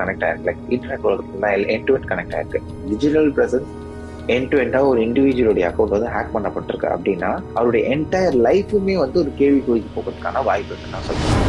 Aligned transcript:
Connect 0.00 0.24
ஆயிருக்கு. 0.26 0.46
Like 0.46 0.62
internet 0.68 1.04
உலகத்துல 1.08 1.66
end 1.68 1.84
to 1.84 1.94
end 1.94 2.08
connect 2.08 2.34
ஆயிருக்கு. 2.36 2.60
டிஜிட்டல் 2.88 3.32
பிரசன்ஸ் 3.32 3.68
என் 4.26 4.48
டு 4.48 4.58
எண்டா 4.58 4.80
ஒரு 4.86 5.00
இண்டிவிஜுவலுடைய 5.00 5.66
அக்கௌண்ட் 5.70 5.94
வந்து 5.96 6.08
ஹேக் 6.14 6.32
பண்ணப்பட்டிருக்கு. 6.34 6.88
அப்படின்னா 6.94 7.42
அவருடைய 7.54 7.96
என்டையர் 7.96 8.38
லைஃபுமே 8.46 8.94
வந்து 8.94 9.20
ஒரு 9.20 9.32
கேள்விக்குறிக்கு 9.38 9.92
போகிறதுக்கான 9.96 10.44
வாய்ப்பு 10.44 10.74
இருக்கு. 10.74 10.90
நான் 10.90 11.06
சொல்றேன். 11.08 11.43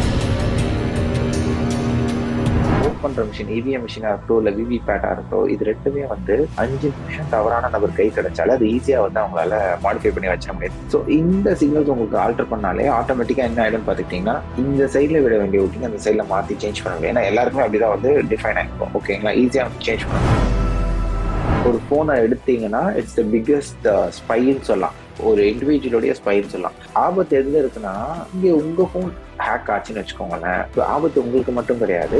பண்ற 3.06 3.24
மிஷின் 3.30 3.52
இவிஎம் 3.56 3.84
மிஷினா 3.86 4.08
இருக்கட்டும் 4.12 4.40
இல்ல 4.42 4.50
விவி 4.58 4.78
பேட்டா 4.88 5.10
இருக்கட்டும் 5.14 5.48
இது 5.54 5.68
ரெண்டுமே 5.70 6.04
வந்து 6.14 6.36
அஞ்சு 6.62 6.88
நிமிஷம் 6.96 7.30
தவறான 7.34 7.70
நபர் 7.74 7.96
கை 7.98 8.06
கிடைச்சால 8.18 8.56
அது 8.58 8.66
ஈஸியா 8.76 9.00
வந்து 9.06 9.20
அவங்களால 9.22 9.54
மாடிஃபை 9.84 10.12
பண்ணி 10.16 10.30
வச்சிட 10.32 10.54
முடியாது. 10.56 10.78
ஸோ 10.94 11.00
இந்த 11.18 11.56
சிக்னல்ஸ் 11.60 11.92
உங்களுக்கு 11.94 12.18
ஆல்டர் 12.24 12.50
பண்ணாலே 12.52 12.86
ஆட்டோமேட்டிக்கா 12.98 13.46
என்ன 13.50 13.62
ஆயிடும்னு 13.64 13.88
பாத்துக்கிட்டீங்கன்னா 13.88 14.36
இந்த 14.64 14.88
சைட்ல 14.96 15.22
விட 15.26 15.36
வேண்டிய 15.42 15.64
ஓட்டிங் 15.66 15.88
அந்த 15.90 16.00
சைட்ல 16.06 16.24
மாத்தி 16.34 16.56
சேஞ்ச் 16.64 16.82
பண்ண 16.84 16.94
முடியும். 16.96 17.14
ஏன்னா 17.14 17.24
எல்லாருக்குமே 17.30 17.64
அப்படிதான் 17.66 17.96
வந்து 17.96 18.12
டிஃபைன் 18.32 18.60
ஆயிருக்கும். 18.60 18.94
ஓகேங்களா 19.00 19.34
ஈஸியா 19.42 19.64
வந்து 19.68 19.86
சேஞ்ச் 19.88 20.06
பண்ண 20.10 20.44
ஒரு 21.68 21.78
போனை 21.88 22.14
எடுத்தீங்கன்னா 22.24 22.80
இட்ஸ் 22.98 23.16
த 23.18 23.22
பிக்கஸ்ட் 23.32 23.86
ஸ்பைன்னு 24.18 24.64
சொல்லலாம். 24.68 24.96
ஒரு 25.28 25.40
இண்டிவிஜுவலுடைய 25.50 26.12
ஸ்பைன்னு 26.18 26.52
சொல்லலாம். 26.52 26.76
ஆபத்து 27.04 27.38
எதுல 27.40 27.60
இருக்குன்னா 27.62 27.94
இங்க 28.34 28.48
உங்க 28.62 28.82
போன் 28.92 29.12
ஹேக் 29.46 29.70
ஆச்சுன்னு 29.74 30.02
வச்சுக்கோங்களேன். 30.02 30.62
ஆபத்து 30.94 31.22
உங்களுக்கு 31.24 31.52
மட்டும் 31.58 31.80
கிடையாது. 31.82 32.18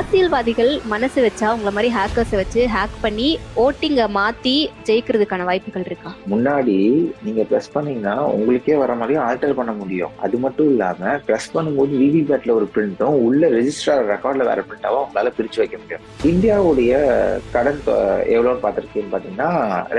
அரசியல்வாதிகள் 0.00 0.70
மனசு 0.90 1.18
வச்சா 1.24 1.46
உங்களை 1.54 1.70
மாதிரி 1.76 1.88
ஹேக்கர்ஸை 1.96 2.36
வச்சு 2.40 2.60
ஹேக் 2.74 2.94
பண்ணி 3.02 3.26
ஓட்டிங்க 3.64 4.02
மாத்தி 4.16 4.54
ஜெயிக்கிறதுக்கான 4.88 5.44
வாய்ப்புகள் 5.48 5.84
இருக்கா? 5.88 6.10
முன்னாடி 6.32 6.76
நீங்க 7.24 7.42
ப்ரெஸ் 7.50 7.68
பண்ணீங்கன்னா 7.74 8.14
உங்களுக்கே 8.36 8.76
வர 8.82 8.94
மாதிரி 9.00 9.14
ஆல்டர் 9.24 9.56
பண்ண 9.58 9.72
முடியும். 9.80 10.12
அது 10.26 10.36
மட்டும் 10.44 10.68
இல்லாம 10.72 11.12
ப்ரெஸ் 11.26 11.48
பண்ணும்போது 11.56 11.92
விவி 12.02 12.22
பேட்ல 12.30 12.54
ஒரு 12.60 12.68
பிரிண்ட்டும் 12.76 13.18
உள்ள 13.26 13.50
ரெஜிஸ்டர் 13.56 14.00
ரெக்கார்ட்ல 14.12 14.46
வேற 14.50 14.62
பிரிண்டாவும் 14.70 15.02
உங்களால 15.04 15.32
பிரிச்சு 15.38 15.60
வைக்க 15.62 15.76
முடியும். 15.82 16.06
இந்தியாவுடைய 16.30 16.94
கடன் 17.56 17.82
எவ்வளவுன்னு 18.36 18.64
பார்த்திருக்கீங்கன்னு 18.64 19.14
பாத்தீங்கன்னா 19.16 19.50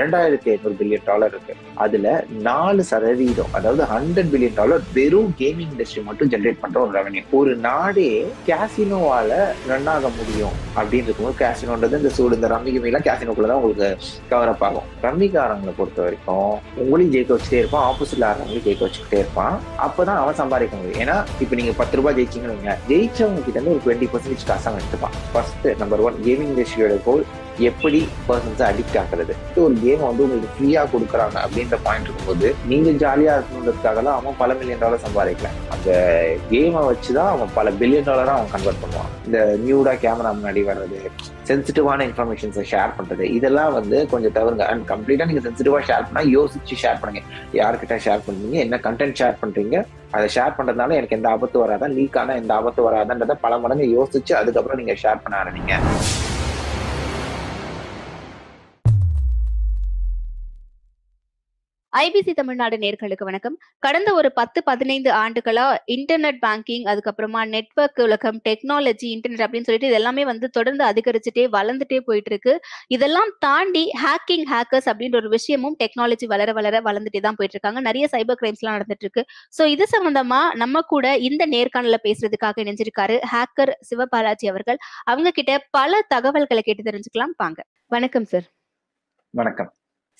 ரெண்டாயிரத்தி 0.02 0.50
ஐநூறு 0.54 0.76
பில்லியன் 0.80 1.06
டாலர் 1.10 1.32
இருக்கு. 1.36 1.56
அதுல 1.84 2.08
நாலு 2.48 2.82
சதவீதம் 2.90 3.54
அதாவது 3.60 3.84
ஹண்ட்ரட் 3.94 4.32
பில்லியன் 4.34 4.58
டாலர் 4.60 4.82
வெறும் 4.98 5.32
கேமிங் 5.42 5.72
இண்டஸ்ட்ரி 5.74 6.04
மட்டும் 6.10 6.32
ஜென்ரேட் 6.34 6.60
பண்ற 6.64 6.78
ஒரு 6.86 6.92
ரெவன்யூ 6.98 7.24
ஒரு 7.42 7.54
நாடே 7.68 8.10
கேசினோவால 8.50 9.30
ஆக 9.92 10.08
முடியும் 10.08 10.54
அப்படின்னு 10.76 11.06
இருக்கும்போது 11.06 11.36
கேசினோன்றது 11.38 11.96
இந்த 11.96 12.08
சூடு 12.08 12.34
இந்த 12.34 12.48
ரம்மி 12.48 12.70
கிமிலாம் 12.76 13.06
கேசினோக்குள்ளதான் 13.08 13.60
உங்களுக்கு 13.60 13.98
கவர் 14.28 14.48
அப் 14.48 14.64
ஆகும். 14.64 14.88
ரம்மிக்காரங்களை 15.02 15.72
பொறுத்த 15.76 16.02
வரைக்கும் 16.02 16.58
உங்களையும் 16.76 17.14
ஜெயிக்க 17.14 17.36
வச்சுட்டே 17.36 17.60
இருப்பான் 17.62 17.86
ஆப்போசிட்ல 17.88 18.22
ஆடுறவங்களையும் 18.22 18.66
ஜெயிக்க 18.68 18.88
வச்சுக்கிட்டே 18.88 19.20
இருப்பான். 19.22 19.60
அப்பதான் 19.78 20.20
அவன் 20.22 20.34
சம்பாதிக்க 20.34 20.76
முடியும். 20.76 21.08
ஏன்னா 21.08 21.24
இப்ப 21.40 21.56
நீங்க 21.56 21.72
பத்து 21.76 21.96
ரூபாய் 21.96 22.16
ஜெயிச்சிங்கன்னு 22.20 22.54
வைங்க 22.54 22.74
ஜெயிச்சவங்க 22.88 23.44
கிட்ட 23.44 23.60
இருந்து 23.60 23.74
ஒரு 23.74 23.82
டுவெண்ட்டி 23.84 24.04
பர்சன்டேஜ் 24.04 24.46
காசு 24.46 24.70
அவன் 24.70 24.82
எடுத்துப்பான். 24.82 25.16
ஃபர்ஸ்ட் 25.32 25.68
நம்பர் 25.78 26.00
ஒன் 26.00 26.14
கேமிங் 26.24 26.58
ரேஷியோட 26.60 26.98
கோல் 27.04 27.24
எப்படி 27.58 28.08
பர்சன்ஸை 28.28 28.64
அடிக்ட் 28.68 28.98
ஆகிறது 28.98 29.34
ஒரு 29.64 29.74
கேம் 29.84 30.06
வந்து 30.08 30.24
உங்களுக்கு 30.26 30.54
ஃப்ரீயா 30.54 30.82
கொடுக்குறாங்க 30.92 31.36
அப்படின்ற 31.44 31.78
பாயிண்ட் 31.86 32.06
இருக்கும்போது 32.06 32.54
நீங்க 32.70 32.90
ஜாலியா 32.90 33.32
இருக்கணுன்றதுக்காக 33.38 34.04
அவன் 34.18 34.38
பல 34.42 34.54
மில்லியன் 34.54 34.82
டாலர் 34.82 35.04
சம்பாதிக்கலாம் 35.04 35.58
அந்த 35.74 35.90
கேமை 36.50 36.82
வச்சுதான் 36.90 37.32
அவன் 37.34 37.52
பல 37.58 37.70
பில்லியன் 37.70 38.08
டாலரா 38.08 38.34
அவன் 38.38 38.52
கன்வெர்ட் 38.54 38.82
பண்ணுவான். 38.84 39.12
இந்த 39.26 39.38
நியூடா 39.64 39.94
கேமரா 40.04 40.32
முன்னாடி 40.38 40.62
வர்றது 40.70 40.98
சென்சிட்டிவான 41.48 42.04
இன்ஃபர்மேஷன்ஸை 42.08 42.64
ஷேர் 42.72 42.96
பண்றது 42.98 43.24
இதெல்லாம் 43.36 43.72
வந்து 43.78 44.08
கொஞ்சம் 44.12 44.34
தவிர்ங்க. 44.38 44.66
அண்ட் 44.72 44.84
கம்ப்ளீட்டா 44.92 45.26
நீங்க 45.30 45.42
சென்சிட்டிவா 45.46 45.80
ஷேர் 45.88 46.06
பண்ணா 46.08 46.22
யோசிச்சு 46.36 46.76
ஷேர் 46.82 47.00
பண்ணுங்க. 47.00 47.22
யார்கிட்ட 47.60 47.96
ஷேர் 48.06 48.26
பண்ணுறீங்க 48.26 48.58
என்ன 48.66 48.80
கண்டென்ட் 48.86 49.18
ஷேர் 49.22 49.40
பண்றீங்க? 49.42 49.84
அதை 50.16 50.26
ஷேர் 50.36 50.56
பண்றதுனால 50.58 50.96
எனக்கு 50.98 51.16
எந்த 51.18 51.28
ஆபத்து 51.34 51.58
வராதா? 51.64 51.86
லீக் 51.86 52.18
ஆனால் 52.22 52.40
எந்த 52.42 52.54
ஆபத்து 52.58 52.88
வராதான்றத 52.88 53.36
பல 53.46 53.58
மடங்கு 53.64 53.88
யோசிச்சு 53.98 54.34
அதுக்கப்புறம் 54.40 54.80
நீங்க 54.82 54.96
ஷேர் 55.04 55.24
பண்ண 55.24 55.36
ஆரம்பிங்க. 55.42 55.74
ஐபிசி 61.92 62.32
தமிழ்நாடு 62.32 62.76
நேர்களுக்கு 62.82 63.24
வணக்கம். 63.28 63.56
கடந்த 63.78 64.14
ஒரு 64.14 64.32
பத்து 64.32 64.62
பதினைந்து 64.62 65.10
ஆண்டுகளா 65.22 65.64
இன்டர்நெட் 65.94 66.38
பேங்கிங் 66.44 66.84
அதுக்கப்புறமா 66.90 67.40
நெட்ஒர்க் 67.54 68.00
உலகம் 68.02 68.38
டெக்னாலஜி 68.48 69.08
இன்டர்நெட் 69.14 69.44
அப்படின்னு 69.46 69.66
சொல்லிட்டு 69.66 69.88
இது 69.90 69.98
எல்லாமே 69.98 70.24
வந்து 70.24 70.50
தொடர்ந்து 70.50 70.84
அதிகரிச்சுட்டே 70.84 71.44
வளர்ந்துட்டே 71.56 71.98
போயிட்டு 72.06 72.30
இருக்கு 72.30 72.54
இதெல்லாம் 72.86 73.32
தாண்டி 73.38 73.84
ஹேக்கிங் 74.04 74.46
ஹேக்கர்ஸ் 74.52 74.88
அப்படின்ற 74.92 75.14
ஒரு 75.14 75.28
விஷயமும் 75.28 75.76
டெக்னாலஜி 75.82 76.28
வளர 76.32 76.52
வளர 76.52 76.80
வளர்ந்துட்டே 76.80 77.22
தான் 77.26 77.38
போயிட்டு 77.40 77.58
இருக்காங்க 77.58 77.82
நிறைய 77.88 78.08
சைபர் 78.14 78.40
கிரைம்ஸ் 78.42 78.64
எல்லாம் 78.64 78.78
நடந்துட்டு 78.78 79.06
இருக்கு 79.08 79.24
சோ 79.58 79.68
இது 79.74 79.86
சம்பந்தமா 79.94 80.40
நம்ம 80.54 80.84
கூட 80.94 81.12
இந்த 81.18 81.46
நேர்காணல 81.46 82.00
பேசுறதுக்காக 82.08 82.66
இணைஞ்சிருக்காரு 82.66 83.18
ஹேக்கர் 83.34 83.74
சிவபாலாஜி 83.90 84.48
அவர்கள். 84.54 84.80
அவங்க 85.04 85.30
கிட்ட 85.30 85.60
பல 85.70 86.02
தகவல்களை 86.08 86.62
கேட்டு 86.62 86.88
தெரிஞ்சுக்கலாம். 86.90 87.36
வாங்க. 87.36 87.62
வணக்கம் 87.88 88.24
சார் 88.24 88.48
வணக்கம். 89.34 89.72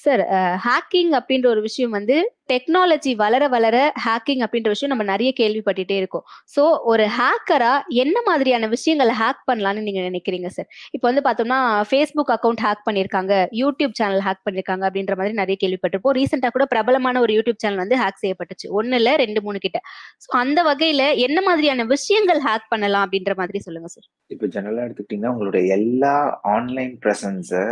சார் 0.04 0.22
ஹேக்கிங் 0.66 1.12
அப்படின்ற 1.18 1.46
ஒரு 1.54 1.60
விஷயம் 1.66 1.92
வந்து 1.96 2.16
டெக்னாலஜி 2.52 3.12
வளர 3.22 3.42
வளர 3.54 3.76
ஹேக்கிங் 4.04 4.42
அப்படின்ற 4.44 4.70
விஷயம் 4.72 4.92
நம்ம 4.92 5.04
நிறைய 5.10 5.30
கேள்விப்பட்டுட்டே 5.40 5.96
இருக்கோம். 6.00 6.24
ஸோ 6.54 6.62
ஒரு 6.92 7.04
ஹேக்கரா 7.18 7.72
என்ன 8.04 8.16
மாதிரியான 8.28 8.68
விஷயங்களை 8.74 9.14
ஹேக் 9.20 9.42
பண்ணலாம்னு 9.50 9.84
நீங்க 9.88 10.00
நினைக்கிறீங்க 10.08 10.48
சார் 10.56 10.68
இப்போ 10.94 11.06
வந்து 11.10 11.22
பார்த்தோம்னா 11.26 11.58
ஃபேஸ்புக் 11.90 12.32
அக்கௌண்ட் 12.36 12.62
ஹேக் 12.66 12.82
பண்ணியிருக்காங்க 12.88 13.32
யூடியூப் 13.60 13.94
சேனல் 14.00 14.24
ஹேக் 14.26 14.42
பண்ணியிருக்காங்க 14.48 14.84
அப்படின்ற 14.88 15.16
மாதிரி 15.20 15.36
நிறைய 15.42 15.56
கேள்விப்பட்டிருப்போம். 15.62 16.16
ரீசெண்டாக 16.20 16.52
கூட 16.56 16.66
பிரபலமான 16.72 17.20
ஒரு 17.26 17.34
யூடியூப் 17.38 17.62
சேனல் 17.64 17.82
வந்து 17.84 17.98
ஹேக் 18.02 18.20
செய்யப்பட்டுச்சு. 18.24 18.68
ஒன்னு 18.80 18.98
இல்லை 19.00 19.14
ரெண்டு 19.24 19.42
மூணு 19.46 19.60
கிட்ட. 19.66 19.80
ஸோ 20.24 20.28
அந்த 20.42 20.60
வகையில 20.70 21.04
என்ன 21.28 21.38
மாதிரியான 21.48 21.86
விஷயங்கள் 21.94 22.42
ஹேக் 22.48 22.68
பண்ணலாம் 22.74 23.06
அப்படின்ற 23.06 23.34
மாதிரி 23.42 23.60
சொல்லுங்க 23.68 23.90
சார் 23.94 24.08
இப்போ 24.30 24.46
ஜெனரலாக 24.56 24.86
எடுத்துக்கிட்டீங்கன்னா 24.88 25.34
உங்களுடைய 25.36 25.64
எல்லா 25.78 26.14
ஆன்லைன் 26.56 26.94
ப்ரெசன்ஸை 27.06 27.64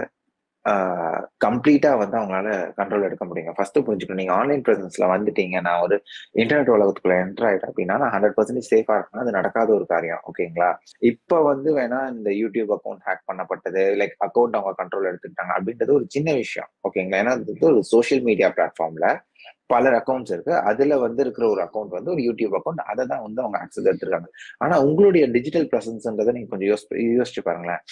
கம்ப்ளீட்டா 1.44 1.98
வந்து 1.98 2.16
அவங்களால 2.18 2.48
கண்ட்ரோல் 2.76 3.02
எடுக்க 3.02 3.24
முடியுங்க. 3.24 3.52
ஃபர்ஸ்ட் 3.56 3.78
புரிஞ்சுக்கணும். 3.78 4.20
நீங்க 4.22 4.32
ஆன்லைன் 4.32 4.62
பிரசன்ஸ்ல 4.68 5.06
வந்துட்டீங்க. 5.12 5.60
நான் 5.60 5.80
ஒரு 5.80 5.96
இன்டர்நெட் 6.34 6.72
உலகத்துக்குள்ள 6.76 7.16
என்டர் 7.24 7.46
ஆயிட்டேன் 7.48 7.70
அப்படின்னா 7.72 7.96
நான் 7.98 8.12
ஹண்ட்ரட் 8.12 8.36
பர்சன்டேஜ் 8.36 8.70
சேஃபா 8.70 8.96
இருக்கணும். 8.98 9.22
அது 9.24 9.30
நடக்காத 9.30 9.74
ஒரு 9.74 9.86
காரியம். 9.86 10.22
ஓகேங்களா 10.30 10.70
இப்ப 10.98 11.42
வந்து 11.42 11.76
வேணா 11.76 12.00
இந்த 12.12 12.30
யூடியூப் 12.30 12.72
அக்கௌண்ட் 12.76 13.02
ஹேக் 13.08 13.26
பண்ணப்பட்டது 13.32 13.84
லைக் 14.00 14.16
அக்கௌண்ட் 14.28 14.58
அவங்க 14.58 14.74
கண்ட்ரோல் 14.82 15.10
எடுத்துக்கிட்டாங்க 15.12 15.54
அப்படின்றது 15.58 15.92
ஒரு 15.92 16.06
சின்ன 16.08 16.32
விஷயம். 16.32 16.70
ஓகேங்களா 16.88 17.22
ஏன்னா 17.22 17.34
இது 17.40 17.66
ஒரு 17.66 17.82
சோஷியல் 17.84 18.22
மீடியா 18.22 18.50
பிளாட்ஃபார்ம்ல 18.56 19.08
பல 19.72 19.90
அக்கௌண்ட்ஸ் 19.98 20.32
இருக்கு. 20.34 20.54
அதுல 20.70 20.98
வந்து 21.04 21.20
இருக்கிற 21.24 21.44
ஒரு 21.54 21.60
அக்கௌண்ட் 21.66 21.96
வந்து 21.96 22.12
ஒரு 22.14 22.22
யூடியூப் 22.28 22.54
அக்கௌண்ட் 22.58 22.82
அதை 22.92 23.04
தான் 23.12 23.24
வந்து 23.26 23.42
அவங்க 23.44 23.56
ஆக்சஸ் 23.64 23.88
எடுத்திருக்காங்க 23.90 24.28
ஆனா 24.64 24.76
உங்களுடைய 24.88 25.26
டிஜிட்டல் 25.36 25.68
பிரசன்ஸ்ன்றதை 25.72 26.34
நீங்க 26.36 26.50
கொஞ்சம் 26.52 26.70
யோசி 26.72 27.04
யோசிச்சு 27.20 27.44
பாருங்களேன். 27.48 27.82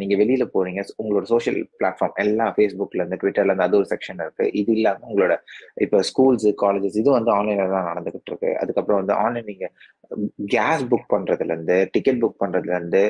நீங்க 0.00 0.14
வெளியில 0.22 0.44
போறீங்க. 0.54 0.82
உங்களோட 1.02 1.24
சோஷியல் 1.32 1.58
பிளாட்ஃபார்ம் 1.80 2.14
எல்லாம் 2.24 2.52
ஃபேஸ்புக்ல 2.56 3.00
இருந்து 3.02 3.18
ட்விட்டர்ல 3.22 3.52
இருந்து 3.52 3.66
அது 3.66 3.78
ஒரு 3.80 3.88
செக்ஷன் 3.92 4.22
இருக்கு. 4.24 4.44
இது 4.60 4.72
இல்லாம 4.78 5.06
உங்களோட 5.10 5.34
இப்ப 5.86 6.02
ஸ்கூல்ஸ் 6.10 6.46
காலேஜஸ் 6.64 6.98
இது 7.02 7.10
வந்து 7.18 7.32
ஆன்லைன்ல 7.38 7.66
தான் 7.76 7.88
நடந்துகிட்டு 7.90 8.32
இருக்கு. 8.32 8.52
அதுக்கப்புறம் 8.62 9.00
வந்து 9.02 9.16
ஆன்லைன் 9.24 9.48
நீங்க 9.52 9.66
கேஸ் 10.54 10.84
புக் 10.92 11.10
பண்றதுல 11.14 11.54
இருந்து 11.56 11.78
டிக்கெட் 11.94 12.22
புக் 12.22 12.40
பண்றதுல 12.44 12.76
இருந்து 12.78 13.02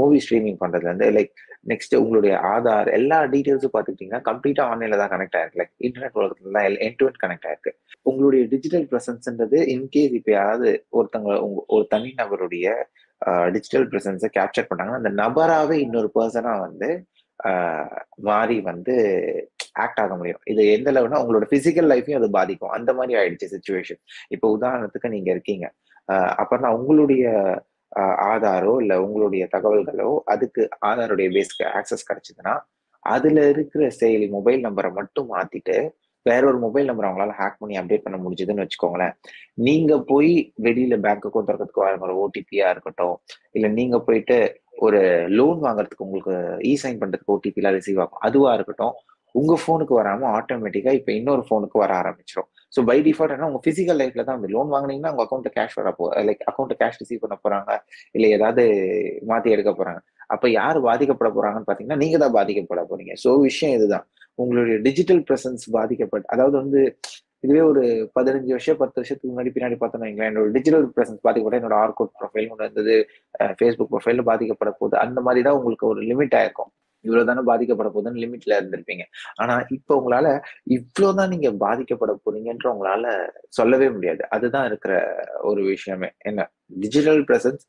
மூவி 0.00 0.18
ஸ்ட்ரீமிங் 0.24 0.58
பண்ணுறதுலேருந்து 0.62 1.08
லைக் 1.16 1.32
நெக்ஸ்ட் 1.72 1.94
உங்களுடைய 2.00 2.34
ஆதார் 2.54 2.88
எல்லா 2.98 3.18
டீட்டெயில்ஸும் 3.34 3.74
பார்த்துக்கிட்டீங்கன்னா 3.74 4.22
கம்ப்ளீட்டா 4.30 4.64
ஆன்லைன்ல 4.70 4.98
தான் 5.02 5.12
கனெக்ட் 5.14 5.36
ஆயிருக்கு. 5.38 5.60
லைக் 5.60 5.72
இன்டர்நெட் 5.86 6.18
உலகத்துல 6.20 6.52
தான் 6.56 6.66
என் 6.86 6.98
டு 7.00 7.08
கனெக்ட் 7.24 7.46
ஆயிருக்கு. 7.48 7.72
உங்களுடைய 8.10 8.42
டிஜிட்டல் 8.52 8.86
ப்ரெசன்ஸ்ன்றது 8.90 9.60
இன்கேஸ் 9.74 10.14
இப்போ 10.18 10.32
யாராவது 10.38 10.70
ஒருத்தங்க 10.98 11.30
ஒரு 11.76 11.86
தனி 11.94 12.10
நபருடைய 12.20 12.68
டிஜிட்டல் 13.54 13.86
ப்ரெசன்ஸை 13.92 14.30
கேப்சர் 14.38 14.68
பண்ணாங்கன்னா 14.70 15.00
அந்த 15.02 15.12
நபராகவே 15.22 15.76
இன்னொரு 15.86 16.10
பர்சனாக 16.18 16.64
வந்து 16.66 16.90
uh, 17.40 17.86
மாறி 18.28 18.56
வந்து 18.70 18.94
ஆக்ட் 19.84 20.00
ஆக 20.02 20.12
முடியும். 20.18 20.42
இது 20.52 20.62
எந்த 20.76 20.88
அளவுனா 20.92 21.20
உங்களோட 21.22 21.46
பிசிக்கல் 21.54 21.88
லைஃபையும் 21.92 22.20
அது 22.20 22.28
பாதிக்கும். 22.38 22.74
அந்த 22.78 22.90
மாதிரி 22.98 23.18
ஆயிடுச்சு 23.20 23.52
சுச்சுவேஷன் 23.54 24.00
இப்போ 24.34 24.46
உதாரணத்துக்கு 24.56 25.08
நீங்க 25.14 25.30
இருக்கீங்க. 25.36 25.66
அப்பனா 26.42 26.68
உங்களுடைய 26.78 27.24
ஆதாரோ 28.30 28.72
இல்லை 28.80 28.96
உங்களுடைய 28.98 29.44
தகவல்களோ 29.52 30.10
அதுக்கு 30.32 30.62
ஆதாருடைய 30.86 31.28
பேஸ்க்கு 31.36 31.64
ஆக்சஸ் 31.78 32.08
கிடைச்சதுன்னா 32.08 32.54
அதுல 33.04 33.38
இருக்கிற 33.48 33.84
செயலி 34.00 34.26
மொபைல் 34.30 34.60
நம்பரை 34.66 34.90
மட்டும் 34.92 35.28
மாத்திட்டு 35.30 35.76
வேற 36.26 36.42
ஒரு 36.46 36.58
மொபைல் 36.58 36.86
நம்பர் 36.86 37.06
அவங்களால 37.06 37.34
ஹேக் 37.38 37.58
பண்ணி 37.58 37.74
அப்டேட் 37.78 38.04
பண்ண 38.04 38.18
முடிஞ்சதுன்னு 38.18 38.64
வச்சுக்கோங்களேன். 38.64 39.14
நீங்க 39.66 39.92
போய் 40.02 40.30
வெளியில 40.66 40.94
பேங்க் 41.00 41.26
அக்கௌண்ட் 41.28 41.48
திறக்கிறதுக்கு 41.48 41.84
வர 41.84 41.98
ஒரு 42.06 42.14
ஓடிபியா 42.22 42.68
இருக்கட்டும் 42.74 43.16
இல்ல 43.54 43.68
நீங்க 43.78 43.98
போயிட்டு 44.00 44.38
ஒரு 44.78 45.00
லோன் 45.38 45.58
வாங்குறதுக்கு 45.60 46.06
உங்களுக்கு 46.06 46.34
இ 46.70 46.72
சைன் 46.82 47.00
பண்றதுக்கு 47.02 47.34
ஓடிபி 47.36 47.60
எல்லாம் 47.60 47.76
ரிசீவ் 47.78 48.00
ஆகும். 48.04 48.22
அதுவா 48.28 48.52
இருக்கட்டும் 48.54 48.94
உங்க 49.34 49.54
போனுக்கு 49.64 49.94
வராம 49.98 50.26
ஆட்டோமேட்டிக்கா 50.38 50.92
இப்ப 50.98 51.10
இன்னொரு 51.12 51.42
போனுக்கு 51.50 51.76
வர 51.82 51.92
ஆரம்பிச்சிடும் 52.00 52.48
ஸோ 52.74 52.82
பை 52.90 52.96
டிஃபால்ட் 53.08 53.34
ஆனால் 53.34 53.48
உங்க 53.50 53.60
ஃபிசிக்கல் 53.64 53.98
லைஃப்ல 54.02 54.24
தான் 54.28 54.38
அந்த 54.38 54.48
லோன் 54.54 54.72
வாங்கினீங்கன்னா 54.74 55.12
உங்க 55.14 55.24
அக்கௌண்ட்ல 55.26 55.52
கேஷ் 55.58 55.76
வர 55.80 55.90
போ 55.98 56.06
லைக் 56.28 56.42
அக்கௌண்ட்ல 56.50 56.76
கேஷ் 56.82 56.98
ரிசீவ் 57.02 57.22
பண்ண 57.24 57.36
போறாங்க 57.44 57.70
இல்லை 58.16 58.30
ஏதாவது 58.38 58.64
மாத்தி 59.30 59.54
எடுக்க 59.56 59.72
போறாங்க. 59.80 60.00
அப்ப 60.34 60.44
யார் 60.60 60.78
பாதிக்கப்பட 60.88 61.30
போறாங்கன்னு 61.36 61.68
பாத்தீங்கன்னா 61.70 62.00
நீங்க 62.04 62.18
தான் 62.24 62.34
பாதிக்கப்பட 62.38 62.82
போறீங்க. 62.92 63.14
ஸோ 63.24 63.32
விஷயம் 63.48 63.74
இதுதான். 63.78 64.06
உங்களுடைய 64.42 64.76
டிஜிட்டல் 64.86 65.22
பிரசன்ஸ் 65.28 65.64
பாதிக்கப்பட்ட 65.76 66.26
அதாவது 66.34 66.56
வந்து 66.62 66.80
இதுவே 67.44 67.62
ஒரு 67.70 67.82
பதினஞ்சு 68.16 68.50
வருஷம் 68.54 68.78
பத்து 68.82 68.98
வருஷத்துக்கு 69.00 69.32
முன்னாடி 69.32 69.50
பின்னாடி 69.56 69.76
பார்த்தோம்னா 69.80 70.08
என்னோட 70.28 70.46
டிஜிட்டல் 70.56 70.86
பிரசன்ஸ் 70.96 71.20
பாதிக்கப்பட்ட 71.26 71.58
என்னோட 71.60 71.76
ஆர்கோட் 71.82 72.12
ப்ரொஃபைல் 72.20 72.48
ஒன்று 72.52 72.66
இருந்தது 72.66 72.94
ஃபேஸ்புக் 73.58 73.92
ப்ரொஃபைல் 73.94 74.22
பாதிக்கப்பட 74.30 74.70
போகுது. 74.80 74.96
அந்த 75.04 75.20
மாதிரி 75.26 75.42
தான் 75.46 75.58
உங்களுக்கு 75.58 75.86
ஒரு 75.92 76.02
லிமிட் 76.10 76.36
ஆயிருக்கும். 76.40 76.70
இவ்வளவு 77.04 77.28
தானே 77.30 77.42
பாதிக்கப்பட 77.50 77.90
போகுதுன்னு 77.94 78.22
லிமிட்ல 78.24 78.54
இருந்திருப்பீங்க. 78.60 79.04
ஆனா 79.34 79.54
இப்ப 79.68 79.96
உங்களால 80.00 80.26
இவ்வளவுதான் 80.62 81.28
நீங்க 81.28 81.50
பாதிக்கப்பட 81.66 82.14
போறீங்கன்ற 82.24 82.68
உங்களால 82.74 83.28
சொல்லவே 83.48 83.90
முடியாது. 83.90 84.22
அதுதான் 84.30 84.66
இருக்கிற 84.66 84.94
ஒரு 85.42 85.62
விஷயமே. 85.64 86.10
என்ன? 86.18 86.50
டிஜிட்டல் 86.66 87.24
பிரசன்ஸ் 87.24 87.64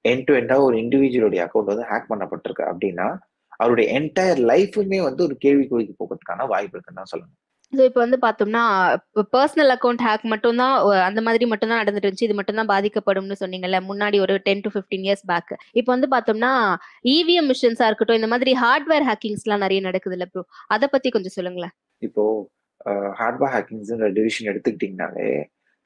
என் 0.00 0.22
டு 0.24 0.34
எண்டா 0.34 0.56
ஒரு 0.60 0.76
இண்டிவிஜுவலுடைய 0.76 1.40
அக்கௌண்ட் 1.46 1.70
வந்து 1.72 1.88
ஹேக் 1.90 2.10
பண்ணப்பட்டிருக்கு 2.10 2.64
அப்படின்னா 2.72 3.08
அவருடைய 3.56 4.00
என்டையர் 4.00 4.40
லைஃபுமே 4.50 5.02
வந்து 5.02 5.22
ஒரு 5.24 5.36
கேள்விக்குறிக்கு 5.44 5.94
போகிறதுக்கான 6.02 6.46
வாய்ப்பு 6.46 6.78
இருக்குன்னு 6.78 7.02
தான் 7.02 7.12
சொல்லணும். 7.14 7.38
ஸோ 7.72 7.80
இப்போ 7.88 8.00
வந்து 8.00 8.18
பார்த்தோம்னா 8.22 8.62
பர்சனல் 9.32 9.72
அக்கௌண்ட் 9.74 10.02
ஹேக் 10.04 10.22
மட்டும் 10.32 10.60
தான் 10.62 10.74
அந்த 11.08 11.20
மாதிரி 11.20 11.44
மட்டும் 11.50 11.70
தான் 11.70 11.80
நடந்துட்டு 11.82 12.06
இருந்துச்சு 12.06 12.28
இது 12.28 12.36
மட்டும் 12.38 12.58
தான் 12.60 12.70
பாதிக்கப்படும்னு 12.70 13.36
சொன்னீங்கல்ல 13.40 13.78
முன்னாடி 13.88 14.18
ஒரு 14.20 14.34
ten 14.46 14.62
to 14.64 14.70
fifteen 14.74 15.04
years 15.06 15.24
back 15.26 15.52
இப்போ 15.74 15.90
வந்து 15.92 16.08
பார்த்தோம்னா 16.14 16.52
இவிஎம் 17.14 17.48
மிஷின்ஸா 17.50 17.88
இருக்கட்டும் 17.88 18.18
இந்த 18.20 18.30
மாதிரி 18.34 18.52
ஹார்ட்வேர் 18.62 19.06
ஹேக்கிங்ஸ்லாம் 19.08 19.64
நிறைய 19.64 19.80
நடக்குது 19.80 20.16
இல்லை 20.18 20.28
ப்ரோ 20.32 20.44
அதை 20.68 20.88
பத்தி 20.88 21.10
கொஞ்சம் 21.10 21.36
சொல்லுங்களேன். 21.36 21.74
இப்போ 22.02 22.24
ஹார்ட்வேர் 23.20 23.52
ஹேக்கிங்ஸ்ன்ற 23.54 24.08
டிவிஷன் 24.18 24.50
எடுத்துக்கிட்டீங்கனாலே 24.52 25.28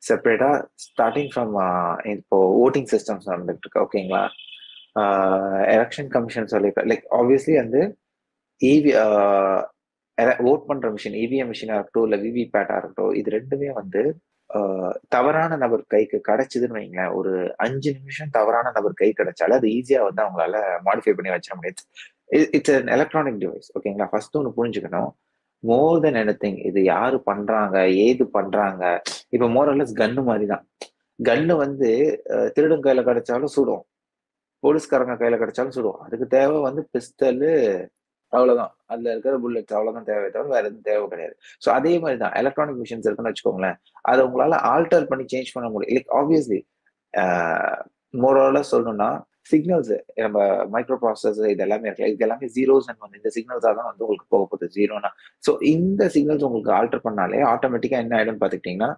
செப்பரேட்டா 0.02 0.50
ஸ்டார்டிங் 0.84 1.30
ஃப்ரம் 1.32 1.52
இப்போ 2.14 2.38
ஓட்டிங் 2.62 2.88
சிஸ்டம்ஸ் 2.92 3.30
நடந்துட்டு 3.32 3.64
இருக்கு 3.66 3.82
ஓகேங்களா 3.84 4.22
எலெக்ஷன் 5.74 6.10
கமிஷன் 6.10 6.52
சொல்லி 6.54 6.70
லைக் 6.90 7.06
ஆப்வியஸ்லி 7.18 7.54
வந்து 7.60 7.82
இவி 8.60 8.92
ஓட் 10.50 10.66
பண்ற 10.68 10.86
மிஷின் 10.94 11.16
இவிஎம் 11.24 11.50
மிஷினா 11.52 11.74
இருக்கட்டும் 11.76 12.06
இல்ல 12.08 12.16
விவி 12.24 12.42
பேட்டா 12.54 12.76
இருக்கட்டும் 12.80 13.14
இது 13.20 13.28
ரெண்டுமே 13.36 13.70
வந்து 13.80 14.02
தவறான 15.14 15.56
நபர் 15.62 15.82
கைக்கு 15.92 16.18
கிடைச்சதுன்னு 16.28 16.76
வைங்களேன். 16.78 17.12
ஒரு 17.18 17.32
அஞ்சு 17.64 17.90
நிமிஷம் 17.98 18.32
தவறான 18.36 18.72
நபர் 18.76 18.98
கை 19.00 19.08
கிடைச்சாலும் 19.20 19.58
அது 19.58 19.68
ஈஸியா 19.76 20.00
வந்து 20.08 20.22
அவங்களால 20.24 20.56
மாடிஃபை 20.86 21.14
பண்ணி 21.18 21.32
வச்சிட 21.34 21.54
முடியாது 21.58 21.82
இட்ஸ் 22.56 22.74
அன் 22.74 22.90
எலக்ட்ரானிக் 22.96 23.40
டிவைஸ் 23.42 23.70
ஓகேங்களா 23.78 24.08
ஃபர்ஸ்ட் 24.12 24.36
ஒன்று 24.40 24.56
புரிஞ்சுக்கணும். 24.58 25.10
மோர் 25.64 26.02
தென் 26.04 26.18
எனி 26.22 26.34
திங் 26.44 26.60
இது 26.68 26.80
யாரு 26.94 27.16
பண்றாங்க 27.30 27.76
ஏது 28.04 28.24
பண்றாங்க? 28.36 28.84
இப்ப 29.34 29.48
மோரல்லஸ் 29.56 29.94
கன்னு 30.02 30.22
மாதிரி 30.28 30.46
தான் 30.52 30.64
கன்னு 31.18 31.56
வந்து 31.64 31.90
திருடும் 32.56 32.84
கையில 32.86 33.02
கிடைச்சாலும் 33.08 33.54
சுடும். 33.56 33.82
போலீஸ்காரங்க 34.62 35.14
கையில 35.22 35.38
கிடைச்சாலும் 35.42 35.76
சுடும். 35.78 35.98
அதுக்கு 36.06 36.26
தேவை 36.36 36.58
வந்து 36.68 36.82
பிஸ்டலு 36.94 37.52
அவ்வளவுதான். 38.32 38.72
அதுல 38.92 39.10
இருக்கிற 39.14 39.34
புல்லட்ஸ் 39.44 39.74
அவ்வளவுதான் 39.78 40.06
தேவை 40.10 40.26
தவிர 40.36 40.48
வேற 40.54 40.64
எதுவும் 40.68 40.86
தேவை 40.90 41.04
கிடையாது. 41.12 41.34
ஸோ 41.64 41.68
அதே 41.78 41.92
மாதிரி 42.04 42.18
தான் 42.24 42.34
எலக்ட்ரானிக் 42.40 42.80
மிஷின்ஸ் 42.82 43.08
இருக்குன்னு 43.08 43.32
வச்சுக்கோங்களேன் 43.32 43.76
அதை 44.10 44.20
உங்களால 44.28 44.58
ஆல்டர் 44.74 45.10
பண்ணி 45.10 45.24
சேஞ்ச் 45.32 45.54
பண்ண 45.56 45.68
முடியும். 45.74 45.94
லைக் 45.96 46.14
ஆப்வியஸ்லி 46.20 46.60
மோரோல 48.22 48.60
சொல்லணும்னா 48.72 49.10
சிக்னல்ஸ் 49.50 49.92
நம்ம 50.24 50.38
மைக்ரோ 50.74 50.96
ப்ராசஸ் 51.04 51.38
இது 51.52 51.62
எல்லாமே 51.66 51.86
இருக்குல்ல 51.88 52.10
இது 52.14 52.24
எல்லாமே 52.26 52.46
ஜீரோஸ் 52.56 52.88
அண்ட் 52.90 53.02
வந்து 53.04 53.18
இந்த 53.20 53.30
சிக்னல்ஸாக 53.36 53.72
தான் 53.78 53.88
வந்து 53.90 54.04
உங்களுக்கு 54.06 54.28
போக 54.34 54.42
போகுது. 54.50 54.66
ஜீரோனா 54.76 55.10
ஸோ 55.46 55.52
இந்த 55.74 56.02
சிக்னல்ஸ் 56.14 56.46
உங்களுக்கு 56.48 56.72
ஆல்டர் 56.78 57.04
பண்ணாலே 57.06 57.40
ஆட்டோமேட்டிக்கா 57.52 57.98
என்ன 58.04 58.16
ஆயிடும்னு 58.18 58.42
பார்த்துக்கிட்டிங்கன்னா 58.42 58.90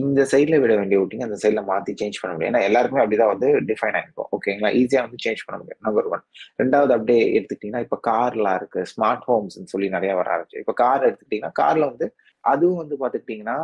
இந்த 0.00 0.20
சைட்ல 0.32 0.56
விட 0.62 0.72
வேண்டிய 0.80 1.00
ஓட்டிங் 1.02 1.24
அந்த 1.26 1.36
சைட்ல 1.42 1.60
மாத்தி 1.70 1.92
சேஞ்ச் 2.00 2.18
பண்ண 2.20 2.30
முடியும். 2.34 2.50
ஏன்னா 2.52 2.62
எல்லாருக்குமே 2.68 3.02
அப்படிதான் 3.02 3.32
வந்து 3.32 3.48
டிஃபைன் 3.70 3.96
ஆயிருக்கும். 3.98 4.28
ஓகேங்களா 4.36 4.70
ஈஸியா 4.80 5.02
வந்து 5.06 5.20
சேஞ்ச் 5.24 5.44
பண்ண 5.46 5.56
முடியும் 5.60 5.82
நம்பர் 5.86 6.08
ஒன் 6.14 6.22
ரெண்டாவது 6.60 6.94
அப்படியே 6.96 7.22
எடுத்துக்கிட்டீங்கன்னா 7.36 7.84
இப்ப 7.86 7.98
கார்லாம் 8.10 8.58
இருக்கு 8.60 8.82
ஸ்மார்ட் 8.92 9.26
ஹோம்ஸ் 9.28 9.58
சொல்லி 9.74 9.88
நிறைய 9.96 10.14
வர 10.20 10.28
ஆரம்பிச்சு. 10.36 10.62
இப்ப 10.64 10.74
கார் 10.82 11.06
எடுத்துக்கிட்டீங்கன்னா 11.08 11.54
கார்ல 11.62 11.90
வந்து 11.92 12.08
அதுவும் 12.44 12.80
வந்து 12.82 12.96
பாத்துக்கிட்டீங்கன்னா 13.02 13.58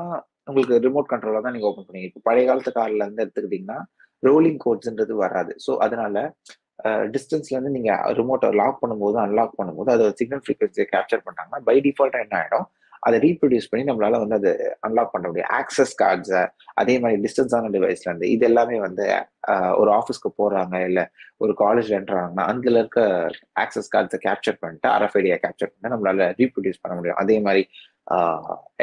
உங்களுக்கு 0.50 0.76
ரிமோட் 0.86 1.10
கண்ட்ரோலாக 1.12 1.42
தான் 1.46 1.54
நீங்க 1.56 1.68
ஓப்பன் 1.70 1.86
பண்ணீங்க 1.88 2.08
இப்போ 2.10 2.22
பழைய 2.28 2.44
காலத்து 2.50 2.72
கார்ல 2.78 3.04
இருந்து 3.06 3.24
எடுத்துக்கிட்டீங்கன்னா 3.26 3.78
ரோலிங் 4.22 4.60
கோட்ஸ்ன்றது 4.64 5.14
வராது. 5.24 5.52
ஸோ 5.66 5.72
அதனால 5.86 6.16
டிஸ்டன்ஸ்ல 7.14 7.54
இருந்து 7.54 7.72
நீங்க 7.76 7.92
ரிமோட்டை 8.18 8.48
லாக் 8.60 8.78
பண்ணும்போது 8.82 9.16
அன்லாக் 9.24 9.56
பண்ணும்போது 9.58 9.90
அதோட 9.94 10.12
சிக்னல் 10.20 10.42
ஃப்ரீக்வன்சியை 10.44 10.86
கேப்சர் 10.92 11.24
பண்ணாங்கன்னா 11.26 11.58
பை 11.66 11.74
டிஃபால்ட்டா 11.86 12.20
என்ன 12.24 12.34
ஆயிடும்? 12.40 12.66
அதை 13.06 13.16
ரீப்ரொடியூஸ் 13.26 13.68
பண்ணி 13.70 13.84
நம்மளால 13.90 14.18
வந்து 14.22 14.36
அதை 14.38 14.52
அன்லாக் 14.86 15.12
பண்ண 15.14 15.26
முடியும். 15.28 15.50
ஆக்சஸ் 15.60 15.94
கார்ட்ஸை 16.02 16.42
அதே 16.82 16.94
மாதிரி 17.02 17.20
டிஸ்டன்ஸான 17.24 17.70
டிவைஸ்ல 17.76 18.08
இருந்து 18.08 18.30
இது 18.34 18.46
எல்லாமே 18.50 18.78
வந்து 18.86 19.06
ஒரு 19.82 19.92
ஆஃபீஸ்க்கு 19.98 20.30
போறாங்க 20.40 20.74
இல்ல 20.88 21.02
ஒரு 21.44 21.52
காலேஜ் 21.62 21.90
என்ட்ராங்கன்னா 21.98 22.46
அதுல 22.52 22.80
இருக்க 22.82 23.00
ஆக்சஸ் 23.64 23.92
கார்ட்ஸை 23.94 24.20
கேப்சர் 24.26 24.60
பண்ணிட்டு 24.64 24.88
அரஃபைடியா 24.96 25.38
கேப்சர் 25.44 25.70
பண்ணிட்டு 25.70 25.94
நம்மளால 25.94 26.28
ரீப்ரொடியூஸ் 26.40 26.82
பண்ண 26.82 26.96
முடியும். 26.98 27.20
அதே 27.24 27.38
மாதிரி 27.46 27.64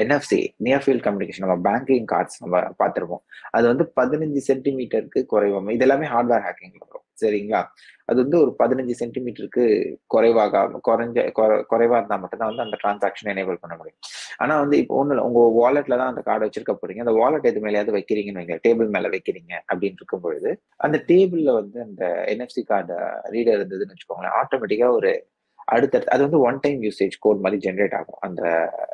என்எஃப்சி 0.01 0.39
நியர் 0.65 0.83
ஃபீல்ட் 0.83 1.05
கம்யூனிகேஷன் 1.05 1.45
நம்ம 1.45 1.57
பேங்கிங் 1.69 2.05
கார்ட்ஸ் 2.11 2.37
நம்ம 2.43 2.59
பார்த்துருப்போம். 2.81 3.23
அது 3.57 3.65
வந்து 3.71 3.85
பதினஞ்சு 3.99 4.41
சென்டிமீட்டருக்கு 4.49 5.21
குறைவாம. 5.33 5.71
இது 5.77 5.85
எல்லாமே 5.87 6.07
ஹார்ட்வேர் 6.13 6.45
ஹேக்கிங் 6.47 6.77
வரும். 6.83 7.05
சரிங்களா? 7.21 7.61
அது 8.05 8.17
வந்து 8.23 8.37
ஒரு 8.39 8.51
பதினஞ்சு 8.59 8.93
சென்டிமீட்டருக்கு 8.99 9.63
குறைவாக 10.07 10.61
குறைஞ்ச 10.87 11.17
குறைவா 11.71 11.97
இருந்தா 11.97 12.17
மட்டும்தான் 12.17 12.51
வந்து 12.51 12.65
அந்த 12.65 12.77
டிரான்சாக்ஷன் 12.83 13.31
எனேபிள் 13.33 13.61
பண்ண 13.61 13.75
முடியும். 13.77 13.99
ஆனா 14.37 14.53
வந்து 14.59 14.77
இப்போ 14.77 14.95
ஒண்ணு 15.03 15.25
உங்க 15.27 15.41
வாலெட்ல 15.59 15.97
தான் 15.97 16.11
அந்த 16.13 16.21
கார்டு 16.21 16.45
வச்சிருக்க 16.47 16.75
போறீங்க. 16.81 16.99
அந்த 16.99 17.15
வாலெட் 17.21 17.49
எது 17.51 17.65
மேலேயாவது 17.65 17.95
வைக்கிறீங்கன்னு 17.97 18.41
வைங்க. 18.41 18.57
டேபிள் 18.67 18.89
மேல 18.89 19.09
வைக்கிறீங்க 19.09 19.53
அப்படின்னு 19.71 19.99
இருக்கும் 20.01 20.21
பொழுது 20.21 20.51
அந்த 20.77 21.03
டேபிள்ல 21.11 21.53
வந்து 21.53 21.79
அந்த 21.81 22.03
என்எஃப்சி 22.33 22.63
கார்டு 22.63 22.97
ரீடர் 23.35 23.59
இருந்ததுன்னு 23.59 23.95
வச்சுக்கோங்களேன் 23.95 24.37
ஆட்டோமேட்டிக்கா 24.41 24.89
ஒரு 24.91 25.11
அடுத்தடுத்து 25.73 26.13
அது 26.15 26.21
வந்து 26.25 26.39
ஒன் 26.47 26.59
டைம் 26.63 26.79
யூசேஜ் 26.87 27.15
கோட் 27.23 27.41
மாதிரி 27.43 27.57
ஜென்ரேட் 27.65 27.95
ஆகும். 27.99 28.19
அந்த 28.27 28.41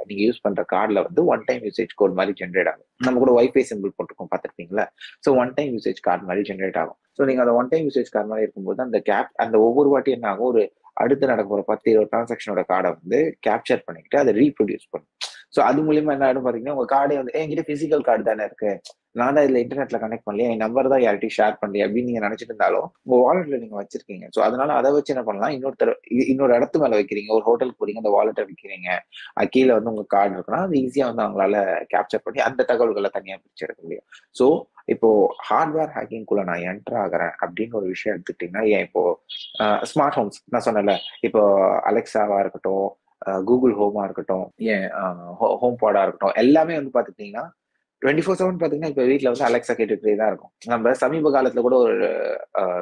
நீங்க 0.07 0.21
யூஸ் 0.27 0.41
பண்ற 0.45 0.61
கார்டில் 0.73 1.01
வந்து 1.07 1.21
ஒன் 1.33 1.43
டைம் 1.49 1.63
யூசேஜ் 1.67 1.93
கோட் 1.99 2.15
மாதிரி 2.19 2.33
ஜென்ரேட் 2.41 2.69
ஆகும். 2.71 2.87
நம்ம 3.07 3.19
கூட 3.23 3.33
ஒய்ஃபை 3.39 3.63
சிம்பிள் 3.71 3.95
போட்டிருக்கோம் 3.97 4.31
பார்த்துருப்பீங்களா? 4.33 4.85
So 5.25 5.31
one 5.41 5.53
time 5.57 5.71
usage 5.75 5.99
card 6.07 6.27
மாதிரி 6.29 6.43
ஜென்ரேட் 6.51 6.79
ஆகும். 6.83 6.99
ஸோ 7.17 7.27
நீங்க 7.29 7.41
அந்த 7.45 7.55
ஒன் 7.59 7.69
டைம் 7.73 7.85
யூசேஜ் 7.89 8.13
கார்டு 8.15 8.31
மாதிரி 8.31 8.45
இருக்கும்போது 8.47 8.81
அந்த 8.87 8.99
கேப் 9.11 9.31
அந்த 9.45 9.55
ஒவ்வொரு 9.67 9.91
வாட்டி 9.93 10.15
என்ன 10.17 10.27
ஆகும்? 10.33 10.49
ஒரு 10.53 10.63
அடுத்து 11.03 11.29
நடக்கிற 11.33 11.61
பத்து 11.71 11.87
இருபது 11.91 12.09
டிரான்சாக்ஷனோட 12.11 12.63
கார்டை 12.71 12.89
வந்து 12.97 13.19
கேப்சர் 13.47 13.85
பண்ணிக்கிட்டு 13.87 14.19
அதை 14.23 14.33
ரீப்ரொடியூஸ் 14.41 14.91
பண்ணும். 14.93 15.11
ஸோ 15.53 15.59
அது 15.69 15.79
மூலியமா 15.87 16.13
என்ன 16.15 16.27
ஆகிடும் 16.27 16.45
பாத்தீங்கன்னா 16.47 16.75
உங்க 16.77 16.87
கார்டே 16.95 17.17
வந்து 17.21 17.33
என்கிட்ட 17.39 17.63
பிசிக்கல் 17.71 18.05
கார்டு 18.07 18.23
தானே 18.29 18.45
இருக்கு. 18.49 18.71
நான் 19.19 19.35
தான் 19.35 19.45
இதுல 19.45 19.59
இன்டர்நெட்ல 19.63 19.97
கனெக்ட் 20.03 20.25
பண்ணலையே. 20.27 20.51
என் 20.53 20.63
நம்பர் 20.63 20.89
தான் 20.93 21.03
யார்ட்டையும் 21.03 21.35
ஷேர் 21.37 21.57
பண்ணலையே 21.61 21.83
அப்படின்னு 21.85 22.09
நீங்க 22.09 22.21
நினைச்சிட்டு 22.25 22.53
இருந்தாலும் 22.53 22.87
உங்க 23.05 23.17
வாலெட்ல 23.25 23.59
நீங்க 23.63 23.75
வச்சிருக்கீங்க. 23.81 24.27
ஸோ 24.35 24.39
அதனால 24.47 24.69
அதை 24.79 24.91
வச்சு 24.95 25.13
என்ன 25.15 25.23
பண்ணலாம்? 25.27 25.53
இன்னொருத்தர் 25.57 25.91
இன்னொரு 26.31 26.55
இடத்து 26.57 26.81
மேல 26.83 26.97
வைக்கிறீங்க. 26.99 27.31
ஒரு 27.37 27.45
ஹோட்டலுக்கு 27.49 27.81
போறீங்க 27.81 28.01
அந்த 28.03 28.13
வாலெட்டை 28.17 28.45
வைக்கிறீங்க. 28.49 28.89
கீழே 29.55 29.71
வந்து 29.77 29.93
உங்க 29.93 30.05
கார்டு 30.15 30.35
இருக்குன்னா 30.37 30.61
அது 30.67 30.81
ஈஸியா 30.85 31.07
வந்து 31.11 31.25
அவங்களால 31.25 31.59
கேப்சர் 31.93 32.25
பண்ணி 32.25 32.41
அந்த 32.47 32.65
தகவல்களை 32.71 33.11
தனியா 33.17 33.37
பிரிச்சு 33.43 33.65
எடுக்க 33.67 33.81
முடியும். 33.85 34.07
ஸோ 34.39 34.47
இப்போ 34.93 35.09
ஹார்ட்வேர் 35.49 35.93
ஹேக்கிங்குள்ள 35.97 36.41
நான் 36.49 36.65
என்டர் 36.71 36.99
ஆகிறேன் 37.03 37.33
அப்படின்னு 37.43 37.77
ஒரு 37.79 37.87
விஷயம் 37.93 38.15
எடுத்துக்கிட்டீங்கன்னா 38.15 38.65
ஏன் 38.75 38.85
இப்போ 38.87 39.03
ஸ்மார்ட் 39.91 40.17
ஹோம்ஸ் 40.19 40.39
நான் 40.53 40.65
சொன்னல 40.67 40.95
இப்போ 41.27 41.41
அலெக்சாவா 41.91 42.39
இருக்கட்டும் 42.43 42.89
கூகுள் 43.49 43.73
ஹோமா 43.79 44.03
இருக்கட்டும் 44.07 44.45
ஏன் 44.73 44.87
ஹோம் 45.61 45.77
பாடா 45.83 46.01
இருக்கட்டும் 46.05 46.37
எல்லாமே 46.43 46.77
வந்து 46.79 46.93
பாத்துக்கிட்டீங்கன்னா 46.95 47.45
டுவெண்ட்டி 48.01 48.23
ஃபோர் 48.25 48.39
செவன் 48.39 48.61
பாத்தீங்கன்னா 48.61 48.91
இப்ப 48.93 49.03
வீட்டுல 49.09 49.31
வந்து 49.31 49.47
அலெக்சா 49.49 49.73
கேட்டுக்கிட்டே 49.79 50.15
தான் 50.21 50.31
இருக்கும். 50.31 50.53
நம்ம 50.71 50.93
சமீப 51.03 51.31
காலத்துல 51.35 51.61
கூட 51.67 51.75
ஒரு 51.85 51.95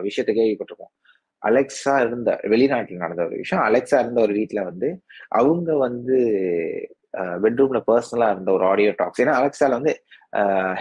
விஷயத்தை 0.08 0.34
கேள்விப்பட்டிருக்கோம் 0.38 0.94
அலெக்ஸா 1.42 1.94
இருந்த 2.06 2.30
வெளிநாட்டில் 2.54 3.04
நடந்த 3.04 3.22
ஒரு 3.28 3.36
விஷயம். 3.44 3.64
அலெக்ஸா 3.68 3.98
இருந்த 4.04 4.20
ஒரு 4.26 4.34
வீட்டுல 4.40 4.62
வந்து 4.70 4.90
அவங்க 5.40 5.70
வந்து 5.86 6.18
பெட்ரூம்ல 7.44 7.80
பர்சனலா 7.90 8.28
இருந்த 8.34 8.50
ஒரு 8.58 8.64
ஆடியோ 8.72 8.92
டாக்ஸ் 9.00 9.22
ஏன்னா 9.24 9.36
அலெக்ஸால 9.40 9.78
வந்து 9.80 9.94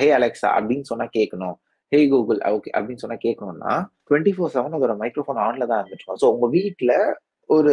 ஹே 0.01 0.09
அலெக்ஸா 0.19 0.49
அப்படின்னு 0.59 0.87
சொன்னா 0.91 1.07
கேட்கணும். 1.19 1.57
ஹே 1.93 2.01
கூகுள் 2.13 2.41
ஓகே 2.57 2.71
அப்படின்னு 2.77 3.03
சொன்னா 3.05 3.19
கேட்கணும்னா 3.25 3.73
டுவெண்ட்டி 4.09 4.33
ஃபோர் 4.37 4.53
செவன் 4.55 4.77
அதோட 4.79 4.95
மைக்ரோஃபோன் 5.03 5.41
ஆன்ல 5.47 5.67
தான் 5.71 5.81
இருந்துருக்கும் 5.81 6.21
ஸோ 6.23 6.29
உங்க 6.35 6.49
வீட்டுல 6.57 6.93
ஒரு 7.51 7.73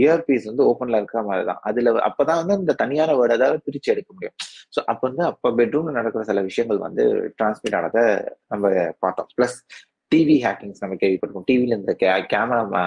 இயர்பீஸ் 0.00 0.48
வந்து 0.50 0.66
ஓப்பன்ல 0.70 1.00
இருக்கிற 1.00 1.20
மாதிரி 1.28 1.44
தான் 1.50 1.60
அதுல 1.68 1.92
அப்பதான் 2.08 2.40
வந்து 2.40 2.62
இந்த 2.64 2.76
தனியான 2.82 3.16
வேர்டு 3.20 3.36
ஏதாவது 3.38 3.58
பிரிச்சு 3.66 3.92
எடுக்க 3.94 4.10
முடியும். 4.16 4.36
ஸோ 4.74 4.80
அப்ப 4.92 5.02
வந்து 5.08 5.24
அப்ப 5.32 5.52
பெட்ரூம்ல 5.60 5.98
நடக்கிற 6.00 6.24
சில 6.30 6.42
விஷயங்கள் 6.48 6.84
வந்து 6.86 7.04
டிரான்ஸ்மிட் 7.38 7.78
ஆனதை 7.78 8.04
நம்ம 8.54 8.68
பார்த்தோம். 9.04 9.30
பிளஸ் 9.38 9.58
டிவி 10.12 10.36
ஹேக்கிங்ஸ் 10.44 10.82
நம்ம 10.82 10.94
கேள்விப்பட்டிருக்கோம். 11.00 11.48
டிவில 11.50 11.78
இந்த 11.80 11.94
கேமரா 12.32 12.84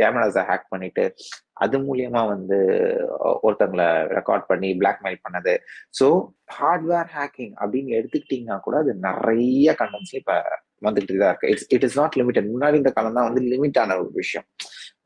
கேமராஸை 0.00 0.42
ஹேக் 0.48 0.72
பண்ணிட்டு 0.72 1.04
அது 1.64 1.76
மூலியமா 1.86 2.20
வந்து 2.32 2.58
ஒருத்தவங்களை 3.46 3.86
ரெக்கார்ட் 4.16 4.48
பண்ணி 4.50 4.68
பிளாக்மெயில் 4.80 5.18
பண்ணது. 5.26 5.54
ஸோ 5.98 6.06
ஹார்ட்வேர் 6.58 7.10
ஹேக்கிங் 7.16 7.54
அப்படின்னு 7.60 7.96
எடுத்துக்கிட்டீங்கன்னா 7.98 8.58
கூட 8.66 8.76
அது 8.82 8.94
நிறைய 9.08 9.74
கண்டென்ட்ஸ்ல 9.80 10.20
இப்ப 10.22 10.34
வந்துட்டு 10.86 11.20
தான் 11.22 11.30
இருக்கு. 11.32 11.50
It's 11.52 11.68
it 11.76 11.86
is 11.86 11.98
not 12.00 12.18
limited 12.20 12.52
முன்னாடி 12.54 12.76
இந்த 12.82 12.92
காலம் 12.96 13.16
தான் 13.18 13.28
வந்து 13.28 13.42
லிமிட் 13.52 13.80
ஆன 13.82 13.96
ஒரு 14.02 14.10
விஷயம். 14.20 14.46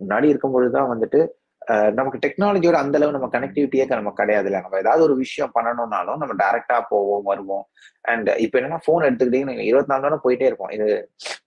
முன்னாடி 0.02 0.26
இருக்கும்பொழுதுதான் 0.32 0.90
வந்துட்டு 0.94 1.20
நமக்கு 1.98 2.18
டெக்னாலஜியோட 2.22 2.76
அந்த 2.84 2.96
அளவு 2.98 3.14
நம்ம 3.16 3.28
கனெக்டிவிட்டியே 3.34 3.84
நம்ம 3.90 4.12
கிடையாது 4.20 4.46
இல்லை 4.48 4.60
நம்ம 4.64 4.78
ஏதாவது 4.82 5.02
ஒரு 5.06 5.14
விஷயம் 5.24 5.52
பண்ணணும்னாலும் 5.56 6.18
நம்ம 6.22 6.34
டைரக்டா 6.40 6.78
போவோம் 6.92 7.28
வருவோம். 7.30 7.64
அண்ட் 8.12 8.30
இப்போ 8.44 8.56
என்னன்னா 8.60 8.80
போன் 8.86 9.06
எடுத்துக்கிட்டீங்கன்னா 9.08 9.66
இருபத்தி 9.68 9.92
நாலு 9.92 10.04
நேரம் 10.06 10.24
போயிட்டே 10.24 10.48
இருப்போம். 10.50 10.72
இது 10.76 10.88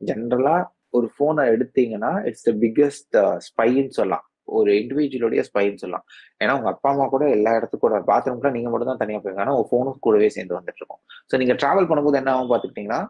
ஜென்ரலா 0.10 0.56
ஒரு 0.98 1.08
போனை 1.18 1.44
எடுத்தீங்கன்னா 1.56 2.12
இட்ஸ் 2.30 2.48
த 2.48 2.54
பிக்கஸ்ட் 2.64 3.18
ஸ்பைன்னு 3.48 3.94
சொல்லலாம். 4.00 4.26
ஒரு 4.58 4.72
இண்டிவிஜுவலுடைய 4.82 5.42
ஸ்பைன்னு 5.50 5.82
சொல்லலாம். 5.84 6.06
ஏன்னா 6.42 6.56
உங்க 6.58 6.70
அப்பா 6.74 6.90
அம்மா 6.94 7.06
கூட 7.16 7.26
எல்லா 7.38 7.52
இடத்துக்கும் 7.60 7.86
கூட 7.88 8.00
பாத்ரூம் 8.12 8.40
கூட 8.42 8.52
நீங்க 8.58 8.70
மட்டும் 8.72 8.92
தான் 8.92 9.02
தனியா 9.04 9.20
போயிருங்க 9.22 9.44
ஆனா 9.46 9.56
உங்க 9.58 9.68
போனும் 9.74 10.00
கூடவே 10.08 10.30
சேர்ந்து 10.38 10.58
வந்துட்டு 10.58 10.82
இருக்கும். 10.82 11.02
ஸோ 11.32 11.38
நீங்க 11.42 11.56
டிராவல் 11.62 11.90
பண்ணும்போது 11.92 12.20
என்ன 12.22 12.34
ஆகும் 12.36 12.52
பாத்துக்கிட்டீங்கன்னா 12.54 13.02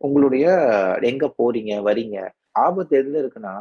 உங்களுடைய 0.00 0.46
எங்க 1.10 1.24
போறீங்க 1.40 1.74
வரீங்க 1.88 2.16
ஆபத்து 2.64 2.94
எதுல 3.00 3.20
இருக்குன்னா 3.22 3.54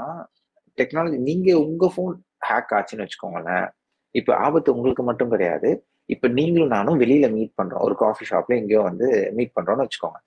டெக்னாலஜி 0.78 1.18
நீங்க 1.18 1.60
உங்க 1.60 1.92
ஃபோன் 1.96 2.16
ஹேக் 2.50 2.72
ஆச்சுன்னு 2.72 3.06
வச்சுக்கோங்களேன் 3.06 3.68
இப்ப 4.12 4.36
ஆபத்து 4.36 4.76
உங்களுக்கு 4.76 5.04
மட்டும் 5.04 5.30
கிடையாது. 5.30 5.88
இப்ப 6.06 6.28
நீங்களும் 6.28 6.68
நானும் 6.68 7.00
வெளியில 7.00 7.32
மீட் 7.32 7.54
பண்றோம். 7.62 7.80
ஒரு 7.80 7.96
காஃபி 7.96 8.26
ஷாப்ல 8.30 8.56
எங்கேயோ 8.56 8.82
வந்து 8.82 9.32
மீட் 9.34 9.52
பண்றோம்னு 9.60 9.86
வச்சுக்கோங்க. 9.86 10.20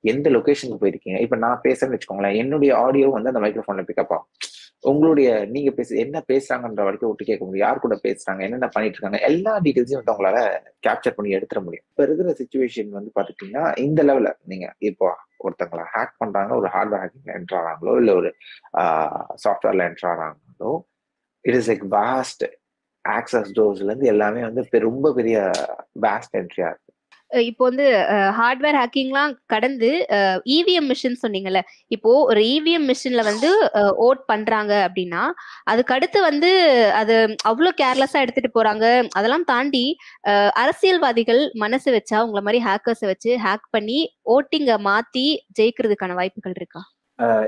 எந்த 0.00 0.30
லொகேஷனுக்கு 0.30 0.80
போயிருக்கீங்க? 0.80 1.20
இப்ப 1.20 1.36
நான் 1.36 1.60
பேசுறேன்னு 1.64 1.96
வச்சுக்கோங்களேன் 1.96 2.36
என்னுடைய 2.36 2.78
ஆடியோ 2.78 3.08
வந்து 3.08 3.30
அந்த 3.32 3.40
மைக்ரோஃபோன்ல 3.40 3.84
பிக்கப் 3.90 4.08
ஆகும். 4.08 4.28
உங்களுடைய 4.82 5.44
நீங்க 5.44 5.70
பேச 5.70 5.96
என்ன 5.96 6.24
பேசுறாங்கன்ற 6.28 6.82
வரைக்கும் 6.86 7.08
விட்டு 7.08 7.24
கேட்க 7.24 7.44
முடியும். 7.44 7.66
யார் 7.66 7.78
கூட 7.78 7.94
பேசுறாங்க 8.02 8.40
என்னென்ன 8.40 8.68
பண்ணிட்டு 8.68 8.98
இருக்காங்க 8.98 9.18
எல்லா 9.30 9.60
டீட்டெயில்ஸையும் 9.60 10.00
வந்து 10.02 10.14
உங்களால 10.14 10.38
கேப்சர் 10.86 11.16
பண்ணி 11.16 11.34
எடுத்துட 11.34 11.62
முடியும். 11.64 11.86
இப்ப 11.90 12.02
இருக்கிற 12.02 12.34
சுச்சுவேஷன் 12.40 12.88
வந்து 12.88 13.10
பாத்துட்டீங்கன்னா 13.20 13.78
இந்த 13.78 14.02
லெவல 14.02 14.32
நீங்க 14.44 14.74
இப்போ 14.78 15.08
ஒருத்தங்களை 15.38 15.84
ஹேக் 15.94 16.14
பண்றாங்க 16.18 16.54
ஒரு 16.54 16.68
ஹார்ட்வேர் 16.68 17.02
ஹேக்கிங்ல 17.02 17.34
என்ட்ரு 17.38 17.58
ஆகிறாங்களோ 17.58 17.96
இல்ல 17.96 18.14
ஒரு 18.14 18.34
சாஃப்ட்வேர்ல 19.44 19.86
enter 19.90 20.72
it 21.44 21.54
is 21.54 21.70
like 21.70 21.86
vast 21.90 22.44
access 23.08 23.50
டோர்ஸ்ல 23.56 23.90
இருந்து 23.90 24.06
எல்லாமே 24.06 24.40
வந்து 24.40 24.80
ரொம்ப 24.80 25.12
பெரிய 25.12 25.50
வாஸ்ட் 26.02 26.34
என்ட்ரியா 26.34 26.68
இருக்கு. 26.72 26.89
இப்போ 27.48 27.62
வந்து 27.68 27.86
ஹார்ட்வேர் 28.38 28.78
ஹேக்கிங்லாம் 28.80 29.32
கடந்து 29.52 29.90
இவிஎம் 30.56 30.88
மிஷின் 30.90 31.18
சொன்னீங்கல்ல 31.22 31.60
இப்போ 31.96 32.12
ஒரு 32.30 32.42
இவிஎம் 32.56 32.86
மிஷின்ல 32.90 33.24
வந்து 33.30 33.50
ஓட் 34.06 34.22
பண்றாங்க 34.30 34.72
அப்படின்னா 34.86 35.22
அதுக்கு 35.72 35.94
அடுத்து 35.96 36.20
வந்து 36.28 36.50
அது 37.00 37.16
அவ்வளோ 37.50 37.72
கேர்லெஸ்ஸா 37.82 38.22
எடுத்துட்டு 38.24 38.50
போறாங்க 38.58 38.86
அதெல்லாம் 39.18 39.48
தாண்டி 39.52 39.84
அரசியல்வாதிகள் 40.62 41.42
மனசு 41.64 41.90
வச்சா 41.98 42.20
உங்களை 42.26 42.44
மாதிரி 42.46 42.62
ஹேக்கர்ஸை 42.68 43.08
வச்சு 43.12 43.32
ஹேக் 43.46 43.68
பண்ணி 43.76 44.00
ஓட்டிங்க 44.36 44.74
மாத்தி 44.88 45.26
ஜெயிக்கிறதுக்கான 45.58 46.16
வாய்ப்புகள் 46.20 46.58
இருக்கா? 46.60 46.82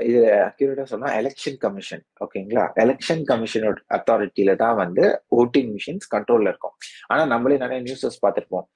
இது 0.07 0.19
அக்யூரேட்டா 0.47 0.83
சொன்னா 0.91 1.09
எலெக்ஷன் 1.19 1.57
கமிஷன் 1.63 2.03
ஓகேங்களா 2.23 2.63
எலெக்ஷன் 2.83 3.23
கமிஷனோட 3.31 3.77
அத்தாரிட்டியில 3.97 4.51
தான் 4.63 4.75
வந்து 4.81 5.03
ஓட்டிங் 5.39 5.71
மிஷின்ஸ் 5.75 6.07
கண்ட்ரோல்ல 6.13 6.51
இருக்கும். 6.51 6.75
ஆனா 7.11 7.23
நம்மளே 7.33 7.57
நிறைய 7.63 7.79
நியூஸஸ் 7.87 8.21
பார்த்துருப்போம். 8.25 8.67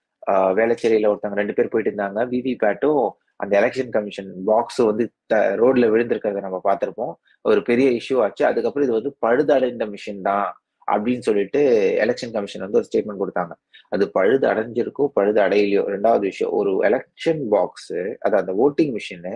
வேளச்சேரியில 0.60 1.10
ஒருத்தவங்க 1.12 1.40
ரெண்டு 1.42 1.56
பேர் 1.58 1.72
போயிட்டு 1.74 1.92
இருந்தாங்க. 1.92 2.22
விவி 2.34 2.54
பேட்டும் 2.64 3.04
அந்த 3.44 3.54
எலெக்ஷன் 3.62 3.92
கமிஷன் 3.96 4.30
பாக்ஸ் 4.50 4.80
வந்து 4.90 5.04
ரோட்ல 5.62 5.88
விழுந்திருக்கிறத 5.94 6.42
நம்ம 6.46 6.60
பார்த்திருப்போம். 6.70 7.14
ஒரு 7.50 7.60
பெரிய 7.70 7.88
இஷ்யூ 8.00 8.16
ஆச்சு. 8.24 8.44
அதுக்கப்புறம் 8.52 8.88
இது 8.88 8.98
வந்து 9.00 9.12
பழுதடைந்த 9.26 9.86
மிஷின் 9.94 10.24
தான் 10.30 10.48
அப்படின்னு 10.88 11.26
சொல்லிட்டு 11.28 11.62
எலெக்ஷன் 12.04 12.34
கமிஷன் 12.36 12.64
வந்து 12.66 12.80
ஒரு 12.80 12.88
ஸ்டேட்மெண்ட் 12.90 13.22
கொடுத்தாங்க. 13.24 13.54
அது 13.96 14.04
பழுது 14.18 14.46
அடைஞ்சிருக்கோ 14.52 15.06
பழுது 15.18 15.40
அடையிலையோ 15.46 15.82
ரெண்டாவது 15.96 16.24
விஷயம் 16.32 16.54
ஒரு 16.60 16.72
எலெக்ஷன் 16.90 17.42
பாக்ஸ் 17.54 17.94
அது 18.26 18.36
அந்த 18.42 18.54
ஓட்டிங் 18.66 18.94
மிஷினு 18.98 19.34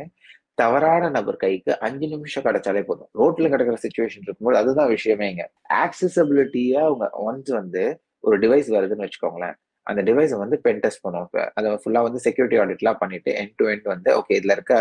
தவறான 0.61 1.03
நபர் 1.15 1.41
கைக்கு 1.43 1.71
அஞ்சு 1.87 2.07
நிமிஷம் 2.13 2.45
கிடைச்சாலே 2.47 2.81
போதும். 2.89 3.09
ரோட்ல 3.19 3.49
கிடக்கிற 3.53 3.77
சுச்சுவேஷன் 3.85 4.25
இருக்கும்போது 4.27 4.59
அதுதான் 4.61 4.89
விஷயமே 4.95 5.27
இங்க. 5.33 5.45
ஆக்சசபிலிட்டியா 5.83 6.81
அவங்க 6.89 7.05
ஒன்ஸ் 7.27 7.51
வந்து 7.59 7.83
ஒரு 8.27 8.35
டிவைஸ் 8.43 8.69
வருதுன்னு 8.77 9.05
வச்சுக்கோங்களேன். 9.05 9.55
அந்த 9.87 10.01
டிவைஸை 10.01 10.37
வந்து 10.37 10.57
பென் 10.59 10.81
டெஸ்ட் 10.83 11.03
பண்ணுவோம் 11.03 11.29
அதை 11.53 11.69
ஃபுல்லா 11.81 12.01
வந்து 12.01 12.19
செக்யூரிட்டி 12.19 12.57
ஆடிட்லாம் 12.57 12.99
பண்ணிட்டு 12.99 13.31
என் 13.33 13.53
டு 13.57 13.65
எண்ட் 13.65 13.87
வந்து 13.87 14.09
ஓகே 14.15 14.35
இதுல 14.39 14.55
இருக்க 14.57 14.75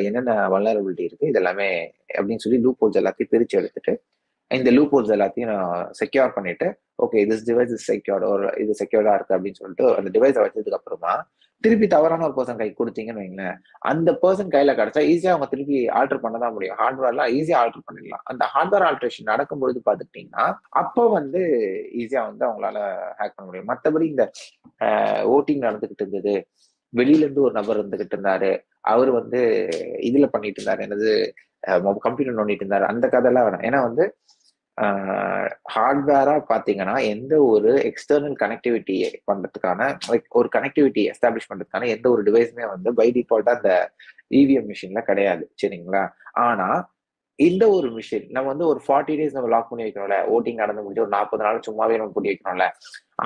என்னென்ன 0.00 0.34
வல்னரபிலிட்டி 0.48 1.04
இருக்கு 1.04 1.30
இது 1.30 1.40
எல்லாமே 1.40 1.68
அப்படின்னு 2.18 2.44
சொல்லி 2.44 2.58
லூப் 2.58 2.82
ஹோல்ஸ் 2.82 3.00
எல்லாத்தையும் 3.02 3.32
பிரிச்சு 3.32 3.58
எடுத்துட்டு 3.58 3.94
இந்த 4.58 4.70
லூப் 4.76 4.94
ஹோல்ஸ் 4.94 5.14
எல்லாத்தையும் 5.16 5.52
நான் 5.52 5.92
செக்யூர் 6.00 6.34
பண்ணிட்டு 6.36 6.66
okay 7.04 7.20
this 7.30 7.46
device 7.50 7.72
is 7.76 7.86
secured 7.90 8.26
ஒரு 8.32 8.48
இது 8.62 8.72
செக்யூர்டா 8.80 9.14
இருக்கு 9.18 9.36
அப்படின்னு 9.36 9.60
சொல்லிட்டு 9.62 9.86
அந்த 10.00 10.10
டிவைஸை 10.16 10.40
வச்சதுக்கு 10.44 10.78
அப்புறமா 10.80 11.14
திருப்பி 11.64 11.86
தவறான 11.92 12.24
ஒரு 12.26 12.34
பர்சன் 12.36 12.60
கை 12.60 12.66
கொடுத்தீங்கன்னு 12.78 13.22
வைங்களேன் 13.22 13.58
அந்த 13.90 14.10
பர்சன் 14.22 14.52
கையில 14.54 14.72
கிடைச்சா 14.78 15.02
ஈஸியா 15.10 15.32
அவங்க 15.34 15.46
திருப்பி 15.52 15.76
ஆல்டர் 15.98 16.22
பண்ண 16.24 16.36
தான் 16.44 16.54
முடியும் 16.56 16.78
ஹார்ட்வேர்லாம் 16.80 17.30
ஈஸியா 17.38 17.58
ஆல்டர் 17.62 17.84
பண்ணிடலாம். 17.88 18.24
அந்த 18.30 18.44
ஹார்ட்வேர் 18.54 18.86
ஆல்ட்ரேஷன் 18.88 19.30
நடக்கும்பொழுது 19.32 19.80
பாத்துக்கிட்டீங்கன்னா 19.88 20.46
அப்போ 20.82 21.04
வந்து 21.18 21.42
ஈஸியா 22.00 22.22
வந்து 22.30 22.44
அவங்களால 22.48 22.78
ஹேக் 23.20 23.36
பண்ண 23.36 23.46
முடியும். 23.50 23.70
மற்றபடி 23.72 24.06
இந்த 24.12 24.26
ஓட்டிங் 25.36 25.64
நடந்துகிட்டு 25.66 26.04
இருந்தது. 26.04 26.34
வெளியில 26.92 27.24
இருந்து 27.26 27.46
ஒரு 27.46 27.54
நபர் 27.60 27.80
இருந்துகிட்டு 27.82 28.16
இருந்தாரு. 28.16 28.50
அவர் 28.92 29.10
வந்து 29.20 29.40
இதுல 30.10 30.26
பண்ணிட்டு 30.34 30.60
இருந்தாரு. 30.60 30.82
என்னது 30.88 31.10
கம்ப்யூட்டர் 32.06 32.38
நோண்டிட்டு 32.40 32.64
இருந்தாரு. 32.64 32.86
அந்த 32.92 33.06
கதையெல்லாம் 33.14 33.46
வேணும். 33.48 33.64
ஏன்னா 33.68 33.80
வந்து 33.88 34.04
ஹார்ட்வேரா 35.74 36.34
பாத்தீங்கன்னா 36.50 36.94
எந்த 37.14 37.34
ஒரு 37.44 37.72
எக்ஸ்டர்னல் 37.88 38.36
கனெக்டிவிட்டி 38.42 38.96
பண்றதுக்கான 39.30 39.80
லைக் 40.10 40.26
ஒரு 40.40 40.48
கனெக்டிவிட்டி 40.56 41.02
எஸ்டாப்ளிஷ் 41.12 41.50
பண்றதுக்கான 41.50 41.88
எந்த 41.88 42.06
ஒரு 42.10 42.22
டிவைஸுமே 42.22 42.66
வந்து 42.74 42.92
பை 43.00 43.08
டிஃபால்ட்டா 43.16 43.54
அந்த 43.58 43.72
இவிஎம் 44.40 44.68
மிஷின்ல 44.70 45.00
கிடையாது. 45.00 45.44
சரிங்களா? 45.62 46.04
ஆனா 46.46 46.68
இந்த 47.38 47.64
ஒரு 47.70 47.88
மிஷின் 47.88 48.26
நம்ம 48.30 48.48
வந்து 48.48 48.66
ஒரு 48.66 48.80
ஃபார்ட்டி 48.86 49.14
டேஸ் 49.18 49.36
நம்ம 49.36 49.48
லாக் 49.48 49.68
பண்ணி 49.68 49.84
வைக்கணும்ல. 49.86 50.18
ஓட்டிங் 50.34 50.60
நடந்து 50.62 50.82
முடிஞ்சு 50.82 51.04
ஒரு 51.06 51.14
நாற்பது 51.16 51.44
நாள் 51.46 51.66
சும்மாவே 51.68 51.96
நம்ம 51.96 52.12
பூட்டி 52.12 52.32
வைக்கணும்ல. 52.32 52.66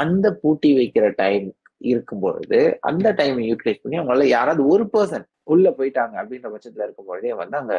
அந்த 0.03 0.27
பூட்டி 0.43 0.71
வைக்கிற 0.79 1.07
டைம் 1.15 1.47
இருக்கும்பொழுது 1.93 2.61
அந்த 2.81 3.09
டைம் 3.13 3.39
யூட்டிலைஸ் 3.39 3.83
பண்ணி 3.83 3.99
அவங்களால 3.99 4.29
யாராவது 4.37 4.63
ஒரு 4.67 4.85
பர்சன் 4.93 5.27
உள்ள 5.55 5.67
போயிட்டாங்க 5.71 6.15
அப்படின்ற 6.21 6.49
பட்சத்துல 6.55 6.87
இருக்கும் 6.87 7.09
பொழுதே 7.11 7.33
வந்து 7.33 7.57
அங்க 7.57 7.75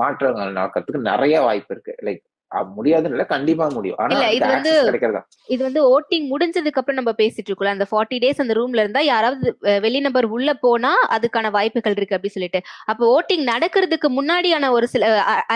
மாற்றங்கள் 0.00 0.56
நடக்கிறதுக்கு 0.58 1.08
நிறைய 1.12 1.36
வாய்ப்பு 1.40 1.72
இருக்கு. 1.74 1.92
லைக் 2.06 2.22
முடியாதுன்னு 2.76 3.16
இல்ல 3.16 3.24
கண்டிப்பா 3.24 3.66
முடியும். 3.76 3.98
ஆனா 3.98 4.28
இது 4.38 4.46
வந்து 4.46 4.72
இது 5.54 5.62
வந்து 5.64 5.80
ஓட்டிங் 5.94 6.26
முடிஞ்சதுக்கு 6.32 6.80
அப்புறம் 6.80 6.98
நம்ம 7.00 7.12
பேசிட்டு 7.22 7.48
இருக்கோம் 7.48 7.72
அந்த 7.74 7.86
ஃபார்ட்டி 7.90 8.18
டேஸ் 8.24 8.42
அந்த 8.44 8.54
ரூம்ல 8.60 8.82
இருந்தா 8.84 9.00
யாராவது 9.00 9.56
வெளி 9.80 10.00
நபர் 10.00 10.26
உள்ள 10.36 10.54
போனா 10.54 10.92
அதுக்கான 11.16 11.50
வாய்ப்புகள் 11.50 11.96
இருக்கு 11.96 12.16
அப்படி 12.16 12.34
சொல்லிட்டு. 12.34 12.60
அப்ப 12.84 13.02
ஓட்டிங் 13.16 13.44
நடக்கிறதுக்கு 13.52 14.10
முன்னாடியான 14.18 14.70
ஒரு 14.70 14.88
சில 14.88 15.06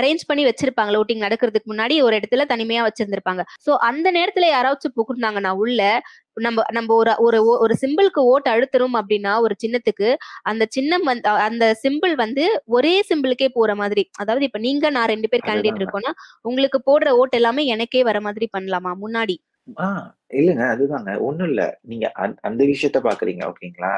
அரேஞ்ச் 0.01 0.25
பண்ணி 0.27 0.45
வச்சிருப்பாங்க 0.45 1.01
ஓட்டிங் 1.03 1.25
நடக்கிறதுக்கு 1.27 1.73
முன்னாடி 1.75 2.03
ஒரு 2.03 2.17
இடத்துல 2.21 2.47
தனிமையா 2.55 2.85
வச்சிருந்திருப்பாங்க. 2.89 3.45
சோ 3.67 3.71
அந்த 3.91 4.13
நேரத்துல 4.13 4.49
யாராச்சும் 4.55 4.97
புகுந்தாங்கன்னா 5.01 5.51
உள்ள 5.65 6.01
நம்ம 6.39 6.65
நம்ம 6.71 6.95
ஒரு 6.95 7.13
ஒரு 7.19 7.39
ஒரு 7.59 7.75
சிம்பிளுக்கு 7.81 8.21
ஓட்டு 8.31 8.49
அழுத்துறோம் 8.51 8.97
அப்படின்னா 9.01 9.33
ஒரு 9.41 9.55
சின்னத்துக்கு 9.59 10.09
அந்த 10.45 10.65
சின்னம் 10.71 11.05
வந்து 11.05 11.29
அந்த 11.49 11.65
சிம்பிள் 11.85 12.15
வந்து 12.17 12.45
ஒரே 12.71 12.95
சிம்பிளுக்கே 13.11 13.49
போற 13.53 13.75
மாதிரி. 13.75 14.05
அதாவது 14.19 14.45
இப்ப 14.45 14.61
நீங்க 14.61 14.91
நான் 14.91 15.09
ரெண்டு 15.09 15.29
பேர் 15.29 15.47
கேண்டிடேட் 15.47 15.81
இருக்கோம்னா 15.81 16.13
உங்களுக்கு 16.45 16.81
போடுற 16.89 17.11
ஓட்டு 17.21 17.39
எல்லாமே 17.39 17.65
எனக்கே 17.69 18.03
வர 18.05 18.21
மாதிரி 18.21 18.49
பண்ணலாமா 18.53 18.93
முன்னாடி? 19.05 19.37
ஆஹ் 19.79 20.07
இல்லைங்க 20.33 20.65
அதுதாங்க. 20.75 21.11
ஒண்ணும் 21.21 21.49
இல்ல. 21.49 21.63
நீங்க 21.85 22.07
அந்த 22.43 22.61
விஷயத்த 22.73 22.99
பாக்குறீங்க 23.05 23.43
ஓகேங்களா? 23.51 23.93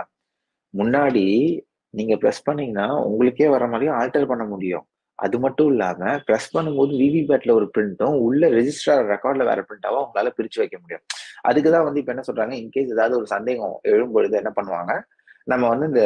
முன்னாடி 0.74 1.24
நீங்க 1.94 2.14
ப்ரெஸ் 2.16 2.46
பண்ணீங்கன்னா 2.46 2.86
உங்களுக்கே 3.06 3.48
வர 3.50 3.64
மாதிரியும் 3.66 3.98
ஆல்டர் 4.00 4.30
பண்ண 4.30 4.44
முடியும். 4.46 4.84
அது 5.20 5.36
மட்டும் 5.38 5.70
இல்லாம 5.72 6.12
ப்ரெஸ் 6.26 6.48
பண்ணும்போது 6.56 6.92
விவிபேட்ல 7.02 7.52
ஒரு 7.58 7.66
பிரிண்ட்டும் 7.74 8.16
உள்ள 8.26 8.48
ரெஜிஸ்டர் 8.48 9.02
ரெக்கார்ட்ல 9.12 9.46
வேற 9.50 9.60
பிரிண்டாவும் 9.68 10.04
உங்களால 10.04 10.30
பிரிச்சு 10.38 10.60
வைக்க 10.62 10.76
முடியும். 10.82 11.04
அதுக்குதான் 11.48 11.86
வந்து 11.88 12.00
இப்ப 12.02 12.12
என்ன 12.14 12.24
சொல்றாங்க? 12.28 12.54
இன்கேஸ் 12.62 12.94
ஏதாவது 12.96 13.16
ஒரு 13.16 13.26
சந்தேகம் 13.26 13.74
எழும்பொழுது 13.94 14.40
என்ன 14.42 14.52
பண்ணுவாங்க? 14.56 14.94
நம்ம 15.44 15.64
வந்து 15.68 15.86
இந்த 15.86 16.02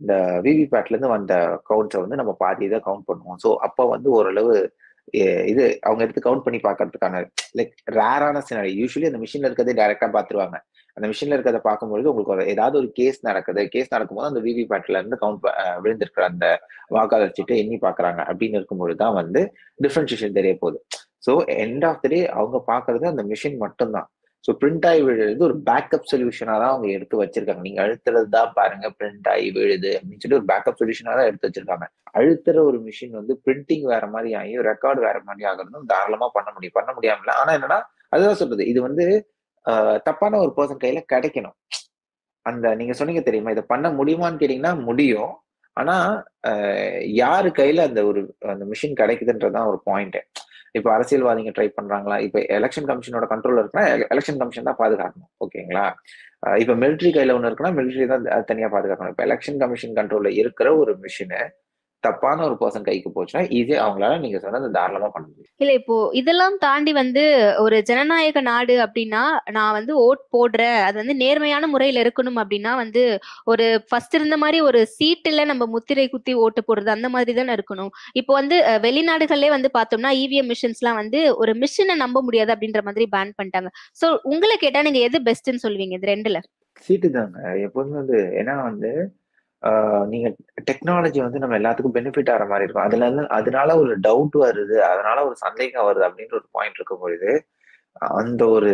இந்த 0.00 0.14
விவிபேட்ல 0.44 0.94
இருந்து 0.94 1.14
வந்த 1.16 1.34
கவுண்ட்ஸை 1.70 1.98
வந்து 2.00 2.18
நம்ம 2.20 2.32
பாதி 2.38 2.62
இதை 2.64 2.78
கவுண்ட் 2.86 3.08
பண்ணுவோம். 3.08 3.38
ஸோ 3.44 3.48
அப்போ 3.66 3.82
வந்து 3.86 4.08
ஓரளவு 4.10 4.54
இது 5.46 5.64
அவங்க 5.82 6.02
எடுத்து 6.04 6.26
கவுண்ட் 6.26 6.44
பண்ணி 6.44 6.58
பாக்குறதுக்கான 6.58 7.20
லைக் 7.58 7.72
ரேரான 7.98 8.42
சினாரி 8.48 8.70
யூஸ்வலி 8.80 9.08
அந்த 9.10 9.20
மிஷின்ல 9.22 9.48
இருக்கிறதே 9.48 9.74
டைரக்டா 9.80 10.08
பாத்துருவாங்க 10.16 10.56
அந்த 10.96 11.06
மிஷின்ல 11.10 11.36
இருக்கிறத 11.36 11.60
பார்க்கும்பொழுது 11.68 12.10
உங்களுக்கு 12.12 12.34
ஒரு 12.36 12.44
ஏதாவது 12.54 12.76
ஒரு 12.80 12.88
கேஸ் 13.00 13.18
நடக்குது. 13.28 13.62
கேஸ் 13.74 13.92
நடக்கும்போது 13.94 14.30
அந்த 14.30 14.42
விவிபேட்ல 14.46 15.00
இருந்து 15.00 15.18
கவுண்ட் 15.22 15.44
விழுந்திருக்கிற 15.84 16.24
அந்த 16.32 16.46
வாக்காளர் 16.96 17.36
சீட்டை 17.38 17.58
எண்ணி 17.64 17.78
பாக்குறாங்க 17.86 18.20
அப்படின்னு 18.30 18.58
இருக்கும்பொழுது 18.60 19.00
தான் 19.04 19.18
வந்து 19.20 19.42
டிஃபரன்சியேஷன் 19.84 20.38
தெரிய 20.38 20.54
போகுது. 20.62 20.80
So 21.26 21.32
end 21.62 21.84
of 21.90 22.00
the 22.04 22.08
day 22.14 22.20
அவங்க 22.38 22.58
பாக்குறது 22.72 23.06
அந்த 23.12 23.22
மிஷின் 23.30 23.60
மட்டும்தான். 23.64 24.08
ஸோ 24.44 24.50
பிரிண்ட் 24.60 24.86
ஆகி 24.90 25.00
விழுது 25.06 25.42
ஒரு 25.46 25.56
பேக்கப் 25.66 26.06
சொல்யூஷனா 26.10 26.54
தான் 26.60 26.72
அவங்க 26.74 26.86
எடுத்து 26.96 27.16
வச்சிருக்காங்க. 27.22 27.62
நீங்க 27.66 27.80
அழுத்துறது 27.84 28.28
தான் 28.36 28.52
பாருங்க 28.58 28.86
பிரிண்ட் 28.98 29.28
ஆகி 29.32 29.48
விழுது 29.56 29.90
அப்படின்னு 29.96 30.22
சொல்லி 30.22 30.38
ஒரு 30.38 30.46
பேக்கப் 30.52 30.78
சொல்யூஷனா 30.80 31.14
தான் 31.18 31.28
எடுத்து 31.30 31.48
வச்சிருக்காங்க. 31.48 31.86
அழுத்துற 32.18 32.62
ஒரு 32.68 32.78
மிஷின் 32.86 33.18
வந்து 33.18 33.34
பிரிண்டிங் 33.46 33.84
வேற 33.92 34.04
மாதிரி 34.14 34.30
ஆகி 34.40 34.54
ரெக்கார்டு 34.70 35.00
வேற 35.08 35.18
மாதிரி 35.26 35.44
ஆகுறதும் 35.50 35.90
தாராளமா 35.92 36.28
பண்ண 36.36 36.48
முடியும். 36.54 36.76
பண்ண 36.78 36.92
முடியாமல 36.98 37.34
ஆனா 37.42 37.52
என்னன்னா 37.58 37.78
அதுதான் 38.14 38.40
சொல்றது. 38.42 38.64
இது 38.72 38.80
வந்து 38.88 39.04
தப்பான 40.08 40.38
ஒரு 40.44 40.52
பர்சன் 40.58 40.82
கையில 40.84 41.00
கிடைக்கணும். 41.14 41.56
அந்த 42.46 42.66
நீங்க 42.80 42.94
சொன்னீங்க 43.00 43.22
தெரியுமா? 43.28 43.52
இதை 43.56 43.64
பண்ண 43.72 43.86
முடியுமான்னு 43.98 44.40
கேட்டீங்கன்னா 44.42 44.74
முடியும். 44.88 45.32
ஆனா 45.76 45.96
யாரு 47.22 47.48
கையில 47.58 47.84
அந்த 47.88 48.00
ஒரு 48.10 48.20
அந்த 48.52 48.64
மிஷின் 48.72 48.98
கிடைக்குதுன்றதுதான் 49.00 49.70
ஒரு 49.72 49.78
பாயிண்ட் 49.88 50.18
இப்ப 50.78 50.88
அரசியல்வாதிங்க 50.96 51.52
ட்ரை 51.56 51.66
பண்றாங்களா? 51.78 52.16
இப்ப 52.26 52.38
எலெக்ஷன் 52.58 52.88
கமிஷனோட 52.90 53.26
கண்ட்ரோல் 53.32 53.60
இருக்குன்னா 53.60 53.86
எலெக்ஷன் 54.14 54.40
கமிஷன் 54.42 54.68
தான் 54.68 54.80
பாதுகாக்கணும் 54.82 55.30
ஓகேங்களா? 55.44 55.86
இப்ப 56.62 56.74
மிலிட்ரி 56.82 57.10
கையில 57.16 57.34
ஒண்ணு 57.36 57.50
இருக்குன்னா 57.50 57.74
மிலிட்ரி 57.78 58.06
தான் 58.12 58.26
தனியா 58.50 58.68
பாதுகாக்கணும். 58.76 59.12
இப்ப 59.14 59.24
எலெக்ஷன் 59.28 59.60
கமிஷன் 59.64 59.96
கண்ட்ரோல்ல 59.98 60.32
இருக்கிற 60.42 60.68
ஒரு 60.82 60.94
மிஷினை 61.06 61.40
தப்பான 62.06 62.44
ஒரு 62.48 62.54
பர்சன் 62.60 62.86
கைக்கு 62.86 63.10
போச்சுன்னா 63.14 63.42
ஈஸியா 63.56 63.78
அவங்களால 63.84 64.18
நீங்க 64.22 64.38
சொன்னது 64.44 64.68
தாராளமா 64.76 65.08
பண்ண 65.14 65.24
முடியும். 65.30 65.50
இல்ல 65.62 65.72
இப்போ 65.80 65.96
இதெல்லாம் 66.20 66.56
தாண்டி 66.64 66.92
வந்து 67.00 67.24
ஒரு 67.64 67.76
ஜனநாயக 67.90 68.40
நாடு 68.50 68.74
அப்படின்னா 68.84 69.22
நான் 69.56 69.76
வந்து 69.78 69.92
ஓட் 70.06 70.22
போடுறேன். 70.36 70.78
அது 70.86 70.96
வந்து 71.02 71.16
நேர்மையான 71.22 71.68
முறையில 71.74 72.04
இருக்கணும் 72.04 72.40
அப்படின்னா 72.42 72.72
வந்து 72.82 73.02
ஒரு 73.52 73.66
ஃபர்ஸ்ட் 73.88 74.16
இருந்த 74.20 74.38
மாதிரி 74.44 74.60
ஒரு 74.68 74.82
சீட்டுல 74.96 75.44
நம்ம 75.50 75.66
முத்திரை 75.74 76.06
குத்தி 76.14 76.34
ஓட்டு 76.44 76.62
போடுறது 76.68 76.90
அந்த 76.96 77.10
மாதிரி 77.16 77.34
தானே 77.40 77.54
இருக்கணும். 77.58 77.92
இப்போ 78.22 78.34
வந்து 78.40 78.58
வெளிநாடுகள்லயே 78.86 79.52
வந்து 79.56 79.70
பார்த்தோம்னா 79.78 80.12
இவிஎம் 80.24 80.50
மிஷின்ஸ்லாம் 80.52 81.00
வந்து 81.02 81.20
ஒரு 81.42 81.54
மிஷினை 81.64 81.96
நம்ப 82.04 82.22
முடியாது 82.28 82.52
அப்படின்ற 82.56 82.82
மாதிரி 82.88 83.06
பேன் 83.16 83.36
பண்ணிட்டாங்க. 83.38 83.70
சோ 84.00 84.06
உங்களை 84.32 84.56
கேட்டா 84.64 84.86
நீங்க 84.88 85.02
எது 85.10 85.20
பெஸ்ட்னு 85.30 85.64
சொல்லுவீங்க 85.66 85.96
இது 86.00 86.12
ரெண்டுல? 86.14 86.40
சீட்டு 86.86 87.08
தாங்க. 87.16 87.38
எப்போதுமே 87.66 87.96
வந்து 88.02 88.18
ஏன்னா 88.40 88.54
வந்து 88.68 88.90
நீங்க 90.06 90.34
டெக்னாலஜி 90.70 91.22
வந்து 91.22 91.38
நம்ம 91.38 91.58
எல்லாத்துக்கும் 91.58 91.94
பெனிஃபிட் 91.94 92.30
ஆகிற 92.30 92.44
மாதிரி 92.44 92.62
இருக்கும். 92.62 92.82
அதுல 92.82 93.06
இருந்து 93.06 93.28
அதனால 93.28 93.78
ஒரு 93.78 93.98
டவுட் 93.98 94.36
வருது 94.38 94.76
அதனால 94.78 95.26
ஒரு 95.26 95.36
சந்தேகம் 95.36 95.84
வருது 95.84 96.04
அப்படின்ற 96.04 96.32
ஒரு 96.32 96.46
பாயிண்ட் 96.50 96.74
இருக்கும் 96.74 96.98
பொழுது 97.00 97.46
அந்த 97.92 98.46
ஒரு 98.46 98.70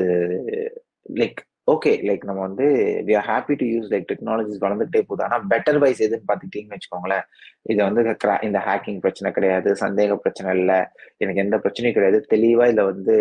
லைக் 1.14 1.34
ஓகே 1.72 1.88
லைக் 1.88 2.24
நம்ம 2.24 2.40
வந்து 2.40 2.64
we 3.06 3.18
are 3.18 3.26
happy 3.26 3.54
to 3.56 3.66
use 3.66 3.90
like 3.90 4.04
technologies 4.12 4.60
வளர்ந்துகிட்டே 4.60 5.02
போகுது. 5.06 5.24
ஆனால் 5.24 5.46
பெட்டர் 5.46 5.78
வைஸ் 5.78 6.02
எதுன்னு 6.02 6.22
பார்த்துக்கிட்டீங்கன்னு 6.28 6.76
வச்சுக்கோங்களேன். 6.76 7.22
இது 7.62 7.82
வந்து 7.82 8.16
cra- 8.24 8.44
இந்த 8.44 8.58
ஹேக்கிங் 8.58 8.98
பிரச்சனை 8.98 9.34
கிடையாது 9.34 9.72
சந்தேக 9.72 10.16
பிரச்சனை 10.16 10.58
இல்லை. 10.58 10.84
எனக்கு 11.16 11.42
எந்த 11.42 11.56
பிரச்சனையும் 11.56 11.92
கிடையாது. 11.92 12.20
தெளிவாக 12.20 12.70
இதில் 12.70 12.84
வந்து 12.84 13.16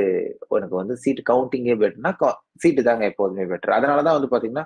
உனக்கு 0.47 0.75
வந்து 0.75 0.95
சீட் 0.97 1.23
கவுண்டிங்கே 1.29 1.75
பெட்டர்னா 1.75 2.31
சீட்டு 2.55 2.83
தாங்க 2.83 3.05
எப்போதுமே 3.05 3.55
பெட்டர் 3.55 3.69
அதனாலதான் 3.69 4.27
வந்து 4.27 4.37
பார்த்தீங்கன்னா 4.37 4.65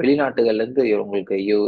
வெளிநாட்டுகள்லேருந்து 0.00 0.82
உங்களுக்கு 1.02 1.36
யூ 1.48 1.58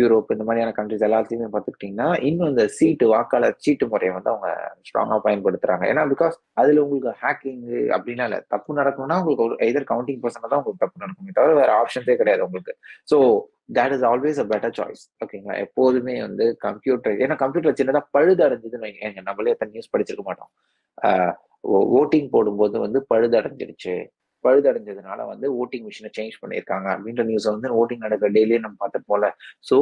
யூரோப் 0.00 0.32
இந்த 0.34 0.44
மாதிரியான 0.46 0.74
கண்ட்ரிஸ் 0.76 1.04
எல்லாத்தையுமே 1.08 1.48
பார்த்துக்கிட்டிங்கன்னா 1.54 2.08
இன்னும் 2.28 2.50
இந்த 2.52 2.64
சீட்டு 2.76 3.04
வாக்காளர் 3.12 3.56
சீட்டு 3.64 3.84
முறையை 3.92 4.12
வந்து 4.16 4.32
அவங்க 4.32 4.48
ஸ்ட்ராங்காக 4.88 5.20
பயன்படுத்துகிறாங்க 5.26 5.84
ஏன்னா 5.92 6.02
பிகாஸ் 6.12 6.36
அதில் 6.60 6.82
உங்களுக்கு 6.84 7.12
ஹேக்கிங்கு 7.22 7.80
அப்படின்னா 7.96 8.26
இல்லை. 8.28 8.40
தப்பு 8.54 8.78
நடக்கணும்னா 8.80 9.18
உங்களுக்கு 9.20 9.46
ஒரு 9.48 9.56
எதர் 9.68 9.90
கவுண்டிங் 9.92 10.22
பர்சனாக 10.24 10.50
தான் 10.52 10.60
உங்களுக்கு 10.62 10.84
தப்பு 10.84 11.02
நடக்குமே 11.04 11.36
தவிர 11.38 11.54
வேறு 11.60 11.74
ஆப்ஷன்ஸே 11.80 12.16
கிடையாது 12.22 12.44
உங்களுக்கு. 12.48 12.74
So 13.12 13.18
that 13.78 13.94
is 13.96 14.06
always 14.10 14.40
a 14.44 14.46
better 14.52 14.76
choice 14.78 15.04
ஓகேங்களா 15.24 15.56
எப்போதுமே 15.66 16.16
வந்து 16.26 16.46
கம்ப்யூட்டர் 16.66 17.16
ஏன்னா 17.24 17.36
கம்ப்யூட்டர் 17.44 17.78
சின்னதாக 17.80 18.06
பழுது 18.16 18.42
அடைஞ்சதுன்னு 18.48 18.86
வைங்க. 18.88 19.22
நம்மளே 19.30 19.54
எத்தனை 19.54 19.72
நியூஸ் 19.76 19.92
படிச்சிருக்க 19.94 20.26
மாட்டோம். 20.30 20.52
ஓட்டிங் 21.98 22.28
போடும்போது 22.34 22.76
வந்து 22.86 22.98
பழுது 23.12 23.34
அடைஞ்சிருச்சு 23.40 23.94
பழுதடைஞ்சதுனால 24.46 25.20
வந்து 25.32 25.46
ஓட்டிங் 25.60 25.86
மிஷினை 25.88 26.10
சேஞ்ச் 26.18 26.36
பண்ணியிருக்காங்க. 26.42 26.88
அப்படின்ற 26.96 27.24
நியூஸ் 27.30 27.48
வந்து 27.54 27.70
ஓட்டிங் 27.82 28.04
நடக்கிற 28.06 28.30
டெய்லியே 28.38 28.60
நம்ம 28.66 28.76
பார்த்துட்டு 28.82 29.10
போல. 29.12 29.30
ஸோ 29.70 29.78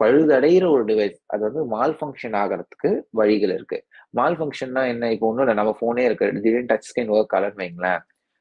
பழுதடைகிற 0.00 0.64
ஒரு 0.76 0.84
டிவைஸ் 0.90 1.18
அது 1.32 1.42
வந்து 1.48 1.62
மால் 1.74 1.96
ஃபங்க்ஷன் 1.98 2.36
ஆகிறதுக்கு 2.42 2.90
வழிகள் 3.20 3.52
இருக்கு. 3.56 3.78
மால் 4.18 4.36
ஃபங்க்ஷன்னா 4.38 4.82
என்ன? 4.92 5.10
இப்போ 5.14 5.26
ஒன்றும் 5.30 5.44
இல்லை. 5.46 5.56
நம்ம 5.60 5.74
ஃபோனே 5.80 6.04
இருக்கு 6.08 6.32
திடீர்னு 6.36 6.70
டச் 6.72 6.88
ஸ்கிரீன் 6.88 7.12
ஒர்க் 7.16 7.34
ஆகலன்னு 7.36 7.62
வைங்களேன். 7.62 8.00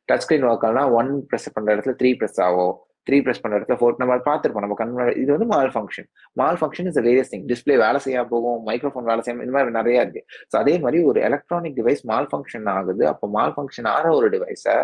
டச் 0.09 0.23
ஸ்கிரீன் 0.25 0.47
ஒர்க் 0.49 0.65
ஆகலாம் 0.69 0.91
ஒன் 0.99 1.11
ப்ரெஸ் 1.29 1.53
பண்ணுற 1.55 1.75
இடத்துல 1.75 1.95
த்ரீ 2.01 2.11
ப்ரெஸ் 2.21 2.39
ஆகும். 2.47 2.73
த்ரீ 3.07 3.17
ப்ரெஸ் 3.25 3.41
பண்ற 3.43 3.57
இடத்துல 3.57 3.77
ஃபோர் 3.79 3.97
நம்ம 4.01 4.17
பார்த்துருப்போம். 4.27 4.65
நம்ம 4.65 4.77
கண் 4.81 4.91
இது 5.23 5.29
வந்து 5.35 5.47
malfunction 5.75 6.07
malfunction 6.59 6.87
is 6.91 6.99
various 7.07 7.31
thing 7.33 7.47
display 7.51 7.75
வேலை 7.85 7.99
செய்யாம 8.05 8.29
போகும் 8.33 8.59
மைக்ரோஃபோன் 8.69 9.09
வேலை 9.11 9.23
செய்யும் 9.25 9.41
இந்த 9.45 9.55
மாதிரி 9.55 9.75
நிறைய 9.79 10.03
இருக்கு. 10.05 10.21
ஸோ 10.51 10.57
அதே 10.63 10.75
மாதிரி 10.85 10.99
ஒரு 11.09 11.21
எலக்ட்ரானிக் 11.29 11.77
டிவைஸ் 11.79 12.03
மால் 12.11 12.29
ஃபங்க்ஷன் 12.33 12.69
ஆகுது. 12.75 13.03
அப்போ 13.13 13.27
மால் 13.37 13.55
ஃபங்க்ஷன் 13.57 13.89
ஆகிற 13.95 14.13
ஒரு 14.19 14.29
டிவைஸை 14.35 14.77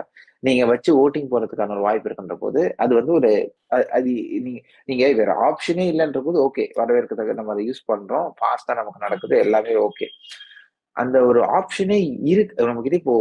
நீங்க 0.47 0.63
வச்சு 0.71 0.91
ஓட்டிங் 1.03 1.31
போறதுக்கான 1.31 1.73
ஒரு 1.75 1.85
வாய்ப்பு 1.85 2.07
இருக்கின்ற 2.09 2.35
போது 2.43 2.61
அது 2.83 2.91
வந்து 2.99 3.11
ஒரு 3.19 3.31
அது 3.97 4.11
நீங்க 4.45 4.59
நீங்க 4.89 5.09
வேற 5.21 5.31
ஆப்ஷனே 5.47 5.85
இல்லைன்ற 5.93 6.19
போது 6.27 6.37
ஓகே 6.47 6.63
வரவேற்கத்தக்க 6.81 7.39
நம்ம 7.39 7.53
அதை 7.55 7.65
யூஸ் 7.69 7.81
பண்றோம். 7.91 8.27
ஃபாஸ்டா 8.39 8.75
நமக்கு 8.81 9.05
நடக்குது. 9.07 9.35
எல்லாமே 9.45 9.75
ஓகே 9.87 10.07
அந்த 11.01 11.17
ஒரு 11.29 11.41
ஆப்ஷனே 11.57 11.99
இருக்கு. 12.31 12.67
நம்ம 12.69 12.81
கிட்ட 12.85 12.97
இப்போ 13.01 13.15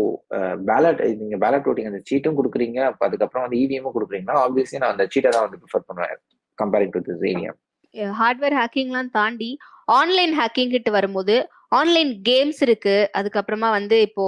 பேலட் 0.70 1.00
நீங்க 1.22 1.36
பேலட் 1.44 1.68
ஓட்டிங் 1.70 1.90
அந்த 1.90 2.00
சீட்டும் 2.08 2.38
கொடுக்குறீங்க. 2.38 2.78
அதுக்கப்புறம் 3.06 3.44
வந்து 3.46 3.60
இவிஎம்மும் 3.64 3.96
கொடுக்குறீங்கன்னா 3.96 4.38
ஆப்வியஸ்லி 4.44 4.80
நான் 4.82 4.94
அந்த 4.94 5.06
சீட்டை 5.14 5.30
தான் 5.36 5.46
வந்து 5.46 5.60
ப்ரிஃபர் 5.62 5.88
பண்ணுவேன். 5.90 6.16
Comparing 6.58 6.94
to 6.96 7.02
this 7.08 7.26
EVM 7.32 7.58
hardware 8.22 8.56
ஹேக்கிங்லாம் 8.60 9.14
தாண்டி 9.18 9.50
ஆன்லைன் 10.00 10.34
ஹேக்கிங் 10.38 10.74
கிட்ட 10.74 10.90
வரும்போது 10.96 11.36
ஆன்லைன் 11.78 12.10
கேம்ஸ் 12.26 12.60
இருக்கு. 12.66 12.94
அதுக்கப்புறமா 13.18 13.68
வந்து 13.76 13.96
இப்போ 14.06 14.24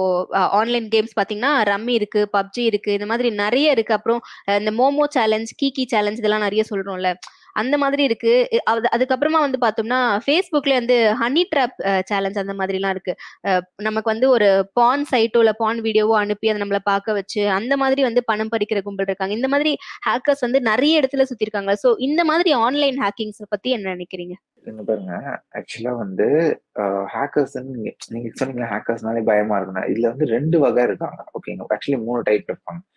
ஆன்லைன் 0.59 0.87
கேம்ஸ் 0.93 1.15
பாத்தீங்கன்னா 1.19 1.51
ரம்மி 1.69 1.93
இருக்கு 1.99 2.21
பப்ஜி 2.35 2.63
இருக்கு 2.71 2.91
இந்த 2.97 3.07
மாதிரி 3.11 3.29
நிறைய 3.43 3.75
இருக்கு. 3.75 3.93
அப்புறம் 3.97 4.21
இந்த 4.59 4.71
மோமோ 4.79 5.05
சேலஞ்ச் 5.17 5.53
கீகி 5.61 5.85
சேலஞ்ச் 5.93 6.21
இதெல்லாம் 6.21 6.45
நிறைய 6.47 6.63
சொல்றோம்ல. 6.71 7.11
அந்த 7.53 7.77
மாதிரி 7.77 8.03
இருக்கு. 8.03 8.47
அது- 8.71 8.85
அதுக்கப்புறமா 8.95 9.49
வந்து 9.49 9.57
பார்த்தோம்னா 9.61 10.19
ஃபேஸ்புக்ல 10.25 10.73
வந்து 10.73 11.15
ஹனி 11.21 11.43
ட்ராப் 11.55 12.01
சேலஞ்ச் 12.03 12.39
அந்த 12.39 12.53
மாதிரிலாம் 12.53 12.89
இருக்கு. 12.89 13.15
நமக்கு 13.75 14.11
வந்து 14.11 14.29
ஒரு 14.29 14.69
பான் 14.73 15.05
சைட்டோ 15.11 15.37
இல்ல 15.37 15.53
பான் 15.53 15.81
வீடியோவோ 15.81 16.15
அனுப்பி 16.15 16.49
அதை 16.49 16.61
நம்மளை 16.61 16.77
பார்க்க 16.83 17.13
வச்சு 17.13 17.49
அந்த 17.49 17.77
மாதிரி 17.77 18.01
வந்து 18.01 18.23
பணம் 18.25 18.49
பறிக்கிற 18.51 18.81
கும்பல் 18.81 19.05
இருக்காங்க. 19.05 19.33
இந்த 19.33 19.47
மாதிரி 19.47 19.77
ஹேக்கர்ஸ் 20.09 20.37
வந்து 20.39 20.61
நிறைய 20.61 20.99
இடத்துல 20.99 21.21
சுத்தி 21.21 21.47
இருக்காங்க 21.49 21.77
சோ 21.87 21.93
இந்த 21.97 22.23
மாதிரி 22.23 22.51
ஆன்லைன் 22.51 22.97
ஹேக்கிங்ஸ் 22.97 23.45
பத்தி 23.49 23.69
என்ன 23.69 23.95
நினைக்கிறீங்க? 23.95 24.31
இங்க 24.65 24.83
பாருங்க. 24.83 25.43
ஆக்சுவலா 25.53 25.97
வந்து 25.97 26.25
ஹேக்கர்ஸ் 26.79 27.93
நீங்க 28.07 28.29
சொன்னீங்க 28.33 28.65
ஹேக்கர்ஸ்னாலே 28.65 29.23
பயமா 29.23 29.59
இருக்குன்னா 29.59 29.89
இதுல 29.89 30.01
வந்து 30.01 30.25
ரெண்டு 30.25 30.59
வகை 30.59 30.83
இருக்காங்க. 30.83 31.23
ஓகேங்க 31.39 31.65
ஆக்சுவலி 31.73 32.03
மூணு 32.03 32.21
டைப் 32.21 32.45
இருப்பாங்க. 32.51 32.89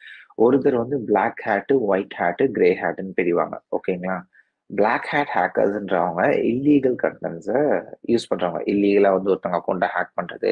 ஒருத்தர் 0.42 0.74
வந்து 0.74 1.00
black 1.00 1.42
hat 1.46 1.78
white 1.78 2.14
hat 2.18 2.46
grey 2.46 2.80
ஹேட்டுன்னு 2.80 3.12
பிரிவாங்க. 3.14 3.62
ஓகேங்களா 3.76 4.20
பிளாக் 4.70 5.08
ஹேட் 5.12 5.32
ஹேக்கர்ஸ்ன்றவங்க 5.36 6.22
இல்லீகல் 6.50 6.96
கண்டென்ட்ஸை 7.02 7.60
யூஸ் 8.12 8.28
பண்ணுறவங்க 8.30 8.60
இல்லீகலாக 8.72 9.16
வந்து 9.16 9.30
ஒருத்தவங்க 9.32 9.58
அக்கௌண்ட்டை 9.60 9.88
ஹேக் 9.94 10.14
பண்ணுறது 10.18 10.50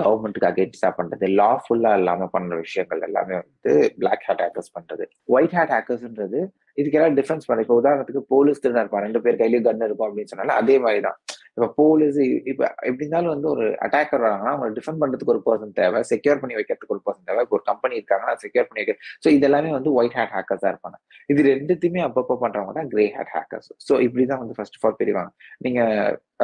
கவர்மெண்ட்டுக்கு 0.00 0.50
அகேன்ஸ்டாக 0.50 0.92
பண்ணுறது 0.98 1.28
லாஃபுல்லாக 1.40 2.00
இல்லாமல் 2.00 2.32
பண்ணுற 2.34 2.58
விஷயங்கள் 2.64 3.06
எல்லாமே 3.08 3.36
வந்து 3.42 3.72
பிளாக் 3.98 4.26
ஹேட் 4.28 4.44
ஹேக்கர்ஸ் 4.46 4.74
பண்ணுறது 4.76 5.06
ஒயிட் 5.28 5.56
ஹேட் 5.58 5.74
ஹேக்கர்ஸ்ன்றது 5.76 6.42
இதுக்கெல்லாம் 6.78 7.16
டிஃபரன்ஸ் 7.18 7.46
பண்ண. 7.48 7.64
இப்போ 7.64 7.76
உதாரணத்துக்கு 7.80 8.22
போலீஸ் 8.28 8.62
திருடா 8.62 8.82
இருப்பான் 8.82 9.04
ரெண்டு 9.06 9.20
பேர் 9.24 9.40
கையிலயும் 9.40 9.66
கன் 9.66 9.86
இருக்கும் 9.86 10.08
அப்படின்னு 10.08 10.32
சொன்னால 10.32 10.56
அதே 10.62 10.76
மாதிரி 10.78 11.00
தான் 11.00 11.18
இப்போ 11.56 11.66
போலீஸ் 11.76 12.16
இப்ப 12.50 12.60
எப்படி 12.82 13.02
இருந்தாலும் 13.02 13.32
வந்து 13.32 13.48
ஒரு 13.52 13.64
அட்டாக்கர் 13.84 14.22
வராங்கன்னா 14.22 14.52
அவங்க 14.52 14.68
டிஃபெண்ட் 14.76 15.00
பண்றதுக்கு 15.02 15.32
ஒரு 15.34 15.42
பர்சன் 15.44 15.74
தேவை. 15.76 15.98
செக்யூர் 16.10 16.40
பண்ணி 16.40 16.56
வைக்கிறதுக்கு 16.58 16.94
ஒரு 16.94 17.02
பர்சன் 17.04 17.26
தேவை. 17.28 17.42
இப்போ 17.44 17.56
ஒரு 17.58 17.66
கம்பெனி 17.68 17.94
இருக்காங்கன்னா 17.98 18.34
செக்யூர் 18.42 18.66
பண்ணி 18.68 18.82
வைக்க 18.82 18.94
ஸோ 19.24 19.30
இதெல்லாமே 19.36 19.70
வந்து 19.76 19.90
ஒயிட் 19.96 20.16
ஹேட் 20.18 20.34
ஹேக்கர்ஸாக 20.36 20.72
இருப்பாங்க. 20.74 20.96
இது 21.30 21.42
ரெண்டுத்தையுமே 21.50 22.02
அப்பப்போ 22.06 22.36
பண்றவங்க 22.42 22.74
தான் 22.78 22.90
கிரே 22.92 23.06
ஹேட் 23.16 23.32
ஹேக்கர்ஸ் 23.34 23.70
ஸோ 23.86 23.96
இப்படிதான் 24.06 24.42
வந்து 24.42 24.56
ஃபர்ஸ்ட் 24.58 24.78
ஆஃப் 24.78 24.86
ஆல் 24.88 24.98
பிரிவாங்க. 25.00 25.30
நீங்க 25.60 25.80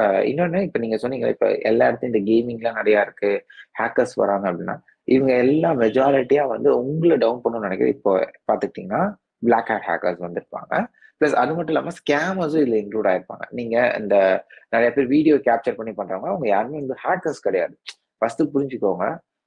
அஹ், 0.00 0.22
இன்னொன்னு 0.30 0.60
இப்ப 0.66 0.80
நீங்க 0.82 0.98
சொன்னீங்க 1.02 1.28
இப்ப 1.34 1.46
எல்லா 1.70 1.88
இடத்தையும் 1.88 2.12
இந்த 2.12 2.22
கேமிங்லாம் 2.28 2.78
நிறைய 2.80 2.98
இருக்கு. 3.06 3.32
ஹேக்கர்ஸ் 3.80 4.14
வராங்க 4.20 4.46
அப்படின்னா 4.50 4.76
இவங்க 5.08 5.32
எல்லாம் 5.44 5.78
மெஜாரிட்டியா 5.82 6.44
வந்து 6.52 6.70
உங்களை 6.82 7.16
டவுன் 7.18 7.42
பண்ணணும்னு 7.42 7.68
நினைக்கிறேன். 7.68 7.96
இப்போ 7.96 8.12
பாத்துக்கிட்டீங்கன்னா 8.48 9.02
பிளாக் 9.42 9.70
ஹேட் 9.72 9.88
ஹேக்கர்ஸ் 9.88 10.24
வந்திருப்பாங்க. 10.24 10.72
பிளஸ் 11.20 11.36
அது 11.40 11.52
மட்டும் 11.54 11.72
இல்லாமல் 11.74 11.96
ஸ்கேமர்ஸும் 12.00 12.62
இதில் 12.64 12.78
இன்க்ளூட் 12.82 13.08
ஆயிருப்பாங்க. 13.10 13.44
நீங்க 13.58 13.76
இந்த 14.00 14.16
நிறைய 14.74 14.88
பேர் 14.92 15.06
வீடியோ 15.06 15.34
கேப்சர் 15.48 15.78
பண்ணி 15.78 15.92
பண்றவங்க 15.98 16.28
அவங்க 16.32 16.46
யாருமே 16.48 16.78
வந்து 16.82 16.96
ஹேக்கர்ஸ் 17.04 17.44
கிடையாது. 17.46 17.74
ஃபர்ஸ்ட் 18.18 18.42
புரிஞ்சுக்கோங்க 18.54 19.06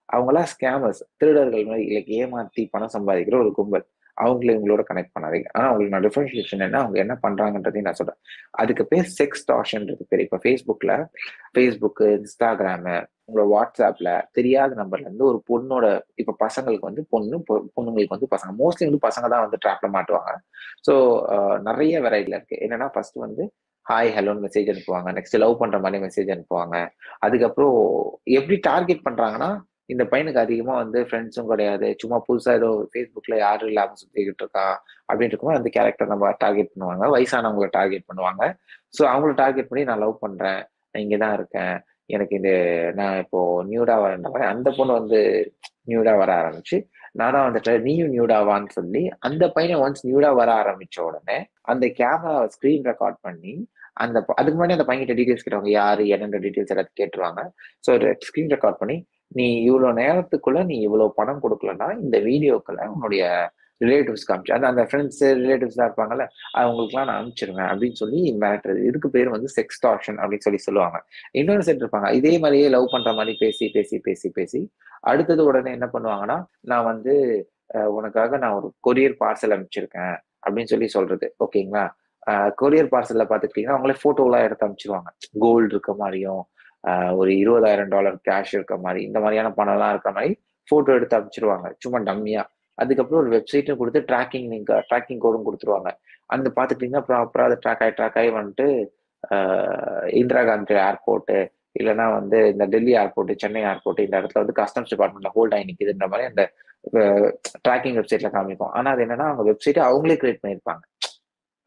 அவங்களாம் 0.09 0.49
ஸ்கேமர்ஸ் 0.53 1.01
திருடர்கள் 1.17 1.69
மாதிரி 1.69 1.83
இல்லை 1.89 2.03
ஏமாத்தி 2.19 2.63
பணம் 2.71 2.93
சம்பாதிக்கிற 2.95 3.37
ஒரு 3.43 3.51
கும்பல். 3.59 3.85
அவங்கள 4.21 4.51
இவங்களோட 4.55 4.83
கனெக்ட் 4.93 5.11
பண்ணாதீங்க. 5.19 5.45
ஆனா 5.51 5.67
அவங்களுக்கு 5.67 5.89
நான் 5.89 6.01
டிஃபரன்ஷியேஷன் 6.01 6.59
என்ன 6.59 6.79
அவங்க 6.79 6.99
என்ன 6.99 7.19
பண்றாங்கன்றதையும் 7.23 7.81
நான் 7.81 7.93
சொல்றேன். 7.93 8.17
அதுக்கு 8.51 8.85
பேர் 8.85 9.13
செக்ஸ் 9.23 9.51
டாஷன்றது 9.51 10.01
பேர். 10.07 10.19
இப்ப 10.19 10.39
ஃபேஸ்புக்ல 10.43 11.07
ஃபேஸ்புக்கு 11.57 11.99
இன்ஸ்டாகிராமு 11.99 13.05
உங்களோட 13.33 13.49
வாட்ஸ்அப்ல 13.55 14.21
தெரியாத 14.31 14.83
நம்பர்ல 14.83 14.99
இருந்து 14.99 15.25
ஒரு 15.25 15.65
பொண்ணோட 15.65 16.01
இப்ப 16.15 16.35
பசங்களுக்கு 16.45 16.79
வந்து 16.79 17.05
பொண்ணு 17.09 17.37
பொ- 17.37 17.61
பொண்ணுங்களுக்கு 17.81 18.07
வந்து 18.07 18.27
பசங்க. 18.31 18.51
மோஸ்ட்லி 18.59 18.89
வந்து 18.89 19.07
பசங்க 19.07 19.29
தான் 19.29 19.49
வந்து 19.49 19.57
ட்ராப்ல 19.65 19.93
மாட்டுவாங்க. 19.93 20.35
ஸோ 20.91 21.59
நிறைய 21.59 22.01
வெரைட்டில 22.01 22.27
இருக்கு. 22.27 22.55
என்னன்னா 22.55 22.89
ஃபர்ஸ்ட் 22.89 23.15
வந்து 23.15 23.53
ஹாய் 23.89 24.11
ஹலோன்னு 24.15 24.47
மெசேஜ் 24.47 24.73
அனுப்புவாங்க. 24.73 25.17
நெக்ஸ்ட் 25.17 25.37
லவ் 25.37 25.59
பண்ற 25.59 25.79
மாதிரி 25.79 26.03
மெசேஜ் 26.03 26.35
அனுப்புவாங்க. 26.35 26.87
அதுக்கப்புறம் 27.19 28.19
எப்படி 28.23 28.59
டார்கெட் 28.61 29.01
பண்றாங்கன்னா 29.09 29.61
இந்த 29.89 30.03
பையனுக்கு 30.05 30.39
அதிகமாக 30.39 30.77
வந்து 30.77 30.99
ஃப்ரெண்ட்ஸும் 31.03 31.49
கிடையாது. 31.49 31.87
சும்மா 32.01 32.17
புதுசாக 32.27 32.59
ஏதோ 32.59 32.69
ஃபேஸ்புக்கில் 32.91 33.35
யாரும் 33.39 33.69
இல்லாமல் 33.69 33.99
சுற்றிக்கிட்டு 34.01 34.43
இருக்கான் 34.43 34.75
அப்படின்னு 35.09 35.31
இருக்கும்போது 35.31 35.59
அந்த 35.59 35.69
கேரக்டர் 35.69 36.11
நம்ம 36.13 36.31
டார்கெட் 36.39 36.71
பண்ணுவாங்க. 36.73 37.05
வயசானவங்களை 37.15 37.69
டார்கெட் 37.73 38.09
பண்ணுவாங்க. 38.09 38.43
ஸோ 38.93 39.03
அவங்கள 39.09 39.33
டார்கெட் 39.35 39.69
பண்ணி 39.69 39.83
நான் 39.83 40.03
லவ் 40.03 40.23
பண்ணுறேன் 40.23 40.61
நான் 40.91 41.03
இங்கே 41.03 41.17
தான் 41.17 41.35
இருக்கேன். 41.35 41.75
எனக்கு 42.09 42.33
இந்த 42.35 42.51
நான் 42.93 43.17
இப்போ 43.17 43.39
நியூடா 43.69 43.95
வரேன்ற 44.01 44.47
அந்த 44.49 44.69
பொண்ணு 44.71 44.93
வந்து 44.93 45.19
நியூடா 45.87 46.13
வர 46.17 46.31
ஆரம்பிச்சு 46.41 46.77
நானா 47.13 47.39
வந்துட்டு 47.47 47.73
நீயும் 47.81 48.11
நியூடாவான்னு 48.13 48.69
சொல்லி 48.69 49.09
அந்த 49.19 49.43
பையனை 49.49 49.75
ஒன்ஸ் 49.81 50.05
நியூடா 50.07 50.29
வர 50.35 50.49
ஆரம்பிச்ச 50.61 50.97
உடனே 51.03 51.37
அந்த 51.65 51.85
கேமரா 51.97 52.33
ஸ்க்ரீன் 52.53 52.85
ரெக்கார்ட் 52.85 53.19
பண்ணி 53.21 53.53
அந்த 53.95 54.17
ப- 54.21 54.35
அதுக்கு 54.37 54.57
முன்னாடி 54.57 54.77
அந்த 54.77 54.85
பையன்கிட்ட 54.85 55.15
டீடைல்ஸ் 55.19 55.45
கேட்டவங்க 55.45 55.71
யாரு 55.75 56.03
என்னென்ன 56.07 56.39
டீடைல்ஸ் 56.39 56.71
எல்லாத்தையும் 56.73 57.01
கேட்டுருவாங்க. 57.01 57.41
ஸோ 57.85 57.91
ஸ்க்ரீன் 58.27 58.51
ரெக்கார்ட் 58.51 58.79
பண்ணி 58.79 58.97
நீ 59.35 59.47
இவ்வளோ 59.69 59.89
நேரத்துக்குள்ள 60.01 60.61
நீ 60.71 60.77
இவ்வளோ 60.87 61.07
பணம் 61.19 61.43
கொடுக்கலன்னா 61.43 61.87
இந்த 62.03 62.17
வீடியோக்களை 62.29 62.85
உன்னுடைய 62.93 63.23
ரிலேட்டிவ்ஸ் 63.81 64.27
காமிச்சு 64.29 64.55
அது 64.55 64.65
அந்த 64.69 64.83
ஃப்ரெண்ட்ஸ் 64.89 65.21
ரிலேட்டிவ்ஸ்லாம் 65.39 65.87
இருப்பாங்கல்ல 65.89 66.25
அவங்களுக்குலாம் 66.59 67.07
நான் 67.09 67.19
அனுப்பிச்சிருவேன் 67.21 67.69
அப்படின்னு 67.71 67.97
சொல்லி 68.01 68.19
மிரட்டுறது 68.41 68.81
இதுக்கு 68.89 69.09
பேர் 69.15 69.33
வந்து 69.35 69.49
செக்ஸ்டார்ஷன் 69.57 70.19
அப்படின்னு 70.21 70.45
சொல்லி 70.47 70.61
சொல்லுவாங்க. 70.67 70.99
இன்னொரு 71.41 71.65
செட் 71.67 71.81
இருப்பாங்க 71.83 72.11
இதே 72.19 72.33
மாதிரியே 72.43 72.67
லவ் 72.75 72.93
பண்ற 72.93 73.11
மாதிரி 73.13 73.33
பேசி 73.43 73.67
பேசி 73.75 73.97
பேசி 74.07 74.29
பேசி 74.37 74.61
அடுத்தது 75.11 75.41
உடனே 75.49 75.71
என்ன 75.77 75.87
பண்ணுவாங்கன்னா 75.93 76.37
நான் 76.71 76.89
வந்து 76.91 77.15
உனக்காக 77.97 78.37
நான் 78.37 78.57
ஒரு 78.59 78.67
கொரியர் 78.87 79.19
பார்சல் 79.23 79.55
அனுப்பிச்சிருக்கேன் 79.55 80.15
அப்படின்னு 80.45 80.71
சொல்லி 80.73 80.87
சொல்றது 80.97 81.27
ஓகேங்களா 81.45 81.83
கொரியர் 82.61 82.93
பார்சல்ல 82.93 83.23
பாத்துக்கிட்டீங்கன்னா 83.29 83.77
அவங்களே 83.77 83.97
போட்டோலாம் 84.03 84.45
எடுத்து 84.47 84.65
அனுப்பிச்சிருவாங்க. 84.65 85.09
கோல்டு 85.43 85.73
இருக்க 85.73 85.93
மாதிரியும் 86.01 86.43
ஒரு 87.19 87.31
இருபதாயிரம் 87.41 87.91
டாலர் 87.93 88.17
கேஷ் 88.27 88.53
இருக்க 88.57 88.75
மாதிரி 88.85 88.99
இந்த 89.07 89.19
மாதிரியான 89.23 89.51
பணம்லாம் 89.59 89.93
இருக்க 89.95 90.11
மாதிரி 90.17 90.33
போட்டோ 90.71 90.91
எடுத்து 90.97 91.17
அமைச்சிருவாங்க. 91.19 91.67
சும்மா 91.83 91.99
டம்மியா. 92.09 92.43
அதுக்கப்புறம் 92.77 93.21
ஒரு 93.23 93.31
வெப்சைட்டும் 93.35 93.79
கொடுத்து 93.79 94.01
ட்ராக்கிங் 94.09 94.47
லிங்க் 94.53 94.71
ட்ராக்கிங் 94.89 95.23
கோடும் 95.25 95.47
கொடுத்துருவாங்க. 95.47 95.89
அந்த 96.33 96.47
பார்த்துக்கிட்டிங்கன்னா 96.55 97.05
ப்ராப்பராக 97.09 97.49
அது 97.49 97.57
ட்ராக் 97.63 97.83
ஆகி 97.85 97.95
ட்ராக் 97.99 98.17
ஆகி 98.21 98.31
வந்துட்டு 98.37 98.67
இந்திரா 100.21 100.41
காந்தி 100.49 100.75
ஏர்போர்ட்டு 100.87 101.37
இல்லைன்னா 101.79 102.05
வந்து 102.15 102.39
இந்த 102.53 102.65
டெல்லி 102.73 102.93
ஏர்போர்ட் 103.01 103.31
சென்னை 103.43 103.61
ஏர்போர்ட் 103.71 104.01
இந்த 104.05 104.15
இடத்துல 104.21 104.41
வந்து 104.43 104.55
கஸ்டம்ஸ் 104.61 104.91
டிபார்ட்மெண்ட்ல 104.93 105.29
ஹோல்ட் 105.35 105.53
ஆகி 105.55 105.67
நிற்குதுன்ற 105.69 106.07
மாதிரி 106.13 106.27
அந்த 106.31 106.43
ட்ராக்கிங் 107.65 107.97
வெப்சைட்ல 107.99 108.29
காமிக்கும். 108.35 108.71
ஆனா 108.77 108.87
அது 108.93 109.03
என்னன்னா 109.05 109.27
அவங்க 109.31 109.45
வெப்சைட்டை 109.51 109.83
அவங்களே 109.89 110.17
கிரியேட் 110.21 110.41
பண்ணியிருப்பாங்க. 110.43 110.83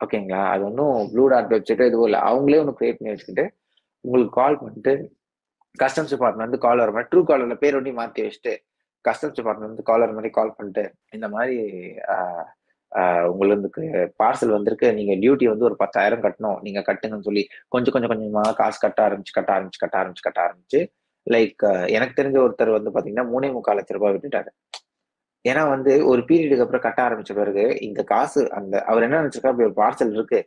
ஓகேங்களா? 0.01 0.43
அது 0.55 0.63
ஒன்றும் 0.69 0.97
ப்ளூ 1.13 1.25
டாட் 1.33 1.53
வெப்சைட்டோ 1.55 1.87
எதுவும் 1.91 2.09
இல்லை. 2.09 2.21
அவங்களே 2.31 2.61
ஒன்று 2.63 2.79
கிரியேட் 2.81 2.99
பண்ணி 2.99 3.13
வச்சுக்கிட்டு 3.15 3.47
உங்களுக்கு 4.07 4.35
கால் 4.41 4.61
பண்ணிட்டு 4.63 4.93
கஸ்டம்ஸ் 5.83 6.13
டிபார்ட்மெண்ட் 6.15 6.49
வந்து 6.49 6.65
கால் 6.67 6.83
வர 6.83 6.93
மாதிரி 6.97 7.11
ட்ரூ 7.13 7.23
காலரில் 7.31 7.63
பேர் 7.63 7.79
ஒண்டி 7.79 7.93
மாற்றி 8.01 8.21
வச்சுட்டு 8.27 8.53
கஸ்டம்ஸ் 9.05 9.39
டிபார்ட்மெண்ட் 9.39 9.73
வந்து 9.73 9.89
காலர் 9.91 10.15
மாதிரி 10.19 10.31
கால் 10.39 10.55
பண்ணிட்டு 10.59 10.85
இந்த 11.17 11.27
மாதிரி 11.35 11.57
உங்களுக்கு 13.33 13.83
பார்சல் 14.21 14.53
வந்திருக்கு. 14.55 14.89
நீங்க 14.99 15.13
டியூட்டி 15.23 15.47
வந்து 15.51 15.67
ஒரு 15.69 15.77
பத்தாயிரம் 15.81 16.23
கட்டணும். 16.25 16.59
நீங்க 16.67 16.81
கட்டுங்கன்னு 16.89 17.27
சொல்லி 17.29 17.43
கொஞ்சம் 17.75 17.95
கொஞ்சம் 17.95 18.13
கொஞ்சமாக 18.13 18.53
காசு 18.61 18.79
கட்ட 18.85 19.01
ஆரம்பிச்சு 19.07 19.35
கட்ட 19.39 19.51
ஆரம்பிச்சு 19.57 19.83
கட்ட 19.83 19.97
ஆரம்பிச்சு 20.01 20.27
கட்ட 20.27 20.41
ஆரம்பிச்சு 20.47 20.81
லைக் 21.35 21.65
எனக்கு 21.97 22.19
தெரிஞ்ச 22.21 22.39
ஒருத்தர் 22.45 22.77
வந்து 22.77 22.93
பாத்தீங்கன்னா 22.95 23.27
மூணே 23.33 23.49
முக்கால் 23.57 23.79
லட்ச 23.79 23.97
ரூபாய் 23.97 24.15
விட்டுட்டாரு. 24.15 24.51
ஏன்னா 25.45 25.63
வந்து 25.75 25.93
ஒரு 26.11 26.21
பீரியடுக்கு 26.29 26.65
அப்புறம் 26.65 26.85
கட்ட 26.87 27.01
ஆரம்பிச்ச 27.07 27.33
பிறகு 27.41 27.65
இந்த 27.89 28.01
காசு 28.13 28.43
அந்த 28.59 28.75
அவர் 28.91 29.07
என்ன 29.07 29.21
நினைச்சிருக்கா 29.23 29.53
அப்படி 29.53 29.69
ஒரு 29.71 29.77
பார்சல் 29.83 30.15
இருக்கு. 30.17 30.41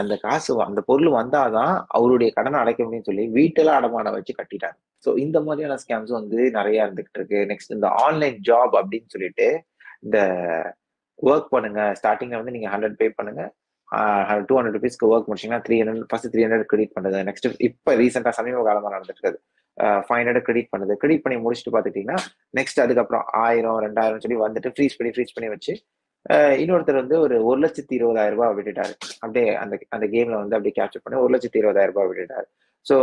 அந்த 0.00 0.14
காசு 0.24 0.52
அந்த 0.68 0.80
பொருள் 0.88 1.10
வந்தாதான் 1.18 1.74
அவருடைய 1.98 2.30
கடனை 2.38 2.58
அடைக்க 2.62 2.80
முடியும்னு 2.84 3.08
சொல்லி 3.10 3.24
வீட்டெல்லாம் 3.38 3.78
அடமானம் 3.80 4.16
வச்சு 4.16 4.32
கட்டிட்டாங்க. 4.38 4.78
ஸோ 5.04 5.10
இந்த 5.24 5.38
மாதிரியான 5.46 5.78
ஸ்கேம்ஸ் 5.82 6.12
வந்து 6.18 6.38
நிறைய 6.58 6.84
இருந்துகிட்டு 6.86 7.18
இருக்கு. 7.20 7.38
நெக்ஸ்ட் 7.50 7.76
இந்த 7.76 7.88
ஆன்லைன் 8.04 8.36
ஜாப் 8.48 8.74
அப்படின்னு 8.80 9.12
சொல்லிட்டு 9.14 9.46
இந்த 10.06 10.18
ஒர்க் 11.28 11.52
பண்ணுங்க. 11.54 11.80
ஸ்டார்டிங்ல 12.00 12.40
வந்து 12.40 12.54
நீங்க 12.56 12.70
ஹண்ட்ரட் 12.74 12.98
பே 13.02 13.08
பண்ணுங்க. 13.20 13.44
டூ 14.48 14.54
ஹண்ட்ரட் 14.56 14.76
ருபீஸ்க்கு 14.76 15.10
work 15.14 15.28
முடிச்சீங்கன்னா 15.30 15.64
three 15.66 15.76
hundred 15.80 16.08
first 16.10 16.30
three 16.32 16.42
hundred 16.46 16.68
credit 16.70 16.94
பண்ணுறது 16.96 17.18
நெக்ஸ்ட் 17.28 17.46
இப்போ 17.68 17.90
ரீசெண்டாக 18.02 18.34
சமீப 18.38 18.62
காலமாக 18.68 18.92
நடந்துட்டு 18.94 19.22
இருக்குது 19.22 19.38
ஃபைவ் 20.06 20.26
ஹண்ட்ரட் 20.28 20.46
கிரெடிட் 20.48 20.70
பண்ணுது. 20.72 20.94
கிரெடிட் 21.02 21.22
பண்ணி 21.24 21.36
முடிச்சுட்டு 21.44 21.72
பார்த்துக்கிட்டிங்கன்னா 21.74 22.18
நெக்ஸ்ட் 22.58 22.80
அதுக்கப்புறம் 22.84 23.24
ஆயிரம் 23.44 23.78
ரெண்டாயிரம் 23.86 24.22
சொல்லி 24.24 24.38
வந்துட்டு 24.46 24.72
ஃப்ரீஸ் 24.76 24.96
பண்ணி 24.98 25.12
ஃப்ரீஸ் 25.16 25.34
பண்ணி 25.36 25.50
வச்சு 25.54 25.74
இன்னொருத்தர் 26.62 27.00
வந்து 27.02 27.16
ஒரு 27.24 27.36
ஒரு 27.48 27.58
லட்சத்தி 27.64 27.94
இருபதாயிரம் 27.98 28.36
ரூபாய் 28.36 28.54
விட்டுட்டாரு. 28.56 28.94
அப்படியே 29.22 29.48
அந்த 29.62 29.74
அந்த 29.96 30.06
கேம்ல 30.14 30.36
வந்து 30.42 30.56
அப்படியே 30.56 30.76
கேப்சர் 30.78 31.04
பண்ணி 31.04 31.22
ஒரு 31.24 31.32
லட்சத்தி 31.34 31.60
இருபதாயிரம் 31.62 31.94
ரூபாய் 31.94 32.08
விட்டுட்டாரு. 32.10 32.46
ஸோ 32.86 32.96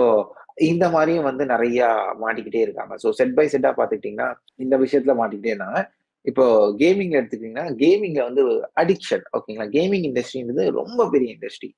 இந்த 0.69 0.85
மாதிரியும் 0.95 1.27
வந்து 1.29 1.43
நிறைய 1.53 1.79
மாட்டிக்கிட்டே 2.23 2.61
இருக்காங்க. 2.65 2.93
ஸோ 3.03 3.09
செட் 3.19 3.35
பை 3.37 3.45
செட்டா 3.53 3.71
பார்த்துக்கிட்டிங்கன்னா 3.79 4.29
இந்த 4.65 4.75
விஷயத்துல 4.83 5.15
மாட்டிக்கிட்டே 5.21 5.53
இருந்தாங்க. 5.53 5.81
இப்போ 6.25 6.45
கேமிங்ல 6.81 7.19
எடுத்துக்கிட்டிங்கன்னா 7.21 7.65
கேமிங்ல 7.83 8.21
வந்து 8.29 8.43
அடிக்ஷன் 8.81 9.25
ஓகேங்களா 9.37 9.69
கேமிங் 9.77 10.05
இண்டஸ்ட்ரின்றது 10.09 10.65
ரொம்ப 10.81 11.07
பெரிய 11.15 11.29
இண்டஸ்ட்ரி 11.35 11.71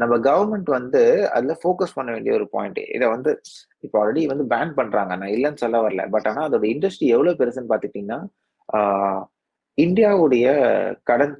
நம்ம 0.00 0.14
கவர்மெண்ட் 0.26 0.68
வந்து 0.78 1.00
அதுல 1.36 1.52
ஃபோக்கஸ் 1.60 1.94
பண்ண 1.96 2.08
வேண்டிய 2.14 2.32
ஒரு 2.38 2.46
பாயிண்ட் 2.54 2.80
இதை 2.96 3.06
வந்து 3.14 3.30
இப்போ 3.86 3.96
ஆல்ரெடி 4.00 4.22
வந்து 4.32 4.44
பேன் 4.52 4.74
பண்றாங்க. 4.80 5.12
நான் 5.20 5.34
இல்லைன்னு 5.36 5.62
சொல்ல 5.64 5.78
வரல. 5.86 6.04
பட் 6.14 6.26
ஆனா 6.30 6.42
அதோட 6.48 6.66
இண்டஸ்ட்ரி 6.74 7.06
எவ்வளவு 7.16 7.38
பெருசுன்னு 7.40 7.70
பாத்துக்கிட்டீங்கன்னா 7.72 8.20
இந்தியாவுடைய 9.78 10.46
கடன் 11.04 11.34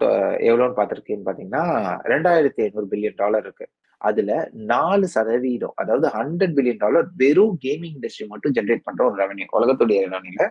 எவ்வளோன்னு 0.49 0.79
பார்த்துருக்கேன்னு 0.79 1.27
பார்த்தீங்கன்னா 1.27 1.65
ரெண்டாயிரத்தி 2.13 2.61
ஐநூறு 2.65 2.87
பில்லியன் 2.93 3.19
டாலர் 3.19 3.45
இருக்கு. 3.45 3.67
அதுல 4.01 4.33
நாலு 4.71 5.07
சதவீதம் 5.15 5.75
அதாவது 5.75 6.07
ஹண்ட்ரட் 6.17 6.55
பில்லியன் 6.57 6.83
டாலர் 6.83 7.07
வெறும் 7.23 7.57
கேமிங் 7.65 7.95
இண்டஸ்ட்ரி 7.95 8.27
மட்டும் 8.33 8.55
ஜென்ரேட் 8.59 8.85
பண்ற 8.87 9.01
ஒரு 9.09 9.17
ரெவன்யூ 9.23 9.47
உலகத்துடைய 9.59 10.01
ரெவன்யூல 10.07 10.45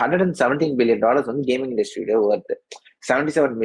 hundred 0.00 0.24
and 0.24 0.36
seventeen 0.40 0.76
billion 0.78 1.02
dollars 1.04 1.30
வந்து 1.30 1.44
gaming 1.48 1.72
இண்டஸ்ட்ரியோட 1.72 2.18
worth 2.26 2.54
seventy 3.02 3.32
seven 3.36 3.56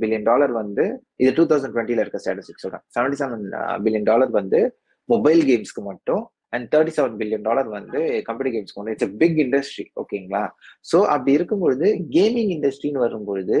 billion 0.00 0.26
dollar 0.30 0.52
வந்து 0.60 0.84
இது 1.22 1.30
டூ 1.38 1.44
தௌசண்ட் 1.50 1.74
டுவெண்ட்டில 1.74 2.04
இருக்க 2.04 2.20
ஸ்டாட்டிஸ்டிக்ஸ் 2.22 2.64
சொல்றேன் 2.66 2.84
செவன்டி 2.96 3.18
செவன் 3.22 3.44
பில்லியன் 3.84 4.08
டாலர் 4.10 4.32
வந்து 4.40 4.60
மொபைல் 5.08 5.42
கேம்ஸ்க்கு 5.48 5.84
மட்டும் 5.90 6.22
and 6.52 6.66
thirty 6.72 6.92
seven 6.96 7.16
billion 7.20 7.46
dollar 7.48 7.68
வந்து 7.78 8.00
கம்ப்யூட்டர் 8.28 8.54
கேம்ஸ்க்கு 8.54 8.78
மட்டும் 8.80 8.96
இட்ஸ் 8.96 9.16
பிக் 9.22 9.38
இண்டஸ்ட்ரி 9.44 9.84
ஓகேங்களா? 10.02 10.42
ஸோ 10.90 10.98
அப்படி 11.14 11.32
இருக்கும்பொழுது 11.38 11.86
கேமிங் 12.16 12.52
இண்டஸ்ட்ரின்னு 12.56 13.04
வரும்பொழுது 13.06 13.58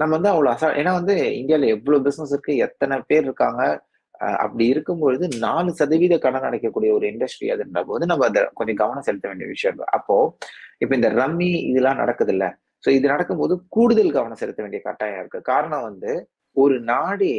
நம்ம 0.00 0.10
வந்து 0.16 0.32
அவ்வளோ 0.32 0.50
அசா 0.54 0.70
ஏன்னா 0.80 0.94
வந்து 1.00 1.16
இந்தியாவில் 1.40 1.72
எவ்வளோ 1.76 1.98
பிஸ்னஸ் 2.06 2.34
இருக்கு 2.36 2.54
எத்தனை 2.68 2.98
பேர் 3.10 3.26
இருக்காங்க 3.28 3.62
அப்படி 4.44 4.64
இருக்கும்பொழுது 4.72 5.24
நாலு 5.44 5.70
சதவீத 5.78 6.14
கடன் 6.24 6.46
அடைக்கக்கூடிய 6.48 6.90
ஒரு 6.96 7.04
இண்டஸ்ட்ரி 7.12 7.46
அதுன்ற 7.54 7.80
போது 7.88 8.04
நம்ம 8.10 8.26
அதை 8.30 8.42
கொஞ்சம் 8.58 8.78
கவனம் 8.82 9.06
செலுத்த 9.08 9.26
வேண்டிய 9.30 9.48
விஷயம். 9.54 9.80
அப்போ 9.96 10.16
இப்போ 10.82 10.94
இந்த 10.98 11.08
ரம்மி 11.20 11.48
இதெல்லாம் 11.70 12.00
நடக்குது 12.02 12.32
இல்ல 12.34 12.44
ஸோ 12.84 12.90
இது 12.96 13.06
நடக்கும்போது 13.12 13.54
கூடுதல் 13.76 14.14
கவனம் 14.16 14.40
செலுத்த 14.42 14.60
வேண்டிய 14.64 14.80
கட்டாயம் 14.86 15.20
இருக்கு. 15.22 15.40
காரணம் 15.52 15.86
வந்து 15.88 16.12
ஒரு 16.56 16.76
நாடே 16.92 17.34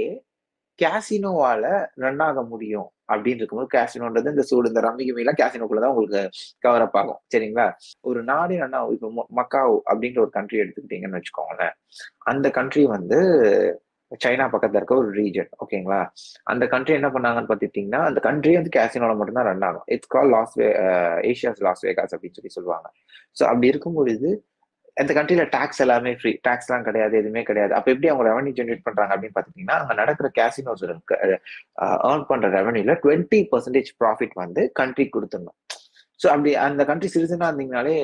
கேசினோவால 0.80 1.64
ரன் 1.96 2.24
ஆக 2.28 2.42
முடியும் 2.44 2.90
அப்படின்னு 3.14 3.42
இருக்கும்போது 3.42 3.70
கேசினோன்றது 3.76 4.34
இந்த 4.34 4.44
சூடு 4.50 4.70
இந்த 4.72 4.82
ரம்மி 4.82 5.04
கிமிலாம் 5.08 5.40
கேசினோக்குள்ளதான் 5.42 5.94
உங்களுக்கு 5.94 6.22
கவர் 6.60 6.86
அப் 6.86 6.98
ஆகும். 6.98 7.20
சரிங்களா? 7.34 7.68
ஒரு 8.02 8.24
நாடே 8.24 8.58
ரன் 8.58 8.78
ஆகும் 8.80 8.94
இப்போ 8.94 9.26
மக்காவ் 9.40 9.76
அப்படின்ற 9.92 10.20
ஒரு 10.20 10.30
கண்ட்ரி 10.30 10.60
எடுத்துக்கிட்டீங்கன்னு 10.64 11.20
வச்சுக்கோங்களேன். 11.20 11.76
அந்த 12.24 12.50
கண்ட்ரி 12.50 12.86
வந்து 12.86 13.20
சைனா 14.24 14.46
பக்கத்துல 14.54 14.80
இருக்க 14.80 14.96
ஒரு 14.96 15.10
ரீஜன் 15.12 15.50
ஓகேங்களா? 15.64 16.02
அந்த 16.44 16.64
கண்ட்ரி 16.68 16.94
என்ன 16.94 17.08
பண்ணாங்கன்னு 17.08 17.50
பார்த்துக்கிட்டிங்கன்னா 17.52 18.02
அந்த 18.10 18.20
கண்ட்ரி 18.20 18.54
வந்து 18.56 18.74
கேசினோல 18.78 19.16
மட்டும்தான் 19.18 19.48
ரன் 19.52 19.66
ஆகும். 19.70 19.86
It's 19.86 20.08
call 20.08 20.30
Las 20.30 20.54
Ve 20.62 20.68
Asia's 21.32 21.64
Las 21.68 21.86
Vegas 21.86 22.14
அப்படின்னு 22.16 22.38
சொல்லி 22.40 22.54
சொல்லுவாங்க. 22.58 22.88
ஸோ 23.40 23.44
அப்படி 23.44 23.68
இருக்கும்பொழுது 23.68 24.30
அந்த 25.02 25.12
கண்ட்ரில 25.18 25.44
டாக்ஸ் 25.56 25.82
எல்லாமே 25.86 26.12
ஃப்ரீ 26.20 26.32
டாக்ஸ்லாம் 26.48 26.86
கிடையாது 26.88 27.16
எதுவுமே 27.22 27.42
கிடையாது. 27.50 27.74
அப்போ 27.78 27.90
எப்படி 27.94 28.10
அவங்க 28.12 28.26
ரெவன்யூ 28.30 28.54
ஜென்ரேட் 28.60 28.86
பண்றாங்க 28.88 29.14
அப்படின்னு 29.16 29.36
பார்த்துக்கிட்டிங்கன்னா 29.38 29.80
அங்க 29.82 29.96
நடக்கிற 30.02 30.30
கேசினோஸ் 30.40 30.84
ஏர்ன் 32.10 32.28
பண்ற 32.32 32.50
ரெவன்யூல 32.60 32.96
டுவெண்ட்டி 33.06 33.40
பர்சன்டேஜ் 33.54 33.92
ப்ராஃபிட் 34.04 34.36
வந்து 34.44 34.64
கண்ட்ரி 34.82 35.08
கொடுத்துடணும். 35.16 35.58
ஸோ 36.20 36.28
அப்படி 36.34 36.52
அந்த 36.66 36.82
கண்ட்ரி 36.90 37.08
சிட்டிசனா 37.14 37.48
இருந்தீங்கனாலே 37.50 37.96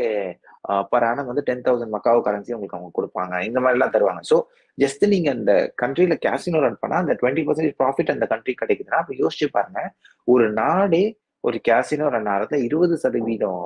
பர் 0.92 1.06
ஆனம் 1.10 1.30
வந்து 1.30 1.44
டென் 1.50 1.64
தௌசண்ட் 1.68 1.94
மக்காவோ 1.94 2.20
கரன்சி 2.26 2.56
உங்களுக்கு 2.56 2.78
அவங்க 2.78 2.92
கொடுப்பாங்க. 2.98 3.36
இந்த 3.50 3.60
மாதிரி 3.64 3.78
எல்லாம் 3.78 3.94
தருவாங்க. 3.96 4.22
ஸோ 4.32 4.38
ஜஸ்ட் 4.78 5.04
நீங்க 5.14 5.30
அந்த 5.38 5.54
கண்ட்ரில 5.82 6.16
கேசினோ 6.26 6.60
ரன் 6.66 6.82
பண்ணா 6.84 6.98
அந்த 7.04 7.14
டுவெண்ட்டி 7.22 7.46
பர்சன்டேஜ் 7.48 7.78
ப்ராஃபிட் 7.82 8.14
அந்த 8.16 8.26
கண்ட்ரி 8.34 8.56
கிடைக்குதுன்னா 8.62 9.02
அப்ப 9.04 9.16
யோசிச்சு 9.24 9.48
பாருங்க. 9.58 9.82
ஒரு 10.28 10.48
நாடே 10.62 11.04
ஒரு 11.44 11.58
கேசினோ 11.70 12.08
ரன் 12.16 12.30
ஆகிறதுல 12.34 12.60
இருபது 12.68 12.96
சதவீதம் 13.04 13.64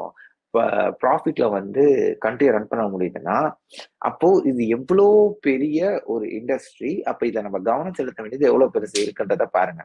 ப்ராஃபிட்ல 1.04 1.46
வந்து 1.50 1.84
கண்ட்ரியை 2.26 2.52
ரன் 2.56 2.70
பண்ண 2.72 2.84
முடியுதுன்னா 2.94 3.38
அப்போ 4.10 4.28
இது 4.52 4.62
எவ்வளோ 4.78 5.08
பெரிய 5.48 5.80
ஒரு 6.06 6.26
இண்டஸ்ட்ரி 6.40 6.92
அப்ப 7.12 7.28
இதை 7.28 7.42
நம்ம 7.42 7.62
கவனம் 7.70 7.98
செலுத்த 8.00 8.22
வேண்டியது 8.22 8.50
எவ்வளவு 8.52 8.74
பெருசு 8.76 8.98
இருக்குன்றத 9.06 9.48
பாருங்க. 9.58 9.84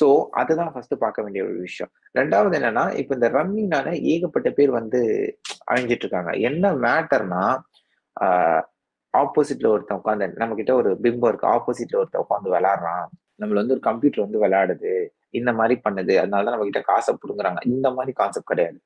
ஸோ 0.00 0.06
அதுதான் 0.40 0.72
ஃபர்ஸ்ட் 0.74 0.94
பார்க்க 0.98 1.24
வேண்டிய 1.24 1.42
ஒரு 1.44 1.56
விஷயம். 1.68 1.90
ரெண்டாவது 2.18 2.56
என்னன்னா 2.58 2.84
இப்ப 3.00 3.14
இந்த 3.14 3.28
ரம்மினால 3.38 3.88
ஏகப்பட்ட 4.12 4.50
பேர் 4.58 4.72
வந்து 4.80 5.00
அழிஞ்சிட்டு 5.72 6.04
இருக்காங்க. 6.06 6.32
என்ன 6.50 6.72
மேட்டர்னா 6.86 7.44
ஆப்போசிட்ல 9.14 9.70
ஒருத்தன் 9.74 10.00
உட்காந்து 10.00 10.26
நம்ம 10.42 10.54
கிட்ட 10.60 10.72
ஒரு 10.80 10.90
பிம்பம் 11.04 11.30
இருக்கு. 11.30 11.48
ஆப்போசிட்ல 11.56 12.00
ஒருத்தன் 12.02 12.24
உட்காந்து 12.24 12.54
விளாடுறான் 12.56 13.06
நம்மள 13.42 13.58
வந்து 13.62 13.76
ஒரு 13.76 13.84
கம்ப்யூட்டர் 13.88 14.24
வந்து 14.26 14.42
விளையாடுது. 14.44 14.92
இந்த 15.38 15.50
மாதிரி 15.58 15.74
பண்ணுது. 15.86 16.14
அதனாலதான் 16.22 16.54
நம்ம 16.56 16.68
கிட்ட 16.68 16.82
காசை 16.90 17.12
புடுங்குறாங்க. 17.22 17.60
இந்த 17.74 17.88
மாதிரி 17.96 18.12
கான்செப்ட் 18.20 18.50
கிடையாது. 18.52 18.78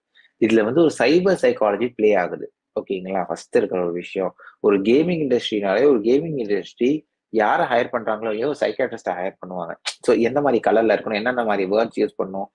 இதுல 0.44 0.62
வந்து 0.68 0.82
ஒரு 0.84 0.92
சைபர் 1.00 1.40
சைக்காலஜி 1.44 1.88
ப்ளே 1.96 2.10
ஆகுது. 2.24 2.46
ஓகேங்களா 2.80 3.24
ஃபர்ஸ்ட் 3.28 3.58
இருக்கிற 3.58 3.80
ஒரு 3.86 3.94
விஷயம். 4.02 4.32
ஒரு 4.66 4.76
கேமிங் 4.88 5.22
இண்டஸ்ட்ரினாலே 5.26 5.82
ஒரு 5.92 6.00
கேமிங் 6.08 6.38
இண்டஸ்ட்ரி 6.44 6.92
யாரை 7.32 7.64
ஹையர் 7.70 7.92
பண்றாங்களோ 7.92 8.30
இல்லையோ 8.32 8.48
சைக்காட்ரிஸ்டை 8.60 9.12
ஹையர் 9.18 9.38
பண்ணுவாங்க. 9.42 9.72
ஸோ 10.06 10.10
எந்த 10.28 10.38
மாதிரி 10.44 10.58
கலர்ல 10.66 10.94
இருக்கணும் 10.94 11.20
என்னென்ன 11.20 11.44
மாதிரி 11.48 11.64
வேர்ட்ஸ் 11.72 11.98
யூஸ் 12.00 12.18
பண்ணும் 12.20 12.48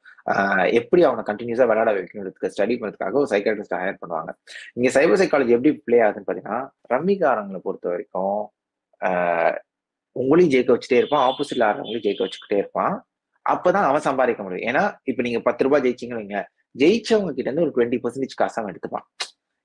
எப்படி 0.79 1.01
அவனை 1.07 1.23
கண்டினியூஸா 1.29 1.65
விளையாட 1.69 1.91
வைக்கணுன்றதுக்கு 1.95 2.51
ஸ்டடி 2.53 2.75
பண்ணுறதுக்காக 2.81 3.17
ஒரு 3.21 3.29
சைக்காட்ரிஸ்டை 3.33 3.79
ஹையர் 3.81 3.99
பண்ணுவாங்க. 4.03 4.31
இங்க 4.77 4.89
சைபர் 4.97 5.19
சைக்காலஜி 5.21 5.55
எப்படி 5.57 5.71
ப்ளே 5.87 5.99
ஆகுதுன்னு 6.05 6.29
பாத்தீங்கன்னா 6.29 6.59
ரம்மிக்காரங்களை 6.93 7.61
பொறுத்த 7.67 7.89
வரைக்கும் 7.93 8.39
உங்களையும் 10.15 10.53
ஜெயிக்க 10.53 10.71
வச்சுட்டே 10.75 10.99
இருப்பான் 11.01 11.25
ஆப்போசிட்ல 11.29 11.67
ஆடுறவங்களையும் 11.69 12.05
ஜெயிக்க 12.07 12.23
வச்சுக்கிட்டே 12.25 12.59
இருப்பான். 12.61 12.95
அப்பதான் 13.45 13.89
அவன் 13.89 14.07
சம்பாதிக்க 14.07 14.41
முடியும். 14.45 14.65
ஏன்னா 14.69 14.83
இப்ப 15.09 15.21
நீங்க 15.27 15.39
பத்து 15.49 15.65
ரூபாய் 15.67 15.83
ஜெயிச்சிங்க 15.85 16.41
ஜெயிச்சவங்க 16.81 17.31
கிட்ட 17.37 17.47
இருந்து 17.49 17.65
ஒரு 17.65 17.73
டுவெண்ட்டி 17.75 17.99
பர்சன்டேஜ் 18.03 18.35
காசு 18.41 18.57
அவன் 18.61 18.71
எடுத்துப்பான். 18.73 19.05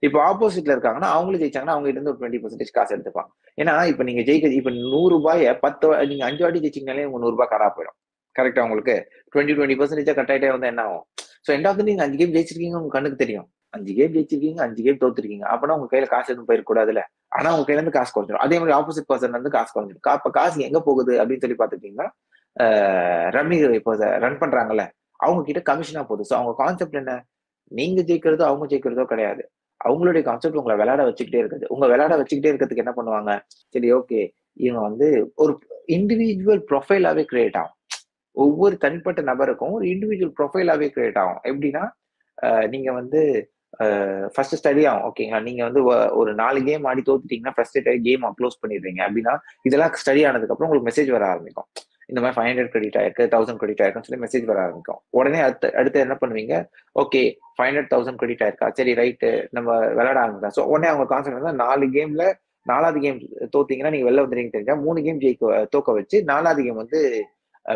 இப்போ 0.02 0.18
ஆப்போசிட்ல 0.30 0.72
இருக்காங்கன்னா 0.74 1.10
அவங்களும் 1.16 1.42
ஜெயிச்சாங்கன்னா 1.42 1.74
அவங்க 1.74 1.86
கிட்ட 1.88 1.98
இருந்து 1.98 2.12
ஒரு 2.12 2.20
டுவெண்ட்டி 2.22 2.40
பர்சன்டேஜ் 2.42 2.72
காசு 2.78 2.92
எடுத்துப்பான். 2.96 3.28
ஏன்னா 3.58 3.74
இப்ப 3.92 4.02
நீங்க 4.08 4.22
ஜெயிக்க 4.28 4.56
இப்ப 4.60 4.72
நூறு 4.78 5.12
ரூபாய 5.16 5.52
பத்து 5.64 5.88
நீங்க 6.10 6.24
அஞ்சு 6.28 6.42
வாட்டி 6.44 6.62
ஜெயிச்சிங்கனாலே 6.64 7.06
உங்க 7.10 7.20
நூறு 7.24 7.34
ரூபாய் 7.36 7.52
கடா 7.54 7.68
போயிடும். 7.76 7.96
கரெக்டா 8.36 8.62
உங்களுக்கு? 8.66 8.94
டுவெண்ட்டி 9.32 9.54
டுவெண்ட்டி 9.56 9.76
பர்சன்டேஜா 9.80 10.14
கட் 10.18 10.32
ஆயிட்டே 10.34 10.50
வந்து 10.54 10.68
என்ன 10.72 10.82
ஆகும்? 10.88 11.04
ஸோ 11.46 11.50
எண்ட் 11.56 11.68
ஆஃப் 11.70 11.82
நீங்க 11.90 12.02
அஞ்சு 12.06 12.18
கேம் 12.20 12.34
ஜெயிச்சிருக்கீங்க 12.36 12.78
உங்க 12.80 12.92
கண்ணுக்கு 12.96 13.18
தெரியும். 13.22 13.46
அஞ்சு 13.76 13.92
கேம் 13.98 14.12
ஜெயிச்சிருக்கீங்க 14.16 14.60
அஞ்சு 14.66 14.80
கேம் 14.86 15.00
தோத்துருக்கீங்க. 15.02 15.46
அப்பனா 15.52 15.76
உங்க 15.78 15.88
கையில 15.92 16.08
காசு 16.14 16.28
எதுவும் 16.32 16.48
போயிருக்கூடாதுல 16.50 17.02
ஆனா 17.38 17.48
உங்க 17.54 17.64
கையில 17.68 17.80
இருந்து 17.80 17.96
காசு 17.98 18.10
குறைஞ்சிடும் 18.14 18.44
அதே 18.46 18.56
மாதிரி 18.60 18.74
ஆப்போசிட் 18.78 19.08
பர்சன் 19.10 19.36
வந்து 19.38 19.50
காசு 19.56 19.70
குறைஞ்சிடும் 19.76 20.12
அப்ப 20.16 20.30
காசு 20.38 20.66
எங்க 20.68 20.80
போகுது 20.88 21.14
அப்படின்னு 21.20 21.44
சொல்லி 21.44 21.58
பாத்துட்டீங்கன்னா 21.62 22.08
ரம்மி 23.36 23.56
இப்போ 23.78 23.94
ரன் 24.24 24.40
பண்றாங்கல்ல 24.42 24.84
அவங்க 25.20 25.40
கிட்ட 25.48 25.60
கமிஷனா 25.70 26.02
போகுது. 26.10 26.28
ஸோ 26.30 26.34
அவங்க 26.38 26.52
கான்செப்ட் 26.62 27.00
என்ன? 27.02 27.12
நீங்க 27.78 28.00
ஜெயிக்கிறதோ 28.08 28.46
அவங்க 28.50 28.66
ஜெயிக்கிறதோ 28.72 29.04
கிடையாது. 29.12 29.42
அவங்களுடைய 29.80 30.22
கான்செப்ட் 30.28 30.58
உங்களை 30.60 30.76
விளையாட 30.80 31.02
வச்சுக்கிட்டே 31.08 31.40
இருக்குது. 31.42 31.66
உங்க 31.74 31.84
விளையாட 31.92 32.14
வச்சுக்கிட்டே 32.20 32.50
இருக்கிறதுக்கு 32.52 32.84
என்ன 32.84 32.94
பண்ணுவாங்க? 32.98 33.32
சரி 33.74 33.88
ஓகே 33.98 34.20
இவங்க 34.64 34.80
வந்து 34.88 35.08
ஒரு 35.42 35.52
இண்டிவிஜுவல் 35.96 36.62
ப்ரொஃபைலாவே 36.70 37.24
கிரியேட் 37.32 37.58
ஆகும். 37.62 37.78
ஒவ்வொரு 38.44 38.74
தனிப்பட்ட 38.84 39.20
நபருக்கும் 39.30 39.74
ஒரு 39.78 39.86
இண்டிவிஜுவல் 39.94 40.36
ப்ரொஃபைலாவே 40.38 40.88
கிரியேட் 40.94 41.18
ஆகும். 41.22 41.40
எப்படின்னா 41.50 41.84
நீங்க 42.72 42.88
வந்து 43.00 43.20
ஃபர்ஸ்ட் 44.34 44.56
ஸ்டடி 44.60 44.82
ஆகும். 44.90 45.04
ஓகேங்களா 45.08 45.40
நீங்க 45.46 45.62
வந்து 45.68 45.80
ஒரு 46.20 46.30
நாலு 46.40 46.58
கேம் 46.68 46.84
ஆடி 46.90 47.02
தோத்துட்டீங்கன்னா 47.08 47.54
ஃபர்ஸ்ட் 47.56 47.78
கேம் 48.06 48.24
க்ளோஸ் 48.38 48.60
பண்ணிடுறீங்க. 48.62 49.00
அப்படின்னா 49.06 49.34
இதெல்லாம் 49.68 49.94
ஸ்டடி 50.02 50.22
ஆனதுக்கு 50.28 50.54
அப்புறம் 50.54 50.68
உங்களுக்கு 50.70 50.90
மெசேஜ் 50.90 51.10
வர 51.16 51.26
ஆரம்பிக்கும். 51.32 51.68
இந்த 52.10 52.18
மாதிரி 52.20 52.36
ஃபைவ் 52.36 52.48
ஹண்ட்ரட் 52.50 52.72
கிரெடிட் 52.74 52.98
ஆயிருக்கு 53.00 53.24
தௌசண்ட் 53.34 53.60
கிரெடிட் 53.60 53.82
ஆயிருக்குன்னு 53.82 54.08
சொல்லி 54.08 54.22
மெசேஜ் 54.24 54.48
வர 54.50 54.60
ஆரம்பிக்கும். 54.64 55.00
உடனே 55.18 55.40
அடுத்து 55.46 55.68
அடுத்து 55.80 56.04
என்ன 56.06 56.16
பண்ணுவீங்க? 56.22 56.54
Okay 57.02 57.22
five 57.56 57.68
hundred 57.70 57.92
thousand 57.92 58.20
credit 58.22 58.44
ஆயிருக்கா? 58.46 58.68
சரி 58.78 58.94
ரைட்டு 59.02 59.30
நம்ம 59.58 59.78
விளையாட 59.98 60.18
ஆரம்பிக்கலாம். 60.24 60.56
ஸோ 60.58 60.64
உடனே 60.72 60.90
அவங்க 60.92 61.06
கான்செப்ட் 61.12 61.38
வந்து 61.40 61.62
நாலு 61.64 61.86
கேம்ல 61.96 62.26
நாலாவது 62.66 62.98
கேம் 63.04 63.18
தோத்தீங்கன்னா 63.54 63.92
நீங்க 63.94 64.06
வெளில 64.08 64.22
வந்துறீங்க 64.24 64.52
தெரிஞ்சா 64.52 64.76
மூணு 64.84 64.98
கேம் 65.06 65.22
ஜெயிக்க 65.24 65.64
தோக்க 65.72 65.92
வச்சு 66.00 66.18
நாலாவது 66.32 66.60
கேம் 66.66 66.82
வந்து 66.82 67.00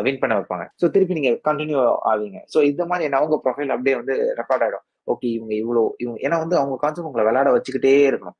வின் 0.05 0.21
பண்ண 0.21 0.33
வைப்பாங்க. 0.37 0.65
ஸோ 0.81 0.85
திருப்பி 0.95 1.17
நீங்க 1.17 1.31
கண்டினியூ 1.47 1.79
ஆவீங்க. 2.11 2.39
ஸோ 2.53 2.61
இந்த 2.71 2.83
மாதிரி 2.89 3.05
என்ன 3.07 3.19
அவங்க 3.21 3.37
ப்ரொஃபைல் 3.43 3.73
அப்படியே 3.75 3.95
வந்து 4.01 4.15
ரெக்கார்ட் 4.39 4.63
ஆயிடும். 4.65 4.85
ஓகே 5.11 5.27
இவங்க 5.37 5.53
இவ்வளோ 5.61 5.83
இவங்க 6.03 6.17
ஏன்னா 6.25 6.37
வந்து 6.43 6.55
அவங்க 6.59 6.75
கான்செப்ட் 6.83 7.09
உங்களை 7.09 7.25
விளையாட 7.27 7.51
வச்சுக்கிட்டே 7.55 7.93
இருக்கணும். 8.09 8.37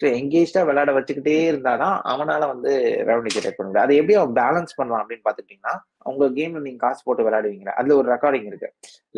ஸோ 0.00 0.06
எங்கேஜ்டா 0.18 0.60
விளையாட 0.68 0.90
வச்சுக்கிட்டே 0.96 1.34
இருந்தாதான் 1.50 1.96
அவனால 2.12 2.42
வந்து 2.52 2.70
ரெவன்யூ 3.10 3.32
ஜெனரேட் 3.34 3.56
பண்ண 3.56 3.66
முடியும். 3.68 3.84
அதை 3.86 3.96
எப்படி 4.00 4.14
அவன் 4.20 4.34
பேலன்ஸ் 4.40 4.76
பண்ணலாம் 4.78 5.02
அப்படின்னு 5.02 5.24
பார்த்துட்டீங்கன்னா 5.26 5.74
உங்க 6.10 6.24
கேம்ல 6.38 6.62
நீங்க 6.64 6.80
காசு 6.86 7.00
போட்டு 7.06 7.26
விளையாடுவீங்க. 7.26 7.68
அதுல 7.78 7.96
ஒரு 8.00 8.08
ரெக்கார்டிங் 8.14 8.48
இருக்கு. 8.50 8.68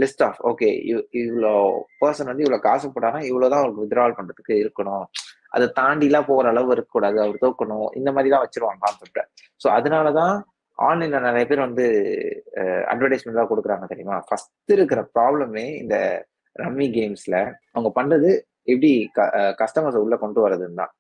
லிஸ்ட் 0.02 0.22
ஆஃப் 0.26 0.40
ஓகே 0.50 0.68
இவ்வளோ 1.22 1.52
பர்சன் 2.02 2.30
வந்து 2.30 2.44
இவ்வளோ 2.44 2.60
காசு 2.68 2.90
போட்டானா 2.96 3.22
இவ்வளவுதான் 3.30 3.62
அவருக்கு 3.62 3.84
வித்ரால் 3.84 4.18
பண்றதுக்கு 4.18 4.54
இருக்கணும். 4.64 5.06
அதை 5.56 5.66
தாண்டிலாம் 5.80 6.28
போற 6.30 6.46
அளவு 6.54 6.70
இருக்கக்கூடாது. 6.74 7.18
அவர் 7.24 7.42
தோக்கணும். 7.44 7.88
இந்த 8.00 8.10
மாதிரி 8.16 8.32
தான் 8.34 8.44
வச்சிருவாங்க 8.44 8.82
கான்செப்ட 8.84 9.22
ஸோ 9.62 9.66
அதனாலதான் 9.78 10.34
ஆன்லைன்ல 10.78 11.18
நிறைய 11.26 11.44
பேர் 11.50 11.66
வந்து 11.66 11.84
அட்வர்டைஸ்மெண்ட் 12.92 13.40
தான் 13.40 13.50
கொடுக்குறாங்க 13.52 13.86
தெரியுமா? 13.92 14.16
ஃபர்ஸ்ட் 14.26 14.74
இருக்கிற 14.76 15.00
ப்ராப்ளமே 15.14 15.64
இந்த 15.82 15.96
ரம்மி 16.56 16.88
கேம்ஸ்ல 16.96 17.36
அவங்க 17.74 17.90
பண்றது 17.98 18.30
எப்படி 18.66 18.90
கஸ்டமர்ஸை 19.61 20.00
உள்ள 20.05 20.16
கொண்டு 20.18 20.40
வர்றதுன்னு 20.44 20.81
தான் 20.83 20.92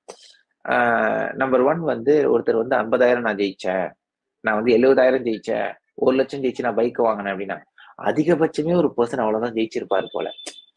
நம்பர் 1.40 1.64
ஒன் 1.66 1.80
வந்து 1.92 2.14
ஒருத்தர் 2.32 2.62
வந்து 2.62 2.76
ஐம்பதாயிரம் 2.80 3.26
நான் 3.26 3.40
ஜெயிச்சேன் 3.40 3.86
நான் 4.44 4.58
வந்து 4.58 4.74
எழுபதாயிரம் 4.76 5.26
ஜெயிச்சேன் 5.26 5.68
ஒரு 6.04 6.14
லட்சம் 6.18 6.42
ஜெயிச்சு 6.44 6.66
நான் 6.66 6.78
பைக் 6.78 7.00
வாங்கினேன் 7.06 7.34
அப்படின்னா 7.34 7.58
அதிகபட்சமே 8.06 8.72
ஒரு 8.80 8.88
பர்சன் 8.96 9.22
அவ்வளவுதான் 9.22 9.54
ஜெயிச்சிருப்பாரு 9.56 10.08
போல. 10.14 10.26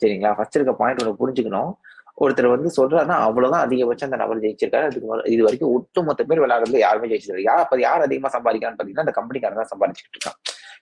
சரிங்களா? 0.01 0.29
ஃபர்ஸ்ட் 0.37 0.57
இருக்க 0.57 0.73
பாயிண்ட் 0.79 1.01
ஒன்று 1.01 1.19
புரிஞ்சுக்கணும். 1.21 1.71
ஒருத்தர் 2.17 2.47
வந்து 2.53 2.69
சொல்றாருன்னா 2.77 3.17
அவ்வளவுதான் 3.25 3.63
அதிகபட்சம் 3.65 4.07
அந்த 4.09 4.19
நபர் 4.21 4.41
ஜெயிச்சிருக்காரு. 4.43 4.85
அதுக்கு 4.89 5.33
இது 5.33 5.41
வரைக்கும் 5.45 5.73
ஒட்டுமொத்த 5.75 6.21
பேர் 6.29 6.41
விளையாடுறதுல 6.43 6.81
யாருமே 6.83 7.09
ஜெயிச்சிருக்காரு 7.11 7.47
யார் 7.49 7.63
அப்ப 7.65 7.79
யார் 7.83 8.05
அதிகமா 8.07 8.29
சம்பாதிக்கிறான்னு 8.35 8.79
பாத்தீங்கன்னா 8.79 9.05
அந்த 9.07 9.15
கம்பெனிக்காரன் 9.19 9.61
தான் 9.61 9.71
சம்பாதிச்சுட்டு 9.73 10.15
இருக்கான். 10.15 10.37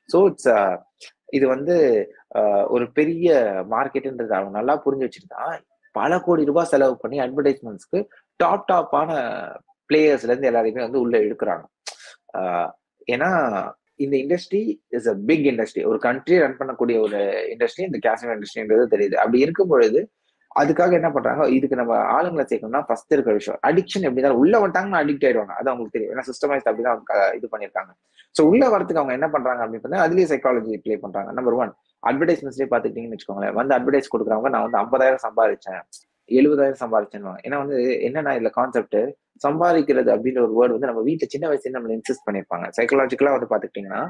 ஸோ 0.09 0.19
இட்ஸ் 0.29 0.49
இது 1.33 1.45
வந்து 1.53 1.75
ஆஹ், 2.37 2.65
ஒரு 2.75 2.85
பெரிய 2.97 3.27
மார்க்கெட்ன்றது 3.73 4.37
அவங்க 4.37 4.53
நல்லா 4.59 4.75
புரிஞ்சு 4.85 5.07
வச்சுட்டு 5.07 5.31
தான் 5.35 5.55
பல 5.97 6.19
கோடி 6.27 6.43
ரூபாய் 6.49 6.71
செலவு 6.73 6.95
பண்ணி 7.03 7.17
அட்வர்டைஸ்மெண்ட்ஸ்க்கு 7.25 7.99
டாப் 8.39 8.67
டாப்பான 8.71 9.09
பிளேயர்ஸ்ல 9.89 10.31
இருந்து 10.31 10.49
எல்லாரையுமே 10.51 10.81
வந்து 10.85 11.03
உள்ள 11.03 11.15
இழுக்கிறாங்க. 11.25 11.65
ஏன்னா 13.13 13.29
இந்த 14.03 14.15
industry 14.23 14.61
is 14.97 15.09
a 15.11 15.15
big 15.29 15.45
industry 15.51 15.83
ஒரு 15.91 15.99
கண்ட்ரி 16.05 16.35
ரன் 16.43 16.59
பண்ணக்கூடிய 16.59 16.97
ஒரு 17.05 17.19
இண்டஸ்ட்ரி 17.53 17.83
இந்த 17.89 17.99
கேசினோ 18.05 18.33
இண்டஸ்ட்ரின்றது 18.35 18.85
தெரியுது. 18.93 19.15
அப்படி 19.23 19.39
இருக்கும் 19.45 19.71
பொழுது 19.73 20.01
அதுக்காக 20.51 20.91
என்ன 20.99 21.09
பண்றாங்க 21.15 21.43
இதுக்கு 21.55 21.79
நம்ம 21.79 21.95
ஆளுங்களை 22.17 22.43
சேர்க்கணும்னா 22.49 22.81
ஃபர்ஸ்ட் 22.87 23.13
இருக்கிற 23.15 23.33
விஷயம். 23.39 23.59
அடிக்ஷன் 23.69 24.05
எப்படி 24.07 24.23
தான் 24.25 24.39
உள்ள 24.41 24.53
வந்துட்டாங்கன்னா 24.63 25.01
அடிக்ட் 25.03 25.25
ஆயிடுவாங்க. 25.27 25.55
அது 25.59 25.69
அவங்களுக்கு 25.71 25.95
தெரியும். 25.95 26.13
ஏன்னா 26.13 26.25
சிஸ்டமைஸ் 26.29 26.67
அப்படிதான் 26.69 26.95
அவங்க 26.95 27.13
இது 27.39 27.47
பண்ணிருக்காங்க 27.53 27.91
ஸோ 28.37 28.43
உள்ள 28.51 28.63
வரதுக்கு 28.73 29.01
அவங்க 29.01 29.13
என்ன 29.17 29.27
பண்றாங்க 29.35 29.61
அப்படின்னு 29.63 29.83
பார்த்தா 29.85 30.03
அதுலயே 30.05 30.27
சைக்காலஜி 30.31 30.77
பிளே 30.85 30.97
பண்றாங்க. 31.05 31.29
நம்பர் 31.37 31.57
ஒன் 31.63 31.71
அட்வர்டைஸ்மெண்ட்ஸ்லேயே 32.03 32.69
பார்த்துக்கிட்டீங்கன்னு 32.71 33.17
வச்சுக்கோங்களேன். 33.17 33.55
வந்து 33.59 33.73
அட்வர்டைஸ் 33.77 34.13
கொடுக்குறவங்க 34.13 34.51
நான் 34.55 34.65
வந்து 34.67 34.79
ஐம்பதாயிரம் 34.83 35.23
சம்பாதிச்சேன் 35.27 35.81
எழுபதாயிரம் 36.29 36.81
சம்பாதிச்சேன்னு 36.83 37.33
ஏன்னா 37.47 37.57
வந்து 37.63 37.77
என்னன்னா 38.07 38.31
இதுல 38.37 38.49
கான்செப்ட் 38.59 38.97
சம்பாதிக்கிறது 39.45 40.09
அப்படின்ற 40.13 40.39
ஒரு 40.45 40.53
வேர்டு 40.59 40.75
வந்து 40.75 40.89
நம்ம 40.89 41.01
வீட்டுல 41.09 41.27
சின்ன 41.33 41.45
வயசுல 41.49 41.75
நம்மள 41.77 41.93
இன்சிஸ்ட் 41.97 42.25
பண்ணிருப்பாங்க 42.27 42.65
சைக்கலாஜிக்கலா 42.77 43.33
வந்து 43.35 43.49
பாத்துக்கிட்டீங்கன்னா 43.51 44.01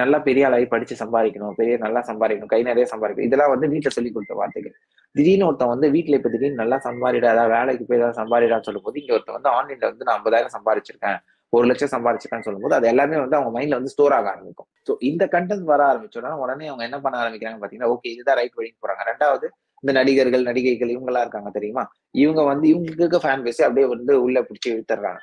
நல்லா 0.00 0.18
பெரிய 0.26 0.46
ஆளாகி 0.46 0.66
படிச்சு 0.72 0.94
சம்பாதிக்கணும் 1.00 1.56
பெரிய 1.58 1.74
நல்லா 1.84 2.00
சம்பாதிக்கணும் 2.08 2.52
கை 2.52 2.60
நிறைய 2.68 2.84
சம்பாதிக்கணும். 2.92 3.28
இதெல்லாம் 3.30 3.52
வந்து 3.54 3.66
வீட்டுல 3.72 3.90
சொல்லி 3.96 4.10
கொடுத்த 4.14 4.34
வார்த்தைகள். 4.38 4.74
திடீர்னு 5.16 5.46
ஒருத்தன் 5.48 5.72
வந்து 5.72 5.88
வீட்டுல 5.96 6.18
இப்ப 6.20 6.30
திடீர்னு 6.34 6.60
நல்லா 6.62 6.76
சம்பாதிடா 6.86 7.28
ஏதாவது 7.34 7.52
வேலைக்கு 7.56 7.84
போய் 7.88 7.98
ஏதாவது 8.00 8.18
சம்பாதிடான்னு 8.20 8.66
சொல்லும் 8.68 8.86
போது 8.86 9.00
இங்க 9.02 9.12
ஒருத்தன் 9.16 9.36
வந்து 9.38 9.50
ஆன்லைன்ல 9.56 9.86
வந்து 9.92 10.06
நான் 10.06 10.16
ஐம்பதாயிரம் 10.18 10.54
சம்பாதிச்சிருக்கேன். 10.56 11.18
ஒரு 11.54 11.66
லட்சம் 11.70 11.92
சம்பாதிச்சிருக்கான்னு 11.94 12.46
சொல்லும்போது 12.48 12.76
அது 12.78 12.86
எல்லாமே 12.92 13.16
வந்து 13.22 13.36
அவங்க 13.38 13.52
மைண்ட்ல 13.56 13.78
வந்து 13.78 13.92
ஸ்டோர் 13.94 14.16
ஆக 14.18 14.28
ஆரம்பிக்கும். 14.34 14.68
ஸோ 14.86 14.92
இந்த 15.10 15.24
கண்டென்ட் 15.34 15.66
வர 15.72 15.82
ஆரம்பிச்சோன்னா 15.90 16.32
உடனே 16.44 16.66
அவங்க 16.70 16.84
என்ன 16.88 16.98
பண்ண 17.04 17.16
ஆரம்பிக்கிறாங்க 17.22 17.60
பாத்தீங்கன்னா 17.62 17.92
ஓகே 17.94 18.12
இதுதான் 18.14 18.38
ரைட் 18.40 18.58
வழிக்கு 18.60 18.78
போறாங்க 18.84 19.04
ரெண்டாவது 19.10 19.46
இந்த 19.82 19.92
நடிகர்கள் 20.00 20.46
நடிகைகள் 20.48 20.92
இவங்கெல்லாம் 20.92 21.24
இருக்காங்க 21.26 21.50
தெரியுமா? 21.56 21.82
இவங்க 22.22 22.42
வந்து 22.50 22.66
இவங்களுக்கு 22.72 23.18
ஃபேன் 23.24 23.44
பேசி 23.46 23.62
அப்படியே 23.66 23.88
வந்து 23.94 24.12
உள்ள 24.26 24.38
பிடிச்சி 24.48 24.68
இழுத்துறாங்க 24.74 25.20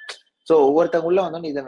சோ 0.47 0.53
ஒவ்வொருத்தவங்க 0.67 1.09
உள்ள 1.09 1.39
இது 1.51 1.61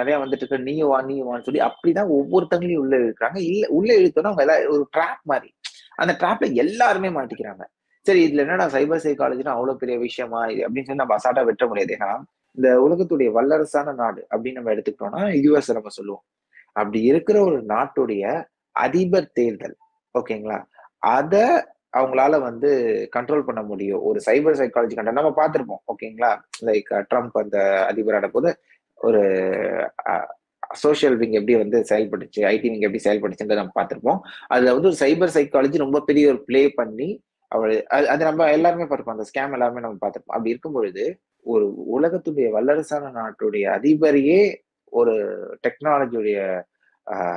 நிறைய 0.00 0.14
வந்துட்டு 0.22 0.44
இருக்கு. 0.44 0.58
நீ 0.68 0.74
வா 0.90 0.98
நீ 1.08 1.16
வான்னு 1.28 1.46
சொல்லி 1.48 1.62
அப்படிதான் 1.68 2.10
ஒவ்வொருத்தங்களையும் 2.18 2.82
உள்ள 2.84 2.94
இழுக்கிறாங்க. 3.02 3.38
இல்ல 3.50 3.64
உள்ள 3.78 3.90
இழுத்தோன்னா 4.00 4.30
அவங்க 4.32 4.44
எல்லாம் 4.46 4.62
ஒரு 4.74 4.84
ட்ராப் 4.96 5.22
மாதிரி. 5.32 5.50
அந்த 6.02 6.12
ட்ராப்ல 6.20 6.46
எல்லாருமே 6.64 7.10
மாட்டிக்கிறாங்க. 7.16 7.64
சரி 8.06 8.20
இதுல 8.26 8.44
என்னடா 8.44 8.66
சைபர் 8.74 9.04
சைக்காலஜினா 9.06 9.52
அவ்வளவு 9.56 9.80
பெரிய 9.82 9.96
விஷயமா? 10.06 10.40
இது 10.52 10.64
அப்படின்னு 10.66 10.88
சொல்லி 10.88 11.02
நம்ம 11.02 11.16
அசாட்டா 11.18 11.44
வெட்ட 11.50 11.66
முடியாது. 11.70 11.92
ஏன்னா 11.98 12.10
இந்த 12.56 12.68
உலகத்துடைய 12.84 13.28
வல்லரசான 13.36 13.94
நாடு 14.02 14.20
அப்படின்னு 14.32 14.58
நம்ம 14.58 14.72
எடுத்துக்கிட்டோம்னா 14.74 15.22
யூஎஸ் 15.44 15.76
நம்ம 15.78 15.92
சொல்லுவோம். 15.98 16.24
அப்படி 16.72 17.00
இருக்கிற 17.10 17.36
ஒரு 17.48 17.58
நாட்டுடைய 17.72 18.24
அதிபர் 18.76 19.32
தேர்தல் 19.38 19.76
ஓகேங்களா? 20.14 20.58
அத 21.16 21.34
அவங்களால 21.98 22.34
வந்து 22.40 22.70
கண்ட்ரோல் 23.16 23.46
பண்ண 23.48 23.62
முடியும். 23.62 24.00
ஒரு 24.08 24.18
சைபர் 24.26 24.58
சைக்காலஜி 24.60 24.94
கண்ட்ரோல் 24.96 25.20
நம்ம 25.20 25.34
பார்த்திருப்போம் 25.40 25.82
ஓகேங்களா? 25.92 26.30
லைக் 26.68 26.90
ட்ரம்ப் 27.10 27.36
அந்த 27.42 27.58
அதிபரான 27.90 28.28
போது 28.28 28.50
ஒரு 28.98 29.22
சோஷியல் 30.82 31.16
விங் 31.20 31.36
எப்படி 31.38 31.54
வந்து 31.62 31.78
செயல்பட்டுச்சு 31.90 32.40
ஐடி 32.52 32.68
விங் 32.70 32.84
எப்படி 32.86 33.02
செயல்பட்டுச்சுன்றத 33.06 33.60
நம்ம 33.60 33.74
பார்த்திருப்போம். 33.80 34.20
அதுல 34.48 34.72
வந்து 34.76 34.90
ஒரு 34.90 34.98
சைபர் 35.02 35.34
சைக்காலஜி 35.36 35.84
ரொம்ப 35.84 36.00
பெரிய 36.00 36.30
ஒரு 36.32 36.40
ப்ளே 36.48 36.62
பண்ணி 36.78 37.08
அவள் 37.52 37.74
அது 38.12 38.22
நம்ம 38.28 38.46
எல்லாருமே 38.50 38.86
பார்ப்போம் 38.86 39.14
அந்த 39.16 39.26
ஸ்கேம் 39.30 39.54
எல்லாருமே 39.56 39.80
நம்ம 39.80 39.98
பார்த்திருப்போம். 40.04 40.36
அப்படி 40.36 40.52
இருக்கும் 40.54 40.76
பொழுது 40.78 41.04
ஒரு 41.44 41.74
உலகத்துடைய 41.94 42.48
வல்லரசான 42.58 43.10
நாட்டுடைய 43.14 43.66
அதிபரையே 43.78 44.54
ஒரு 44.84 45.12
டெக்னாலஜியுடைய 45.68 46.62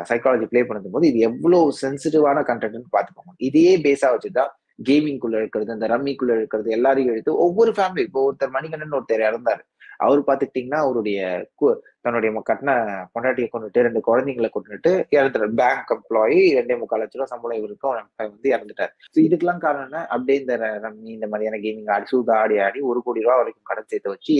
சைக்காலஜி 0.09 0.45
ப்ளே 0.45 0.63
பண்ணும் 0.63 0.91
போது 0.91 1.07
இது 1.07 1.19
எவ்வளவு 1.19 1.73
சென்சிட்டிவான 1.81 2.41
கண்டென்ட்னு 2.43 2.97
பார்த்துக்கோங்க. 2.97 3.33
இதையே 3.37 3.77
பேஸா 3.77 4.05
வச்சுதான் 4.05 4.49
கேமிங்குள்ள 4.89 5.37
இருக்கிறது 5.37 5.73
இந்த 5.73 5.87
ரம்மிக்குள்ள 5.87 6.35
இருக்கிறது 6.35 6.71
எல்லாரையும் 6.71 7.11
எடுத்து 7.11 7.35
ஒவ்வொரு 7.35 7.71
ஃபேமிலி 7.71 7.99
இப்போ 7.99 8.31
ஒருத்தர் 8.31 8.49
மணிகண்டன் 8.49 8.91
ஒருத்தர் 8.91 9.17
இறந்தாரு. 9.17 9.59
அவர் 9.97 10.21
பார்த்துக்கிட்டீங்கன்னா 10.21 10.75
அவருடைய 10.75 11.49
கு- 11.61 11.77
தன்னுடைய 12.07 12.31
கட்டின 12.49 12.71
பொண்டாட்டியை 13.13 13.49
கொண்டுட்டு 13.53 13.85
ரெண்டு 13.87 14.01
குழந்தைங்களை 14.09 14.49
கொண்டுட்டு 14.55 14.91
இறந்துட்டார். 15.15 15.55
பேங்க் 15.61 15.91
எம்ப்ளாயி 15.95 16.39
ரெண்டே 16.57 16.77
முக்கால் 16.81 17.01
லட்ச 17.03 17.17
ரூபா 17.19 17.29
சம்பளம் 17.33 17.59
இவருக்கும் 17.61 17.95
வந்து 18.31 18.49
இறந்துட்டார். 18.55 18.91
ஸோ 19.13 19.17
இதுக்கெல்லாம் 19.27 19.63
காரணம் 19.65 19.87
என்ன 19.89 20.01
அப்படியே 20.13 20.37
இந்த 20.43 20.55
ரம்மி 20.85 21.09
இந்த 21.17 21.27
மாதிரியான 21.31 21.59
கேமிங் 21.65 21.91
ஆடி 21.95 22.07
சூதா 22.11 22.35
ஆடி 22.43 22.57
ஆடி 22.65 22.81
ஒரு 22.91 23.01
கோடி 23.07 23.25
ரூபா 23.25 23.37
வரைக்கும் 23.41 23.69
கடன் 23.71 23.89
சேர்த்து 23.93 24.13
வச்சு 24.15 24.37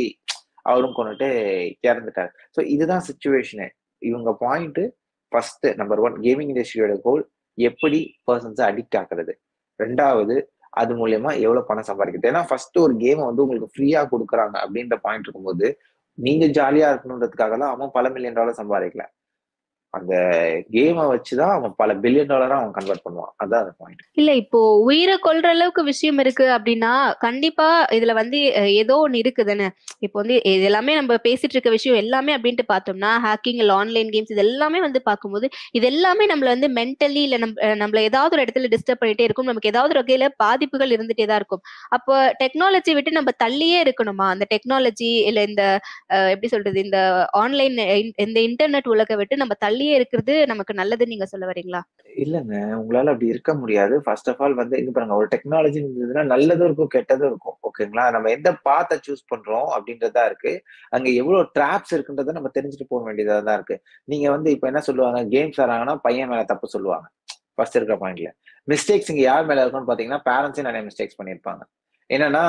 அவரும் 0.72 0.96
கொண்டுட்டு 0.98 1.28
இறந்துட்டார். 1.90 2.32
ஸோ 2.56 2.62
இதுதான் 2.76 3.04
சுச்சுவேஷனு 3.10 3.68
இவங்க 4.02 4.32
point 4.46 4.82
first 5.32 5.68
number 5.82 6.02
one 6.08 6.16
gaming 6.26 6.52
இண்டஸ்ட்ரியோட 6.54 6.96
goal 7.06 7.24
எப்படி 7.58 8.00
பர்சன்ஸை 8.30 8.64
அடிக்ட் 8.70 8.98
ஆக்குறது. 9.02 9.34
ரெண்டாவது 9.80 10.36
அது 10.82 10.94
மூலயமா 11.00 11.32
எவ்வளவு 11.46 11.68
பணம் 11.70 11.88
சம்பாதிக்கிறது. 11.90 12.30
ஏன்னா 12.32 12.42
ஃபர்ஸ்ட் 12.50 12.78
ஒரு 12.86 12.94
கேமை 13.04 13.24
வந்து 13.30 13.44
உங்களுக்கு 13.46 13.74
ஃப்ரீயா 13.76 14.02
கொடுக்குறாங்க 14.14 14.56
அப்படின்ற 14.64 14.96
பாயிண்ட் 15.06 15.26
இருக்கும்போது 15.28 15.68
நீங்க 16.18 16.46
ஜாலியா 16.58 16.88
இருக்கணுன்றதுக்காக 16.92 17.56
தான் 17.58 17.74
அவன் 17.76 17.92
பல 17.92 18.10
மில்லியன் 18.10 18.38
டாலர் 18.40 18.60
சம்பாதிக்கல. 18.62 19.04
அந்த 19.98 20.14
கேமை 20.76 21.06
வச்சுதான் 21.12 21.54
அவன் 21.58 21.74
பல 21.82 21.94
பில்லியன் 22.04 22.32
டாலரா 22.32 22.58
அவன் 22.60 22.76
கன்வெர்ட் 22.78 23.04
பண்ணுவான். 23.06 23.32
அதான் 23.44 23.62
அந்த 23.64 23.74
பாயிண்ட் 23.80 24.04
இல்ல 24.22 24.32
இப்போ 24.42 24.60
உயிரை 24.90 25.16
கொல்ற 25.28 25.48
அளவுக்கு 25.56 25.84
விஷயம் 25.92 26.20
இருக்கு 26.24 26.46
அப்படின்னா 26.58 26.94
கண்டிப்பா 27.26 27.68
இதுல 27.98 28.14
வந்து 28.22 28.40
ஏதோ 28.82 28.98
ஒன்னு 29.06 29.22
இருக்குதுன்னு. 29.24 29.68
இப்போ 30.06 30.18
வந்து 30.22 30.36
இது 30.54 30.66
எல்லாமே 30.72 30.96
நம்ம 31.00 31.20
பேசிட்டு 31.28 31.56
இருக்க 31.56 31.72
விஷயம் 31.78 32.00
எல்லாமே 32.04 32.32
அப்படின்ட்டு 32.38 32.66
பார்த்தோம்னா 32.74 33.12
ஹேக்கிங் 33.26 33.62
இல்லை 33.64 33.76
ஆன்லைன் 33.82 34.12
கேம்ஸ் 34.16 34.34
இது 34.36 34.44
எல்லாமே 34.48 34.82
வந்து 34.88 35.02
பார்க்கும்போது 35.10 35.46
இது 35.80 35.86
எல்லாமே 35.94 36.26
நம்மள 36.32 36.50
வந்து 36.56 36.70
மென்டலி 36.80 37.22
இல்ல 37.28 37.38
நம்ம 37.44 37.74
நம்மள 37.82 38.02
ஏதாவது 38.10 38.36
ஒரு 38.36 38.44
இடத்துல 38.46 38.70
டிஸ்டர்ப் 38.74 39.02
பண்ணிட்டே 39.02 39.28
இருக்கும். 39.28 39.50
நமக்கு 39.52 39.72
ஏதாவது 39.74 39.94
ஒரு 39.96 40.02
வகையில 40.04 40.28
பாதிப்புகள் 40.44 40.94
இருந்துட்டே 40.98 41.28
தான் 41.32 41.40
இருக்கும். 41.42 41.64
அப்போ 41.98 42.16
டெக்னாலஜி 42.42 42.92
விட்டு 42.98 43.18
நம்ம 43.20 43.32
தள்ளியே 43.44 43.80
இருக்கணுமா? 43.86 44.28
அந்த 44.36 44.46
டெக்னாலஜி 44.54 45.12
இல்ல 45.30 45.40
இந்த 45.50 45.64
எப்படி 46.34 46.50
சொல்றது 46.54 46.80
இந்த 46.88 47.00
ஆன்லைன் 47.42 47.78
இந்த 48.26 48.38
இன்டர்நெட் 48.48 48.92
உலக 48.96 49.16
விட்டு 49.22 49.42
நம்ம 49.42 49.54
தள்ளி 49.66 49.87
தள்ளியே 49.88 50.00
இருக்கிறது 50.00 50.34
நமக்கு 50.52 50.74
நல்லதுன்னு 50.80 51.14
நீங்க 51.14 51.26
சொல்ல 51.32 51.46
வரீங்களா? 51.50 51.82
இல்லங்க. 52.24 52.54
உங்களால 52.80 53.12
அப்படி 53.14 53.28
இருக்க 53.34 53.52
முடியாது. 53.62 53.96
ஃபர்ஸ்ட் 54.06 54.30
ஆஃப் 54.32 54.42
ஆல் 54.46 54.56
வந்து 54.62 54.76
இங்க 54.82 54.92
பாருங்க 54.96 55.16
ஒரு 55.22 55.28
டெக்னாலஜி 55.34 55.78
இருந்ததுன்னா 55.82 56.24
நல்லதும் 56.34 56.68
இருக்கும் 56.70 56.92
கெட்டதும் 56.96 57.30
இருக்கும். 57.32 57.58
ஓகேங்களா 57.68 58.06
நம்ம 58.16 58.32
எந்த 58.38 58.50
பாத்தை 58.68 58.96
சூஸ் 59.06 59.24
பண்றோம் 59.32 59.70
அப்படின்றதா 59.76 60.24
இருக்கு. 60.30 60.54
அங்க 60.96 61.08
எவ்வளவு 61.22 61.52
ட்ராப்ஸ் 61.58 61.94
இருக்குன்றத 61.98 62.36
நம்ம 62.40 62.52
தெரிஞ்சுட்டு 62.58 62.90
போக 62.94 63.02
வேண்டியதா 63.10 63.38
தான் 63.50 63.58
இருக்கு. 63.60 63.78
நீங்க 64.14 64.28
வந்து 64.36 64.52
இப்ப 64.56 64.68
என்ன 64.72 64.82
சொல்லுவாங்க? 64.90 65.22
கேம்ஸ் 65.36 65.62
ஆறாங்கன்னா 65.66 65.96
பையன் 66.08 66.32
மேல 66.34 66.44
தப்பு 66.54 66.70
சொல்லுவாங்க. 66.76 67.08
ஃபர்ஸ்ட் 67.58 67.78
இருக்கிற 67.78 67.98
பாயிண்ட்ல 68.02 68.32
மிஸ்டேக்ஸ் 68.68 69.12
இங்க 69.12 69.24
யார் 69.30 69.48
மேல 69.50 69.62
இருக்கும்னு 69.64 69.90
பாத்தீங்கன்னா 69.92 70.22
பேரண்ட்ஸே 70.30 70.66
நிறைய 70.70 70.84
மிஸ்டேக்ஸ் 70.90 71.20
பண்ணியிருப்பாங்க. 71.20 71.62
என்னன்னா 72.10 72.44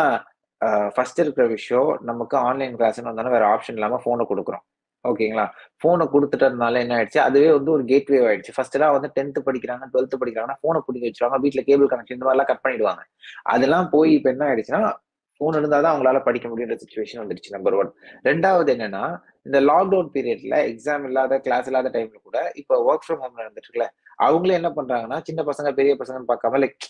ஃபர்ஸ்ட் 0.94 1.20
இருக்கிற 1.22 1.44
விஷயம் 1.56 1.90
நமக்கு 2.08 2.36
ஆன்லைன் 2.48 2.74
கிளாஸ்னு 2.78 3.10
வந்தாலும் 3.10 3.34
வேற 3.36 3.44
ஆப்ஷன் 3.54 3.76
இல்லாம 3.78 4.00
போனை 4.06 4.24
கொடுக்குறோம். 4.30 4.64
ஓகேங்களா? 5.10 5.46
போனை 5.82 6.04
கொடுத்துட்டதுனால 6.14 6.80
என்ன 6.84 6.94
ஆயிடுச்சு? 6.98 7.20
அதுவே 7.28 7.50
வந்து 7.56 7.70
ஒரு 7.76 7.84
கேட்வே 7.92 8.20
ஆயிடுச்சு. 8.28 8.54
ஃபர்ஸ்ட் 8.56 8.76
எல்லாம் 8.78 8.94
வந்து 8.96 9.10
டென்த் 9.18 9.40
படிக்கிறாங்க 9.48 9.84
டுவெல்த் 9.92 10.20
படிக்கிறாங்கன்னா 10.22 10.58
போனை 10.66 10.80
பிடிக்க 10.86 11.04
வச்சிருவாங்க 11.08 11.38
வீட்டுல 11.44 11.64
கேபிள் 11.68 11.90
கனெக்ஷன் 11.92 12.18
இந்த 12.18 12.26
மாதிரிலாம் 12.28 12.50
கட் 12.52 12.64
பண்ணிடுவாங்க. 12.66 13.02
அதெல்லாம் 13.54 13.88
போய் 13.96 14.12
இப்ப 14.18 14.30
என்ன 14.34 14.44
ஆயிடுச்சுன்னா 14.50 14.82
போன் 15.40 15.56
இருந்தாதான் 15.58 15.92
அவங்களால 15.92 16.20
படிக்க 16.28 16.46
முடியுன்ற 16.48 16.76
சுச்சுவேஷன் 16.82 17.20
வந்துடுச்சு 17.22 17.54
நம்பர் 17.56 17.76
ஒன் 17.80 17.90
ரெண்டாவது 18.28 18.70
என்னன்னா 18.74 19.02
இந்த 19.46 19.58
லாக்டவுன் 19.68 20.08
பீரியட்ல 20.14 20.56
எக்ஸாம் 20.70 21.04
இல்லாத 21.08 21.38
கிளாஸ் 21.44 21.68
இல்லாத 21.70 21.90
டைம்ல 21.96 22.18
கூட 22.28 22.38
இப்போ 22.54 22.74
ஒர்க் 22.88 23.06
ஃப்ரம் 23.06 23.22
ஹோம் 23.24 23.38
நடந்துட்டு 23.40 23.86
அவங்களே 24.26 24.56
என்ன 24.60 24.70
பண்றாங்கன்னா 24.76 25.18
சின்ன 25.28 25.40
பசங்க 25.42 25.68
பெரிய 25.72 25.92
பசங்கன்னு 26.00 26.30
பார்க்காம 26.30 26.60
லைக் 26.62 26.86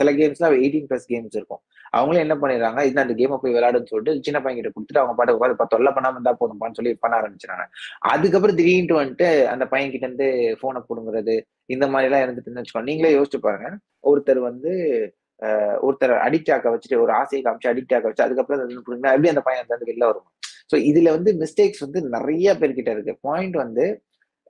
சில 0.00 0.10
கேம்ஸ்ல 0.18 0.50
எயிட்டீன் 0.60 0.88
பிளஸ் 0.90 1.08
கேம்ஸ் 1.12 1.36
இருக்கும். 1.38 1.62
அவங்களே 1.96 2.22
என்ன 2.24 2.34
பண்ணிடுறாங்க 2.42 2.80
இந்த 2.88 2.98
அந்த 3.04 3.14
கேமை 3.20 3.38
போய் 3.42 3.54
விளையாடுன்னு 3.56 3.90
சொல்லிட்டு 3.92 4.24
சின்ன 4.26 4.38
பையன் 4.44 4.58
கிட்ட 4.58 4.72
கொடுத்துட்டு 4.74 5.02
அவங்க 5.02 5.16
பாட்டு 5.18 5.36
உட்காந்து 5.36 5.56
இப்போ 5.56 5.68
தொல்லை 5.74 5.92
பண்ணாம 5.96 6.16
இருந்தா 6.18 6.34
போதும்பான்னு 6.40 6.78
சொல்லி 6.78 6.92
பண்ண 7.04 7.14
ஆரம்பிச்சிடாங்க 7.20 7.66
அதுக்கப்புறம் 8.12 8.58
திடீர்னு 8.60 9.00
வந்துட்டு 9.00 9.28
அந்த 9.52 9.66
பையன் 9.72 9.92
கிட்ட 9.94 10.06
இருந்து 10.08 10.28
போனை 10.62 10.82
புடுங்குறது 10.88 11.36
இந்த 11.74 11.86
மாதிரி 11.92 12.08
எல்லாம் 12.10 12.24
இருந்துட்டு 12.26 12.58
வச்சுக்கோங்க 12.60 12.88
நீங்களே 12.90 13.14
யோசிச்சு 13.18 13.40
பாருங்க. 13.46 13.70
ஒருத்தர் 14.10 14.42
வந்து 14.50 14.72
ஒருத்தர் 15.86 16.14
அடிக்ட் 16.26 16.52
ஆக்க 16.54 16.68
வச்சுட்டு 16.74 16.96
ஒரு 17.04 17.12
ஆசையை 17.20 17.40
காமிச்சு 17.46 17.70
அடிக்ட் 17.72 17.94
ஆக்க 17.96 18.06
வச்சு 18.10 18.26
அதுக்கப்புறம் 18.26 18.60
அது 18.60 18.74
எப்படி 19.16 19.32
அந்த 19.34 19.42
பையன் 19.48 19.72
வந்து 19.74 19.90
வெளில 19.90 20.06
வரும் 20.10 20.28
ஸோ 20.70 20.76
இதுல 20.90 21.10
வந்து 21.16 21.30
மிஸ்டேக்ஸ் 21.42 21.84
வந்து 21.84 22.00
நிறைய 22.14 22.48
பேர்கிட்ட 22.60 22.90
இருக்கு. 22.96 23.12
பாயிண்ட் 23.26 23.56
வந்து 23.64 23.84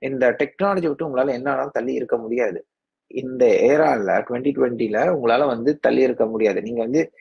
இந்த 0.01 0.25
டெக்னாலஜி 0.41 0.87
விட்டு 0.89 1.07
உங்களால 1.07 1.33
என்ன 1.37 1.69
தள்ளி 1.77 1.93
இருக்க 1.99 2.15
முடியாது. 2.23 2.59
இந்த 3.09 3.45
ஏரால 3.45 4.23
டுவெண்ட்டி 4.29 4.51
டுவெண்ட்டில 4.51 5.17
உங்களால 5.21 5.45
வந்து 5.45 5.79
தள்ளி 5.79 6.01
இருக்க 6.01 6.25
முடியாது. 6.25 6.61
நீங்க 6.61 6.79
வந்து 6.79 7.11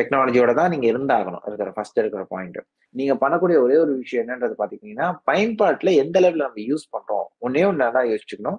டெக்னாலஜியோட 0.00 0.54
தான் 0.54 0.76
நீங்க 0.76 0.86
இருந்தாகணும். 0.86 1.38
இருக்கிற 1.46 1.70
ஃபர்ஸ்ட் 1.70 1.98
இருக்கிற 1.98 2.24
பாயிண்ட் 2.24 2.64
நீங்க 2.90 3.28
பண்ணக்கூடிய 3.28 3.42
ஒரே 3.42 3.76
ஒரு 3.76 3.96
விஷயம் 3.96 4.28
என்னன்றது 4.28 4.54
பாத்தீங்கன்னா 4.58 5.14
பயன்பாட்டுல 5.30 5.94
எந்த 5.94 6.20
லெவல்ல 6.20 6.34
நம்ம 6.34 6.54
யூஸ் 6.54 6.88
பண்றோம்? 6.92 7.26
ஒன்னே 7.46 7.66
ஒன்று 7.66 7.92
தான் 7.92 8.06
யோசிச்சுக்கணும். 8.06 8.58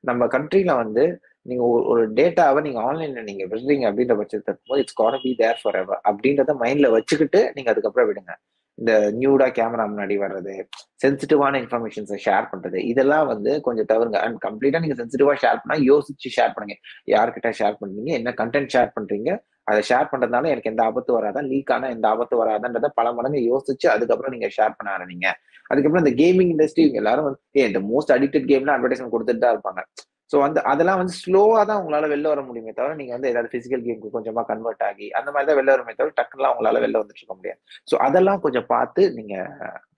நம்ம 0.00 0.26
கண்ட்ரில 0.26 0.76
வந்து 0.76 1.20
நீங்க 1.42 1.64
ஒரு- 1.64 1.86
ஒரு 1.86 2.12
டேட்டாவை 2.12 2.60
நீங்க 2.60 2.80
ஆன்லைன்ல 2.80 3.22
நீங்க 3.22 3.44
விடுறீங்க 3.44 3.92
அப்படின்ற 3.92 4.12
பட்சத்தை 4.12 4.46
இருக்கும்போது 4.46 4.80
it's 4.80 4.92
can 4.92 5.20
be 5.22 5.34
there 5.34 5.60
forever 5.74 6.00
அப்படின்றத 6.04 6.54
மைண்ட்ல 6.60 6.90
வச்சுக்கிட்டு 6.90 7.52
நீங்க 7.54 7.70
அதுக்கப்புறம் 7.70 8.14
விடுங்க. 8.14 8.30
இந்த 8.78 8.92
நியூடா 9.20 9.46
கேமரா 9.58 9.84
முன்னாடி 9.92 10.16
வர்றது 10.24 10.54
சென்சிட்டிவான 11.02 11.58
இன்ஃபர்மேஷன்ஸை 11.62 12.18
ஷேர் 12.26 12.48
பண்றது 12.52 12.78
இதெல்லாம் 12.90 13.26
வந்து 13.32 13.52
கொஞ்சம் 13.66 13.88
தவிருங்க 13.92 14.18
அண்ட் 14.24 14.38
கம்ப்ளீட்டா 14.46 14.80
நீங்க 14.84 14.96
சென்சிட்டிவா 15.00 15.34
ஷேர் 15.44 15.60
பண்ணா 15.62 15.76
யோசிச்சு 15.90 16.30
ஷேர் 16.36 16.54
பண்ணுங்க. 16.56 16.76
யார்கிட்ட 17.14 17.50
ஷேர் 17.60 17.78
பண்றீங்க 17.80 18.12
என்ன 18.20 18.34
கண்டென்ட் 18.40 18.72
ஷேர் 18.74 18.94
பண்றீங்க 18.96 19.30
அதை 19.70 19.80
ஷேர் 19.88 20.10
பண்றதுனால 20.12 20.50
எனக்கு 20.52 20.70
எந்த 20.72 20.82
ஆபத்து 20.88 21.10
வராதா 21.16 21.40
லீக் 21.50 21.72
ஆனா 21.76 21.86
எந்த 21.96 22.06
ஆபத்து 22.12 22.34
வராதான்றத 22.42 22.88
பல 22.98 23.08
மடங்கு 23.16 23.40
யோசிச்சு 23.50 23.86
அதுக்கப்புறம் 23.94 24.34
நீங்க 24.34 24.48
ஷேர் 24.56 24.76
பண்ண 24.78 24.90
ஆரம்பிங்க. 24.96 25.28
அதுக்கப்புறம் 25.70 26.04
இந்த 26.04 26.12
கேமிங் 26.20 26.52
இண்டஸ்ட்ரி 26.54 26.84
எல்லாரும் 27.00 27.26
வந்து 27.28 27.66
இந்த 27.70 27.80
மோஸ்ட் 27.90 28.14
அடிக்டட் 28.16 28.48
கேம்லாம் 28.52 28.76
அட்வர்டைஸ்மெண்ட் 28.76 29.14
கொடுத்துட்டு 29.14 29.44
தான் 29.44 29.54
இருப்பாங்க. 29.56 29.82
ஸோ 30.30 30.36
வந்து 30.44 30.60
அதெல்லாம் 30.70 31.00
வந்து 31.00 31.14
ஸ்லோவாக 31.22 31.64
தான் 31.70 31.80
உங்களால் 31.82 32.10
வெளில 32.12 32.30
வர 32.32 32.40
முடியுமே 32.48 32.72
தவிர 32.78 32.96
நீங்கள் 33.00 33.16
வந்து 33.16 33.30
ஏதாவது 33.32 33.50
ஃபிசிக்கல் 33.52 33.84
கேமுக்கு 33.86 34.14
கொஞ்சமாக 34.16 34.46
கன்வெர்ட் 34.52 34.84
ஆகி 34.88 35.06
அந்த 35.18 35.28
மாதிரி 35.34 35.48
தான் 35.50 35.58
வெளில 35.60 35.74
வருமே 35.74 35.94
தவிர 36.00 36.14
டக்குலாம் 36.20 36.54
உங்களால் 36.54 36.82
வெளில 36.84 37.00
வந்துட்டு 37.02 37.22
இருக்க 37.22 37.36
முடியாது. 37.38 37.60
ஸோ 37.90 37.96
அதெல்லாம் 38.06 38.42
கொஞ்சம் 38.46 38.66
பார்த்து 38.74 39.04
நீங்கள் 39.18 39.48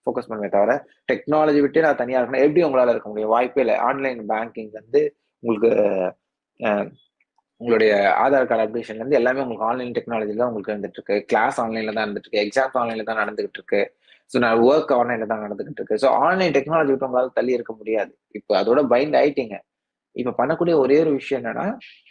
ஃபோக்கஸ் 0.04 0.28
பண்ணுமே 0.30 0.50
தவிர 0.56 0.74
டெக்னாலஜி 1.10 1.60
விட்டு 1.64 1.84
நான் 1.86 2.00
தனியாக 2.02 2.20
இருக்கணும் 2.20 2.44
எப்படி 2.46 2.62
உங்களால் 2.66 2.92
இருக்க 2.94 3.08
முடியும்? 3.12 3.32
வாய்ப்பே 3.34 3.62
இல்லை. 3.64 3.76
ஆன்லைன் 3.88 4.20
பேங்கிங் 4.32 4.72
வந்து 4.80 5.00
உங்களுக்கு 5.42 5.70
உங்களுடைய 7.60 7.92
ஆதார் 8.24 8.46
கார்டு 8.50 8.64
அப்டேஷன்ல 8.66 9.02
இருந்து 9.02 9.18
எல்லாமே 9.18 9.42
உங்களுக்கு 9.44 9.66
ஆன்லைன் 9.70 9.96
டெக்னாலஜி 9.96 10.34
தான் 10.36 10.50
உங்களுக்கு 10.50 10.72
இருந்துட்டு 10.72 10.98
இருக்கு. 10.98 11.16
கிளாஸ் 11.30 11.58
ஆன்லைன்ல 11.64 11.92
தான் 11.96 12.06
இருந்துட்டு 12.06 12.28
இருக்கு. 12.28 12.44
எக்ஸாம்ஸ் 12.46 12.78
ஆன்லைன்ல 12.82 13.04
தான் 13.08 13.20
நடந்துகிட்டு 13.22 13.58
இருக்கு. 13.60 13.80
ஸோ 14.30 14.38
நான் 14.44 14.60
ஒர்க் 14.68 14.92
ஆன்லைன்ல 14.98 15.26
தான் 15.32 15.42
நடந்துகிட்டு 15.46 15.80
இருக்கு. 15.82 15.98
ஸோ 16.04 16.08
ஆன்லைன் 16.26 16.54
டெக்னாலஜி 16.56 16.92
விட்டு 16.92 17.08
உங்களால் 17.08 17.36
தள்ளி 17.38 17.52
இருக்க 17.58 17.74
முடியாது. 17.80 18.12
இப்போ 18.38 18.54
அதோட 18.60 18.82
பைண்ட் 18.92 19.18
ஆயிட்டீங்க. 19.20 19.56
இப்ப 20.16 20.34
பண்ணக்கூடிய 20.38 20.74
ஒரே 20.76 20.96
ஒரு 21.00 21.12
விஷயம் 21.12 21.42
என்னன்னா 21.42 21.66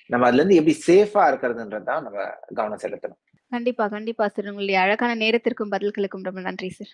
நம்ம 0.09 0.25
அதுல 0.25 0.41
இருந்து 0.41 0.55
எப்படி 0.55 0.75
சேஃபா 0.87 1.23
இருக்கிறதுன்றதுதான் 1.31 2.01
நம்ம 2.01 2.19
கவனம் 2.55 2.81
செலுத்தணும். 2.81 3.19
கண்டிப்பா 3.51 3.87
கண்டிப்பா 3.87 4.27
சார் 4.27 4.45
உங்களுடைய 4.45 4.79
அழகான 4.79 5.15
நேரத்திற்கும் 5.15 5.71
பதில்களுக்கும் 5.71 6.23
ரொம்ப 6.23 6.41
நன்றி 6.41 6.69
சார் 6.69 6.93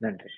நன்றி. 0.00 0.32